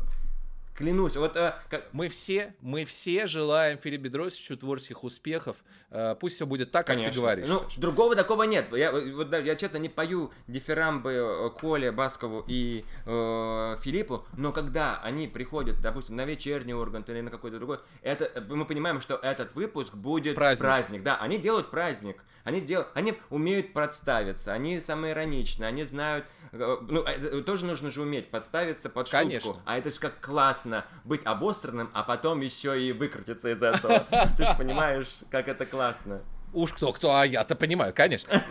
Клянусь, 0.76 1.16
вот 1.16 1.36
э, 1.36 1.54
как- 1.70 1.88
Мы 1.92 2.08
все, 2.08 2.56
мы 2.62 2.86
все 2.86 3.28
желаем 3.28 3.78
Филиппу 3.78 4.06
Бедросичу 4.06 4.56
творческих 4.58 5.04
успехов. 5.04 5.58
Э, 5.90 6.16
Пусть 6.20 6.36
все 6.36 6.46
будет 6.46 6.72
так, 6.72 6.88
как 6.88 6.98
ты 6.98 7.12
говоришь. 7.12 7.48
Ну, 7.48 7.60
Саша. 7.60 7.80
другого 7.80 8.16
такого 8.16 8.44
нет. 8.44 8.74
Я, 8.76 8.92
вот, 8.92 9.30
да, 9.30 9.38
я 9.40 9.56
честно 9.56 9.78
не 9.78 9.90
пою 9.90 10.32
дифирамбы 10.48 11.12
э, 11.12 11.50
Коле, 11.60 11.92
Баскову 11.92 12.46
и 12.48 12.86
э, 13.06 13.78
Филиппу, 13.82 14.26
но 14.38 14.52
когда 14.54 15.02
они 15.02 15.28
приходят, 15.28 15.82
допустим, 15.82 16.16
на 16.16 16.26
вечерний 16.26 16.74
Ургант 16.74 17.10
или 17.10 17.22
на 17.22 17.30
какой-то 17.30 17.58
другой, 17.58 17.80
это, 18.02 18.26
э, 18.26 18.40
мы 18.42 18.66
понимаем, 18.66 19.02
что 19.02 19.16
этот 19.16 19.54
выпуск 19.56 19.94
будет 19.94 20.36
Праздник. 20.36 21.04
Да, 21.04 21.18
они 21.18 21.38
делают 21.38 21.70
праздник. 21.70 22.24
Они, 22.44 22.62
дел, 22.62 22.88
они 22.94 23.14
умеют 23.30 23.74
подставиться, 23.74 24.54
они 24.54 24.82
самоироничны, 24.82 25.66
они 25.66 25.84
знают... 25.84 26.26
э, 26.52 26.78
Ну, 26.82 27.02
это 27.04 27.42
тоже 27.44 27.66
нужно 27.66 27.92
же 27.92 28.02
уметь 28.02 28.32
подставиться 28.32 28.90
под 28.90 29.08
шутку. 29.08 29.18
Конечно. 29.26 29.56
А 29.66 29.78
это 29.78 29.92
же 29.92 30.00
как 30.00 30.20
классно 30.20 30.86
быть 31.04 31.26
обостранным, 31.26 31.90
а 31.94 32.04
потом 32.04 32.42
еще 32.42 32.82
и 32.82 32.92
выкрутиться 32.92 33.50
из 33.52 33.62
этого. 33.62 34.06
Ты 34.38 34.46
же 34.46 34.56
понимаешь, 34.58 35.20
как 35.30 35.48
это 35.48 35.66
классно. 35.66 36.22
Уж 36.54 36.74
кто-кто, 36.74 37.16
а 37.16 37.26
я-то 37.26 37.56
понимаю, 37.56 37.94
конечно. 37.94 38.42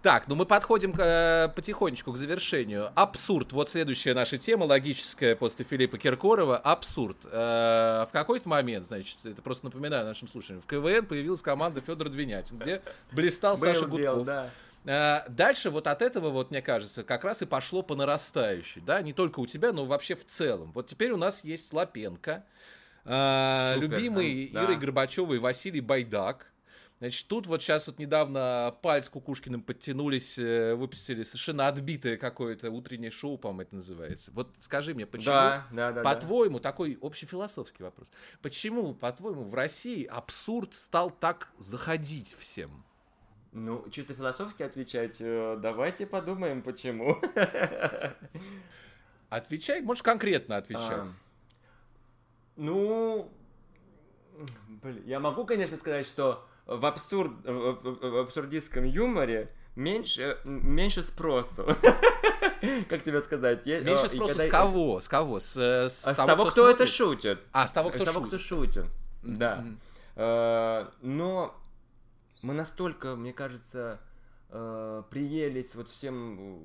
Так, 0.00 0.28
ну 0.28 0.36
мы 0.36 0.46
подходим 0.46 0.94
э, 0.96 1.48
потихонечку 1.48 2.12
к 2.12 2.16
завершению. 2.16 2.92
Абсурд. 2.94 3.52
Вот 3.52 3.68
следующая 3.68 4.14
наша 4.14 4.38
тема, 4.38 4.62
логическая 4.64 5.34
после 5.34 5.64
Филиппа 5.64 5.98
Киркорова. 5.98 6.56
Абсурд. 6.56 7.16
Э, 7.24 8.06
в 8.08 8.10
какой-то 8.12 8.48
момент, 8.48 8.86
значит, 8.86 9.18
это 9.24 9.42
просто 9.42 9.64
напоминаю 9.64 10.04
нашим 10.06 10.28
слушателям, 10.28 10.62
в 10.62 10.66
КВН 10.66 11.04
появилась 11.04 11.42
команда 11.42 11.80
Федор 11.80 12.10
Двинятин, 12.10 12.58
где 12.58 12.80
блистал 13.10 13.56
Саша 13.56 13.86
Гудков. 13.86 14.24
да. 14.24 14.50
Э, 14.84 15.28
Дальше 15.28 15.70
вот 15.70 15.88
от 15.88 16.00
этого, 16.00 16.30
вот 16.30 16.52
мне 16.52 16.62
кажется, 16.62 17.02
как 17.02 17.24
раз 17.24 17.42
и 17.42 17.46
пошло 17.46 17.82
по 17.82 17.96
нарастающей, 17.96 18.80
да, 18.80 19.02
не 19.02 19.12
только 19.12 19.40
у 19.40 19.46
тебя, 19.46 19.72
но 19.72 19.84
вообще 19.84 20.14
в 20.14 20.24
целом. 20.24 20.70
Вот 20.74 20.86
теперь 20.86 21.10
у 21.10 21.16
нас 21.16 21.42
есть 21.42 21.72
Лапенко, 21.72 22.44
э, 23.04 23.72
Супер, 23.74 23.88
любимый 23.90 24.50
да. 24.54 24.64
Ирой 24.64 24.76
Горбачевой 24.76 25.40
Василий 25.40 25.80
Байдак. 25.80 26.52
Значит, 27.00 27.28
тут 27.28 27.46
вот 27.46 27.62
сейчас 27.62 27.86
вот 27.86 28.00
недавно 28.00 28.74
Паль 28.82 29.04
с 29.04 29.08
Кукушкиным 29.08 29.62
подтянулись, 29.62 30.36
э, 30.36 30.74
выпустили 30.74 31.22
совершенно 31.22 31.68
отбитое 31.68 32.16
какое-то 32.16 32.70
утреннее 32.70 33.12
шоу, 33.12 33.38
по-моему, 33.38 33.62
это 33.62 33.74
называется. 33.76 34.32
Вот 34.34 34.48
скажи 34.58 34.94
мне, 34.94 35.06
почему, 35.06 35.26
Да, 35.26 35.66
да, 35.70 35.92
да. 35.92 36.02
да. 36.02 36.14
по-твоему, 36.14 36.58
такой 36.58 36.98
общефилософский 37.00 37.84
вопрос, 37.84 38.10
почему, 38.42 38.94
по-твоему, 38.94 39.44
в 39.44 39.54
России 39.54 40.04
абсурд 40.06 40.74
стал 40.74 41.10
так 41.10 41.50
заходить 41.58 42.34
всем? 42.36 42.82
Ну, 43.52 43.88
чисто 43.90 44.14
философски 44.14 44.64
отвечать, 44.64 45.16
э, 45.20 45.56
давайте 45.62 46.04
подумаем, 46.04 46.62
почему. 46.62 47.20
Отвечай, 49.28 49.82
можешь 49.82 50.02
конкретно 50.02 50.56
А, 50.56 50.58
отвечать. 50.58 51.08
Ну, 52.56 53.30
блин, 54.82 55.02
я 55.06 55.20
могу, 55.20 55.44
конечно, 55.44 55.76
сказать, 55.78 56.06
что 56.06 56.47
в, 56.68 56.86
абсурд, 56.86 57.32
в, 57.44 57.78
в- 57.82 58.16
абсурдистском 58.20 58.84
юморе 58.84 59.50
меньше, 59.74 60.38
меньше 60.44 61.02
спросу. 61.02 61.64
Как 62.88 63.02
тебе 63.02 63.22
сказать? 63.22 63.64
Меньше 63.66 64.06
э, 64.06 64.18
когда- 64.18 64.44
с 64.44 64.50
кого? 64.50 65.00
С 65.00 65.08
кого? 65.08 65.40
С, 65.40 65.56
э, 65.56 65.88
А 66.04 66.14
того, 66.14 66.44
кто 66.46 66.68
это 66.68 66.86
шутит. 66.86 67.40
А, 67.52 67.66
с 67.66 67.72
того, 67.72 67.90
С 67.90 67.94
кто 67.94 68.04
того, 68.04 68.20
шутит. 68.20 68.28
кто 68.28 68.38
шутит. 68.38 68.84
Да. 69.22 69.64
Э, 70.16 70.86
Но 71.02 71.54
мы 72.42 72.54
настолько, 72.54 73.16
мне 73.16 73.32
кажется, 73.32 73.98
приелись 75.10 75.74
вот 75.74 75.88
всем 75.88 76.60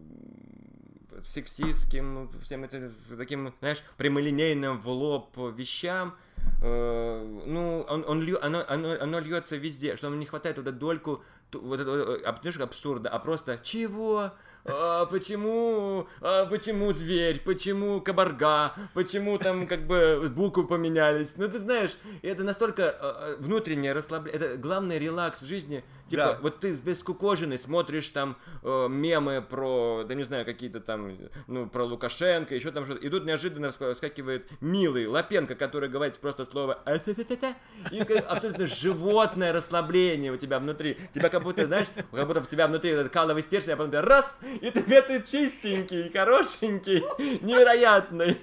сексистским, 1.24 2.30
всем 2.41 2.64
этим 2.64 2.93
таким, 3.18 3.54
знаешь, 3.60 3.84
прямолинейным 3.97 4.80
в 4.82 4.88
лоб 4.89 5.36
вещам. 5.56 6.16
Э, 6.62 7.41
Ну, 7.46 7.86
он, 7.89 8.06
он 8.08 8.22
лью- 8.22 8.39
оно, 8.41 8.64
оно, 8.68 8.96
оно 9.00 9.20
льется 9.20 9.58
везде, 9.58 9.96
что 9.98 10.10
нам 10.10 10.20
не 10.20 10.26
хватает 10.26 10.58
вот 10.58 10.68
эту 10.68 10.78
дольку 10.78 11.24
вот 11.52 11.80
этого, 11.80 12.18
э, 12.18 12.24
аб- 12.24 12.41
знаешь, 12.41 12.58
абсурда, 12.58 13.10
а 13.10 13.20
просто 13.20 13.60
чего? 13.62 14.32
А, 14.66 15.05
почему, 15.07 16.07
а, 16.22 16.45
почему 16.45 16.93
зверь, 16.93 17.41
почему 17.43 17.99
кабарга, 17.99 18.74
почему 18.93 19.38
там 19.38 19.68
как 19.68 19.86
бы 19.86 20.32
буквы 20.34 20.66
поменялись. 20.66 21.34
Ну 21.36 21.49
ты 21.49 21.59
знаешь, 21.59 21.91
это 22.22 22.43
настолько 22.43 22.84
э, 22.84 22.91
э, 23.01 23.36
внутреннее 23.39 23.91
расслабление, 23.91 24.39
это 24.41 24.57
главный 24.57 24.99
релакс 24.99 25.41
в 25.41 25.45
жизни. 25.45 25.84
Типа, 26.09 26.24
Да. 26.34 26.39
вот 26.41 26.59
ты 26.59 26.72
весь 26.72 26.99
скукоженный, 26.99 27.59
смотришь 27.59 28.07
там 28.09 28.38
э, 28.61 28.88
мемы 28.89 29.41
про, 29.41 30.03
да 30.07 30.14
не 30.16 30.24
знаю, 30.24 30.45
какие-то 30.45 30.80
там, 30.80 31.18
ну, 31.47 31.68
про 31.68 31.84
Лукашенко, 31.84 32.55
еще 32.55 32.72
там 32.72 32.86
что-то. 32.86 33.05
И 33.05 33.09
тут 33.09 33.26
неожиданно 33.26 33.68
ска- 33.68 33.95
скакивает 33.95 34.47
милый 34.61 35.07
Лапенко, 35.07 35.55
который 35.55 35.89
говорит 35.89 36.18
просто 36.20 36.45
слово 36.45 36.80
«а-та-та-та-та», 36.86 37.55
и 37.91 37.99
абсолютно 37.99 38.68
животное 38.68 39.51
расслабление 39.53 40.32
у 40.32 40.38
тебя 40.38 40.59
внутри. 40.59 40.97
Тебя 41.14 41.30
как 41.30 41.43
будто, 41.43 41.66
знаешь, 41.66 41.88
как 42.11 42.28
будто 42.28 42.41
в 42.41 42.47
тебя 42.47 42.68
внутри 42.68 42.91
этот 42.91 43.11
каловый 43.11 43.41
стержень, 43.43 43.74
а 43.74 43.76
потом 43.78 43.89
тебя 43.91 44.01
раз, 44.01 44.38
и 44.62 44.72
тебе 44.72 45.01
ты 45.01 45.22
чистенький, 45.22 46.12
хорошенький, 46.12 46.99
невероятный. 47.43 48.38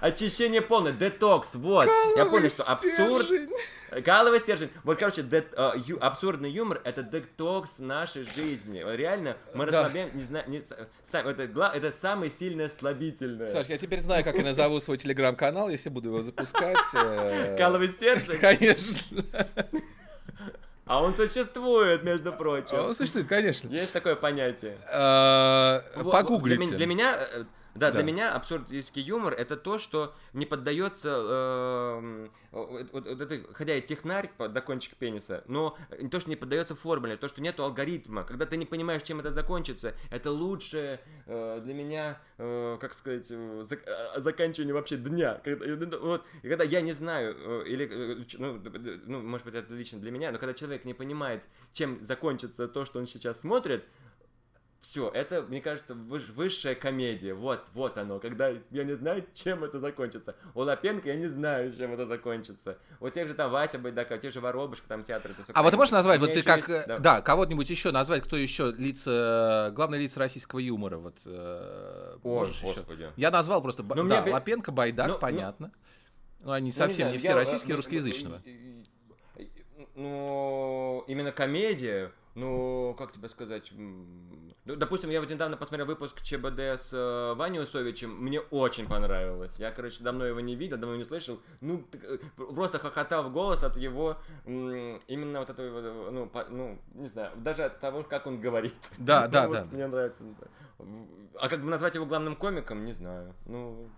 Очищение 0.00 0.62
полное, 0.62 0.92
детокс, 0.92 1.54
вот. 1.54 1.88
Я 2.16 2.24
понял, 2.26 2.48
что 2.48 2.64
абсурд. 2.64 3.28
Каловый 4.04 4.40
стержень. 4.40 4.70
Вот, 4.84 4.98
короче, 4.98 5.22
дет- 5.22 5.54
э, 5.56 5.72
ю- 5.86 5.98
абсурдный 6.00 6.50
юмор 6.50 6.80
это 6.84 7.02
детокс 7.02 7.78
нашей 7.78 8.24
жизни. 8.24 8.82
Реально, 8.86 9.36
мы 9.54 9.64
Да. 9.66 9.72
расслабляем, 9.72 10.14
не 10.14 10.22
знаю, 10.22 10.44
не, 10.48 10.62
сам- 11.10 11.26
это, 11.26 11.46
гла- 11.46 11.72
это 11.74 11.90
самое 11.92 12.30
сильное 12.30 12.68
слабительное. 12.68 13.46
Саш, 13.46 13.66
я 13.68 13.78
теперь 13.78 14.00
знаю, 14.00 14.24
как 14.24 14.36
я 14.36 14.42
назову 14.42 14.78
свой 14.80 14.98
телеграм-канал, 14.98 15.70
если 15.70 15.88
буду 15.88 16.08
его 16.10 16.22
запускать. 16.22 16.76
э, 16.94 17.56
Каловый 17.56 17.88
стержень. 17.88 18.38
Конечно. 18.40 18.98
А 20.88 21.02
он 21.02 21.14
существует, 21.14 22.02
между 22.02 22.32
прочим. 22.32 22.78
Он 22.78 22.94
существует, 22.94 23.28
конечно. 23.28 23.68
Есть 23.68 23.92
такое 23.92 24.16
понятие. 24.16 24.74
Э, 24.90 25.80
Погуглите. 26.10 26.76
Для 26.76 26.86
меня, 26.86 27.14
э, 27.20 27.44
да, 27.74 27.88
Да. 27.88 27.92
для 27.92 28.02
меня 28.02 28.34
абсурдистский 28.34 29.02
юмор 29.02 29.34
это 29.34 29.56
то, 29.56 29.78
что 29.78 30.14
не 30.32 30.46
поддается, 30.46 31.08
эм, 31.08 32.30
вот, 32.50 32.92
вот- 32.92 33.06
это, 33.06 33.40
хотя 33.54 33.76
и 33.76 33.80
технарь 33.80 34.30
до 34.38 34.60
кончика 34.60 34.96
пениса, 34.96 35.44
но 35.46 35.76
то, 36.10 36.20
что 36.20 36.30
не 36.30 36.36
поддается 36.36 36.74
формуле, 36.74 37.16
то, 37.16 37.28
что 37.28 37.40
нету 37.40 37.64
алгоритма. 37.64 38.24
Когда 38.24 38.46
ты 38.46 38.56
не 38.56 38.66
понимаешь, 38.66 39.02
чем 39.02 39.20
это 39.20 39.30
закончится, 39.30 39.94
это 40.10 40.30
лучшее 40.30 41.00
э, 41.26 41.60
для 41.62 41.74
меня, 41.74 42.20
э, 42.38 42.78
как 42.80 42.94
сказать, 42.94 43.26
э, 43.30 43.34
зак- 43.62 43.84
э, 43.86 44.18
заканчивание 44.20 44.74
вообще 44.74 44.96
дня. 44.96 45.40
Когда, 45.44 45.64
э, 45.66 45.98
вот, 46.00 46.24
когда 46.42 46.64
я 46.64 46.80
не 46.80 46.92
знаю, 46.92 47.36
э, 47.38 47.64
или, 47.68 47.88
э, 47.90 48.24
ну, 48.38 48.60
ну, 49.06 49.22
может 49.22 49.44
быть, 49.46 49.54
это 49.54 49.72
лично 49.74 49.98
для 50.00 50.10
меня, 50.10 50.32
но 50.32 50.38
когда 50.38 50.54
человек 50.54 50.84
не 50.84 50.94
понимает, 50.94 51.42
чем 51.72 52.04
закончится 52.06 52.66
то, 52.68 52.84
что 52.84 52.98
он 52.98 53.06
сейчас 53.06 53.40
смотрит, 53.40 53.84
все, 54.80 55.10
это, 55.12 55.42
мне 55.42 55.60
кажется, 55.60 55.94
высшая 55.94 56.74
комедия. 56.74 57.34
Вот, 57.34 57.64
вот 57.74 57.98
оно, 57.98 58.20
когда 58.20 58.48
я 58.70 58.84
не 58.84 58.94
знаю, 58.96 59.26
чем 59.34 59.64
это 59.64 59.80
закончится. 59.80 60.36
У 60.54 60.60
Лапенко 60.60 61.08
я 61.08 61.16
не 61.16 61.26
знаю, 61.26 61.74
чем 61.76 61.92
это 61.92 62.06
закончится. 62.06 62.78
У 63.00 63.10
тех 63.10 63.26
же 63.28 63.34
там 63.34 63.50
Вася 63.50 63.78
Байдака, 63.78 64.14
у 64.14 64.18
тех 64.18 64.32
же 64.32 64.40
Воробушка, 64.40 64.86
там 64.88 65.02
театр. 65.04 65.32
это 65.32 65.52
А 65.52 65.62
вот 65.62 65.70
ты 65.70 65.76
можешь 65.76 65.92
назвать, 65.92 66.20
вот 66.20 66.32
ты 66.32 66.42
как, 66.42 66.68
есть- 66.68 66.70
э, 66.70 66.84
да. 66.86 66.98
да, 66.98 67.20
кого-нибудь 67.20 67.68
еще 67.68 67.90
назвать, 67.90 68.22
кто 68.22 68.36
еще 68.36 68.72
лица, 68.76 69.72
главные 69.74 70.00
лица 70.02 70.20
российского 70.20 70.60
юмора, 70.60 70.98
вот, 70.98 71.16
э, 71.26 72.16
О, 72.22 72.28
можешь 72.28 72.56
еще? 72.62 72.66
господи. 72.74 73.10
Я 73.16 73.30
назвал 73.30 73.60
просто, 73.60 73.82
Ну, 73.82 73.94
да, 74.08 74.22
мне 74.22 74.32
Лапенко, 74.32 74.70
Байдак, 74.72 75.08
Ну, 75.08 75.12
ну, 75.14 75.18
понятно. 75.18 75.72
Ну, 76.40 76.52
они 76.52 76.62
Ну, 76.62 76.66
не 76.66 76.72
совсем 76.72 76.96
знаю, 77.08 77.12
не 77.12 77.18
все 77.18 77.28
я, 77.28 77.34
э, 77.34 77.36
российские, 77.36 77.70
ну, 77.72 77.76
русскоязычного. 77.78 78.42
ну, 78.46 78.84
Ну, 79.96 81.04
именно 81.08 81.32
комедия, 81.32 82.12
ну, 82.38 82.94
как 82.96 83.12
тебе 83.12 83.28
сказать, 83.28 83.72
ну, 83.76 84.76
допустим, 84.76 85.10
я 85.10 85.20
вот 85.20 85.28
недавно 85.30 85.56
посмотрел 85.56 85.86
выпуск 85.86 86.22
ЧБД 86.22 86.60
с 86.60 86.90
э, 86.92 87.34
Ваней 87.34 87.60
Усовичем, 87.60 88.10
мне 88.10 88.40
очень 88.40 88.86
понравилось. 88.86 89.58
Я, 89.58 89.72
короче, 89.72 90.02
давно 90.04 90.24
его 90.24 90.40
не 90.40 90.54
видел, 90.54 90.76
давно 90.78 90.96
не 90.96 91.04
слышал, 91.04 91.40
ну, 91.60 91.84
э, 91.92 92.18
просто 92.36 92.78
хохотал 92.78 93.24
в 93.24 93.32
голос 93.32 93.64
от 93.64 93.76
его, 93.76 94.16
именно 94.44 95.40
вот 95.40 95.50
этого, 95.50 95.80
вот, 95.80 96.12
ну, 96.12 96.26
по- 96.26 96.46
ну, 96.48 96.78
не 96.94 97.08
знаю, 97.08 97.32
даже 97.36 97.64
от 97.64 97.80
того, 97.80 98.04
как 98.04 98.26
он 98.26 98.40
говорит. 98.40 98.74
Да, 98.98 99.26
да, 99.28 99.48
вот 99.48 99.54
да. 99.54 99.64
Мне 99.72 99.86
нравится. 99.86 100.22
А 101.40 101.48
как 101.48 101.60
бы 101.60 101.68
назвать 101.68 101.94
его 101.96 102.06
главным 102.06 102.36
комиком, 102.36 102.84
не 102.84 102.92
знаю, 102.92 103.34
ну, 103.46 103.88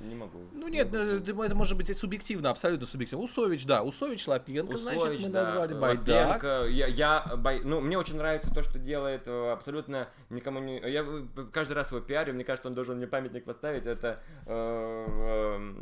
не 0.00 0.14
могу. 0.14 0.38
Ну 0.52 0.68
нет, 0.68 0.90
Не 0.92 1.32
могу. 1.32 1.42
это 1.42 1.54
может 1.54 1.76
быть 1.76 1.96
субъективно, 1.96 2.50
абсолютно 2.50 2.86
субъективно. 2.86 3.24
Усович, 3.24 3.66
да, 3.66 3.82
Усович, 3.82 4.26
Лапенко, 4.26 4.76
значит, 4.76 5.02
Усович, 5.02 5.22
мы 5.22 5.28
да, 5.28 5.42
назвали 5.44 5.74
Байдак. 5.74 6.42
Лапенко. 6.42 6.66
Я, 6.68 6.86
я 6.86 7.24
бой- 7.36 7.62
ну, 7.64 7.80
мне 7.80 7.98
очень 7.98 8.16
нравится 8.16 8.52
то, 8.52 8.62
что 8.62 8.78
делает 8.78 9.22
э, 9.26 9.52
абсолютно 9.52 10.08
никому 10.30 10.60
не... 10.60 10.78
Я 10.80 11.02
э, 11.02 11.24
каждый 11.52 11.74
раз 11.74 11.90
его 11.90 12.00
пиарю, 12.00 12.34
мне 12.34 12.44
кажется, 12.44 12.68
он 12.68 12.74
должен 12.74 12.96
мне 12.96 13.06
памятник 13.06 13.44
поставить. 13.44 13.86
Это 13.86 14.20
э, 14.46 15.06
э, 15.08 15.74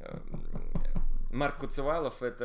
э, 0.00 0.18
Марк 1.32 1.58
Куцевалов, 1.58 2.22
это... 2.22 2.44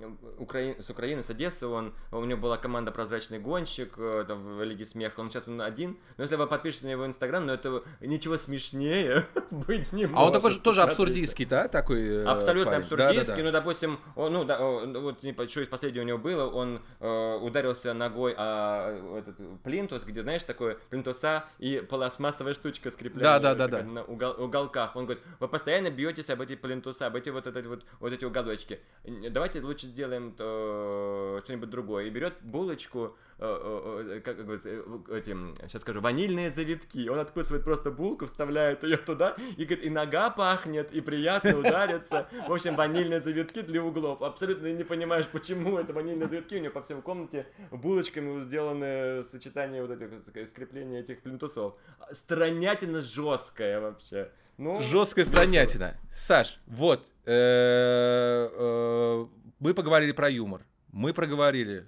э, 0.00 0.06
Украин, 0.38 0.82
с 0.82 0.90
Украины, 0.90 1.22
с 1.22 1.30
Одессы, 1.30 1.66
он, 1.66 1.94
у 2.12 2.24
него 2.24 2.40
была 2.40 2.56
команда 2.56 2.90
«Прозрачный 2.92 3.38
гонщик» 3.38 3.94
э, 3.96 4.24
там, 4.26 4.56
в 4.56 4.62
Лиге 4.64 4.84
Смеха, 4.84 5.20
он 5.20 5.30
сейчас 5.30 5.46
он 5.48 5.60
один, 5.60 5.98
но 6.16 6.24
если 6.24 6.36
вы 6.36 6.46
подпишетесь 6.46 6.82
на 6.84 6.88
его 6.88 7.06
инстаграм, 7.06 7.44
но 7.46 7.54
это 7.54 7.82
ничего 8.00 8.36
смешнее 8.38 9.26
быть 9.50 9.92
не 9.92 10.06
может. 10.06 10.18
А 10.18 10.24
он 10.26 10.32
такой 10.32 10.50
же 10.52 10.60
тоже 10.60 10.82
абсурдистский, 10.82 11.44
да, 11.44 11.68
такой 11.68 12.06
э, 12.08 12.24
Абсолютно 12.24 12.72
парень? 12.72 12.82
абсурдистский, 12.84 13.18
Да-да-да. 13.26 13.42
ну, 13.42 13.52
допустим, 13.52 14.00
он, 14.16 14.32
ну, 14.32 14.44
да, 14.44 14.58
ну, 14.58 15.00
вот 15.00 15.20
типа, 15.20 15.48
что 15.48 15.60
из 15.60 15.68
последнего 15.68 16.02
у 16.02 16.06
него 16.06 16.18
было, 16.18 16.46
он 16.50 16.80
э, 17.00 17.36
ударился 17.40 17.92
ногой 17.94 18.34
о 18.36 19.18
этот 19.18 19.36
плинтус, 19.62 20.02
где, 20.04 20.22
знаешь, 20.22 20.42
такое 20.42 20.78
плинтуса 20.90 21.44
и 21.58 21.80
пластмассовая 21.88 22.54
штучка 22.54 22.90
скрепляется 22.90 23.40
Да-да-да-да. 23.40 23.82
на 23.84 24.02
угол- 24.04 24.36
уголках. 24.42 24.96
Он 24.96 25.04
говорит, 25.04 25.22
вы 25.38 25.48
постоянно 25.48 25.90
бьетесь 25.90 26.28
об 26.30 26.40
эти 26.40 26.54
плинтуса, 26.56 27.06
об 27.06 27.16
эти 27.16 27.28
вот, 27.30 27.46
эти 27.46 27.66
вот, 27.66 27.84
вот 27.98 28.12
эти 28.12 28.24
уголочки. 28.24 28.80
Давайте 29.04 29.60
лучше 29.60 29.86
сделаем 29.90 30.34
э, 30.38 31.40
что-нибудь 31.44 31.70
другое. 31.70 32.06
И 32.06 32.10
берет 32.10 32.34
булочку, 32.42 33.16
э, 33.38 34.16
э, 34.16 34.20
как 34.24 34.44
говорится, 34.44 34.68
э, 34.70 35.18
этим, 35.18 35.54
сейчас 35.68 35.82
скажу, 35.82 36.00
ванильные 36.00 36.50
завитки. 36.50 37.08
Он 37.08 37.18
откусывает 37.18 37.64
просто 37.64 37.90
булку, 37.90 38.26
вставляет 38.26 38.82
ее 38.82 38.96
туда, 38.96 39.36
и 39.56 39.64
говорит, 39.64 39.84
и 39.84 39.90
нога 39.90 40.30
пахнет, 40.30 40.92
и 40.92 41.00
приятно 41.00 41.58
удариться. 41.58 42.28
В 42.48 42.52
общем, 42.52 42.76
ванильные 42.76 43.20
завитки 43.20 43.60
для 43.62 43.82
углов. 43.82 44.22
Абсолютно 44.22 44.72
не 44.72 44.84
понимаешь, 44.84 45.26
почему 45.26 45.78
это 45.78 45.92
ванильные 45.92 46.28
завитки. 46.28 46.54
У 46.54 46.58
него 46.58 46.72
по 46.72 46.82
всей 46.82 47.00
комнате 47.02 47.46
булочками 47.70 48.42
сделаны 48.42 49.24
сочетание 49.24 49.84
вот 49.84 49.90
этих 49.90 50.48
скрепления 50.48 51.00
этих 51.00 51.22
плинтусов. 51.22 51.74
Странятина 52.12 53.02
жесткая 53.02 53.80
вообще. 53.80 54.30
Ну, 54.58 54.80
Жесткая 54.80 55.24
странятина. 55.24 55.96
Саш, 56.12 56.60
вот, 56.66 57.06
мы 59.60 59.74
поговорили 59.74 60.12
про 60.12 60.28
юмор, 60.28 60.66
мы 60.90 61.12
проговорили 61.14 61.86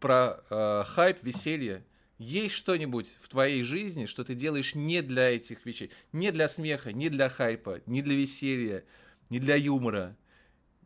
про 0.00 0.42
э, 0.50 0.82
хайп, 0.84 1.22
веселье. 1.22 1.84
Есть 2.18 2.54
что-нибудь 2.54 3.16
в 3.20 3.28
твоей 3.28 3.62
жизни, 3.62 4.06
что 4.06 4.24
ты 4.24 4.34
делаешь 4.34 4.74
не 4.74 5.02
для 5.02 5.30
этих 5.30 5.64
вещей, 5.64 5.90
не 6.12 6.32
для 6.32 6.48
смеха, 6.48 6.92
не 6.92 7.08
для 7.08 7.28
хайпа, 7.28 7.80
не 7.86 8.02
для 8.02 8.16
веселья, 8.16 8.84
не 9.30 9.38
для 9.38 9.56
юмора, 9.56 10.16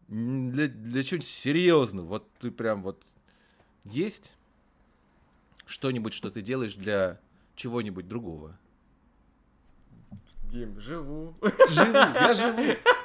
для, 0.09 0.69
для 0.69 1.05
чего-нибудь 1.05 1.29
серьезного? 1.29 2.07
Вот 2.07 2.33
ты 2.41 2.51
прям 2.51 2.83
вот 2.83 3.05
есть 3.85 4.37
что-нибудь, 5.67 6.13
что 6.13 6.31
ты 6.31 6.43
делаешь 6.43 6.75
для 6.75 7.21
чего-нибудь 7.55 8.09
другого? 8.09 8.59
Дим, 10.51 10.81
живу. 10.81 11.37
Живу, 11.69 11.93
я 11.95 12.35
живу. 12.35 12.59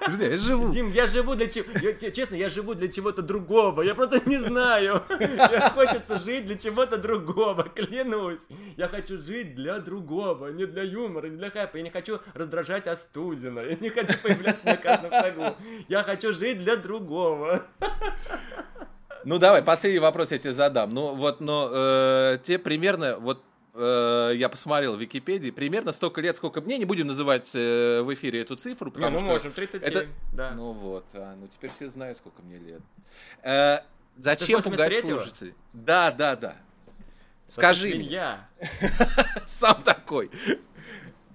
Друзья, 0.07 0.27
я 0.29 0.37
живу. 0.37 0.69
Дим, 0.71 0.91
я 0.91 1.05
живу 1.07 1.35
для 1.35 1.47
чего? 1.47 1.65
Я, 1.81 1.93
те- 1.93 2.11
честно, 2.11 2.35
я 2.35 2.49
живу 2.49 2.73
для 2.73 2.87
чего-то 2.87 3.21
другого. 3.21 3.83
Я 3.83 3.93
просто 3.93 4.19
не 4.25 4.37
знаю. 4.37 5.03
Мне 5.09 5.69
хочется 5.69 6.17
жить 6.17 6.47
для 6.47 6.57
чего-то 6.57 6.97
другого, 6.97 7.63
клянусь. 7.63 8.39
Я 8.77 8.87
хочу 8.87 9.21
жить 9.21 9.53
для 9.55 9.79
другого, 9.79 10.47
не 10.47 10.65
для 10.65 10.83
юмора, 10.83 11.27
не 11.27 11.37
для 11.37 11.51
хайпа. 11.51 11.77
Я 11.77 11.83
не 11.83 11.91
хочу 11.91 12.19
раздражать 12.33 12.87
Остудина. 12.87 13.59
Я 13.59 13.77
не 13.79 13.89
хочу 13.89 14.17
появляться 14.23 14.65
на 14.65 14.77
каждом 14.77 15.11
шагу. 15.11 15.55
Я 15.87 16.01
хочу 16.03 16.33
жить 16.33 16.59
для 16.63 16.77
другого. 16.77 17.61
Ну 19.23 19.37
давай, 19.37 19.63
последний 19.63 19.99
вопрос 19.99 20.31
я 20.31 20.37
тебе 20.39 20.53
задам. 20.53 20.93
Ну 20.93 21.13
вот, 21.15 21.41
но 21.41 21.69
э, 21.71 22.39
тебе 22.43 22.59
примерно, 22.59 23.17
вот 23.19 23.43
э, 23.75 24.31
я 24.35 24.49
посмотрел 24.49 24.95
в 24.95 25.01
Википедии, 25.01 25.51
примерно 25.51 25.91
столько 25.91 26.21
лет, 26.21 26.37
сколько 26.37 26.61
мне, 26.61 26.77
не 26.77 26.85
будем 26.85 27.07
называть 27.07 27.51
э, 27.53 28.01
в 28.01 28.13
эфире 28.13 28.41
эту 28.41 28.55
цифру, 28.55 28.87
Не, 28.87 28.93
потому 28.93 29.11
ну 29.11 29.17
что... 29.19 29.27
можем, 29.27 29.51
37, 29.51 29.87
это- 29.87 30.07
да. 30.33 30.51
Ну 30.51 30.71
вот, 30.71 31.05
а, 31.13 31.35
ну 31.39 31.47
теперь 31.47 31.71
все 31.71 31.89
знают, 31.89 32.17
сколько 32.17 32.41
мне 32.41 32.57
лет. 32.57 32.81
Э, 33.43 33.79
зачем 34.17 34.61
пугать 34.63 34.93
83-го? 34.93 35.09
слушателей? 35.19 35.53
Да, 35.73 36.11
да, 36.11 36.35
да. 36.35 36.55
Скажи 37.47 37.89
мне, 37.89 38.05
Я. 38.07 38.49
сам 39.47 39.83
такой. 39.83 40.31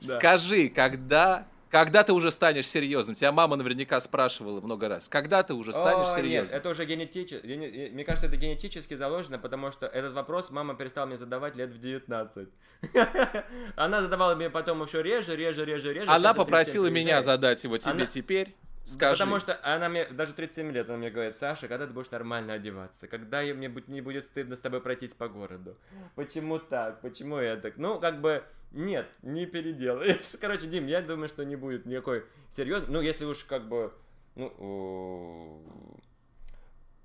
Скажи, 0.01 0.69
когда, 0.69 1.47
когда 1.71 2.03
ты 2.03 2.13
уже 2.13 2.33
станешь 2.33 2.67
серьезным? 2.67 3.15
Тебя 3.15 3.33
мама 3.33 3.57
наверняка 3.57 4.01
спрашивала 4.01 4.61
много 4.61 4.89
раз. 4.89 5.09
Когда 5.09 5.43
ты 5.43 5.55
уже 5.55 5.73
станешь 5.73 6.09
О, 6.09 6.17
серьезным? 6.17 6.51
Нет, 6.51 6.53
это 6.53 6.69
уже 6.69 6.85
генетически. 6.85 7.47
Мне 7.93 8.05
кажется, 8.05 8.27
это 8.27 8.37
генетически 8.37 8.95
заложено, 8.95 9.39
потому 9.39 9.71
что 9.71 9.87
этот 9.87 10.13
вопрос 10.15 10.51
мама 10.51 10.75
перестала 10.75 11.07
мне 11.07 11.17
задавать 11.17 11.55
лет 11.55 11.71
в 11.71 11.81
19. 11.81 12.49
Она 13.77 14.03
задавала 14.03 14.35
мне 14.35 14.51
потом 14.51 14.83
еще 14.83 15.03
реже, 15.03 15.37
реже, 15.37 15.65
реже, 15.65 15.95
реже. 15.95 16.11
Она 16.11 16.35
попросила 16.35 16.87
37 16.87 16.93
меня 16.93 17.23
задать 17.23 17.63
его 17.63 17.79
тебе 17.79 18.07
теперь. 18.07 18.55
Скажи. 18.91 19.19
Потому 19.19 19.39
что 19.39 19.59
она 19.63 19.89
мне, 19.89 20.05
даже 20.07 20.33
37 20.33 20.73
лет, 20.73 20.89
она 20.89 20.99
мне 20.99 21.11
говорит, 21.11 21.37
Саша, 21.37 21.69
когда 21.69 21.87
ты 21.87 21.93
будешь 21.93 22.11
нормально 22.11 22.55
одеваться? 22.55 23.07
Когда 23.07 23.43
мне 23.43 23.69
будь- 23.69 23.89
не 23.89 24.01
будет 24.01 24.25
стыдно 24.25 24.57
с 24.57 24.61
тобой 24.61 24.81
пройтись 24.81 25.15
по 25.15 25.29
городу? 25.29 25.77
Почему 26.17 26.59
так? 26.59 27.01
Почему 27.01 27.39
я 27.39 27.57
так? 27.57 27.77
Ну, 27.77 28.01
как 28.01 28.21
бы, 28.21 28.43
нет, 28.73 29.07
не 29.23 29.47
переделаешь. 29.47 30.35
Короче, 30.41 30.67
Дим, 30.67 30.87
я 30.87 31.03
думаю, 31.03 31.29
что 31.29 31.45
не 31.45 31.57
будет 31.57 31.87
никакой 31.87 32.25
серьезной. 32.51 32.91
Ну, 32.91 33.01
если 33.01 33.25
уж 33.25 33.45
как 33.45 33.69
бы, 33.69 33.93
ну, 34.35 35.63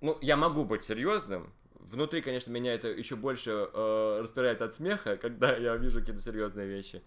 ну, 0.02 0.18
я 0.22 0.38
могу 0.38 0.66
быть 0.66 0.84
серьезным. 0.84 1.54
Внутри, 1.80 2.22
конечно, 2.22 2.52
меня 2.52 2.74
это 2.74 2.88
еще 2.88 3.16
больше 3.16 3.52
э, 3.52 4.20
распирает 4.24 4.62
от 4.62 4.74
смеха, 4.74 5.18
когда 5.22 5.56
я 5.56 5.76
вижу 5.76 6.00
какие-то 6.00 6.22
серьезные 6.22 6.68
вещи. 6.68 7.04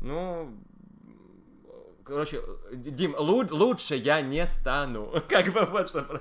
Ну, 0.00 0.58
короче, 2.04 2.40
Дим, 2.72 3.14
лу- 3.16 3.48
лучше 3.50 3.96
я 3.96 4.20
не 4.20 4.46
стану. 4.46 5.12
Как 5.28 5.52
бы 5.52 5.64
вот 5.66 5.88
что. 5.88 6.20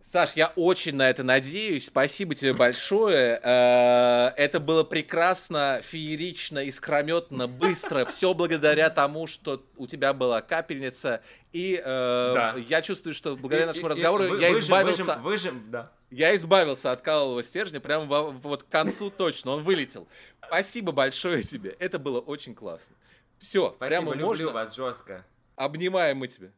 Саш, 0.00 0.34
я 0.36 0.52
очень 0.54 0.94
на 0.94 1.10
это 1.10 1.22
надеюсь. 1.24 1.86
Спасибо 1.86 2.34
тебе 2.34 2.52
большое. 2.54 3.40
Э, 3.42 4.28
Это 4.36 4.60
было 4.60 4.84
прекрасно, 4.84 5.80
феерично, 5.82 6.60
искрометно, 6.60 7.48
быстро. 7.48 8.04
Все 8.06 8.32
благодаря 8.32 8.90
тому, 8.90 9.26
что 9.26 9.62
у 9.76 9.86
тебя 9.88 10.12
была 10.12 10.40
капельница. 10.40 11.20
И 11.52 11.74
э, 11.74 11.82
Да. 11.84 12.54
я 12.68 12.80
чувствую, 12.80 13.12
что 13.12 13.36
благодаря 13.36 13.64
И- 13.64 13.66
нашему 13.66 13.86
и- 13.88 13.90
и 13.90 13.92
разговору 13.94 14.24
я 14.38 14.50
выжим- 14.50 14.60
избавился. 14.60 15.02
выжим- 15.02 15.22
выжим, 15.22 15.64
да. 15.70 15.90
Я 16.10 16.34
избавился 16.36 16.92
от 16.92 17.02
калового 17.02 17.42
стержня 17.42 17.80
прямо 17.80 18.06
во- 18.06 18.30
вот 18.30 18.62
к 18.62 18.68
концу 18.68 19.10
точно. 19.10 19.50
Он 19.50 19.62
вылетел. 19.64 20.06
Спасибо 20.46 20.92
большое 20.92 21.42
тебе. 21.42 21.76
Это 21.78 21.98
было 21.98 22.20
очень 22.20 22.54
классно. 22.54 22.94
Все, 23.38 23.68
Спасибо, 23.72 23.86
прямо 23.86 24.12
люблю 24.12 24.26
можно. 24.26 24.52
вас 24.52 24.74
жестко. 24.74 25.24
Обнимаем 25.56 26.18
мы 26.18 26.28
тебя. 26.28 26.52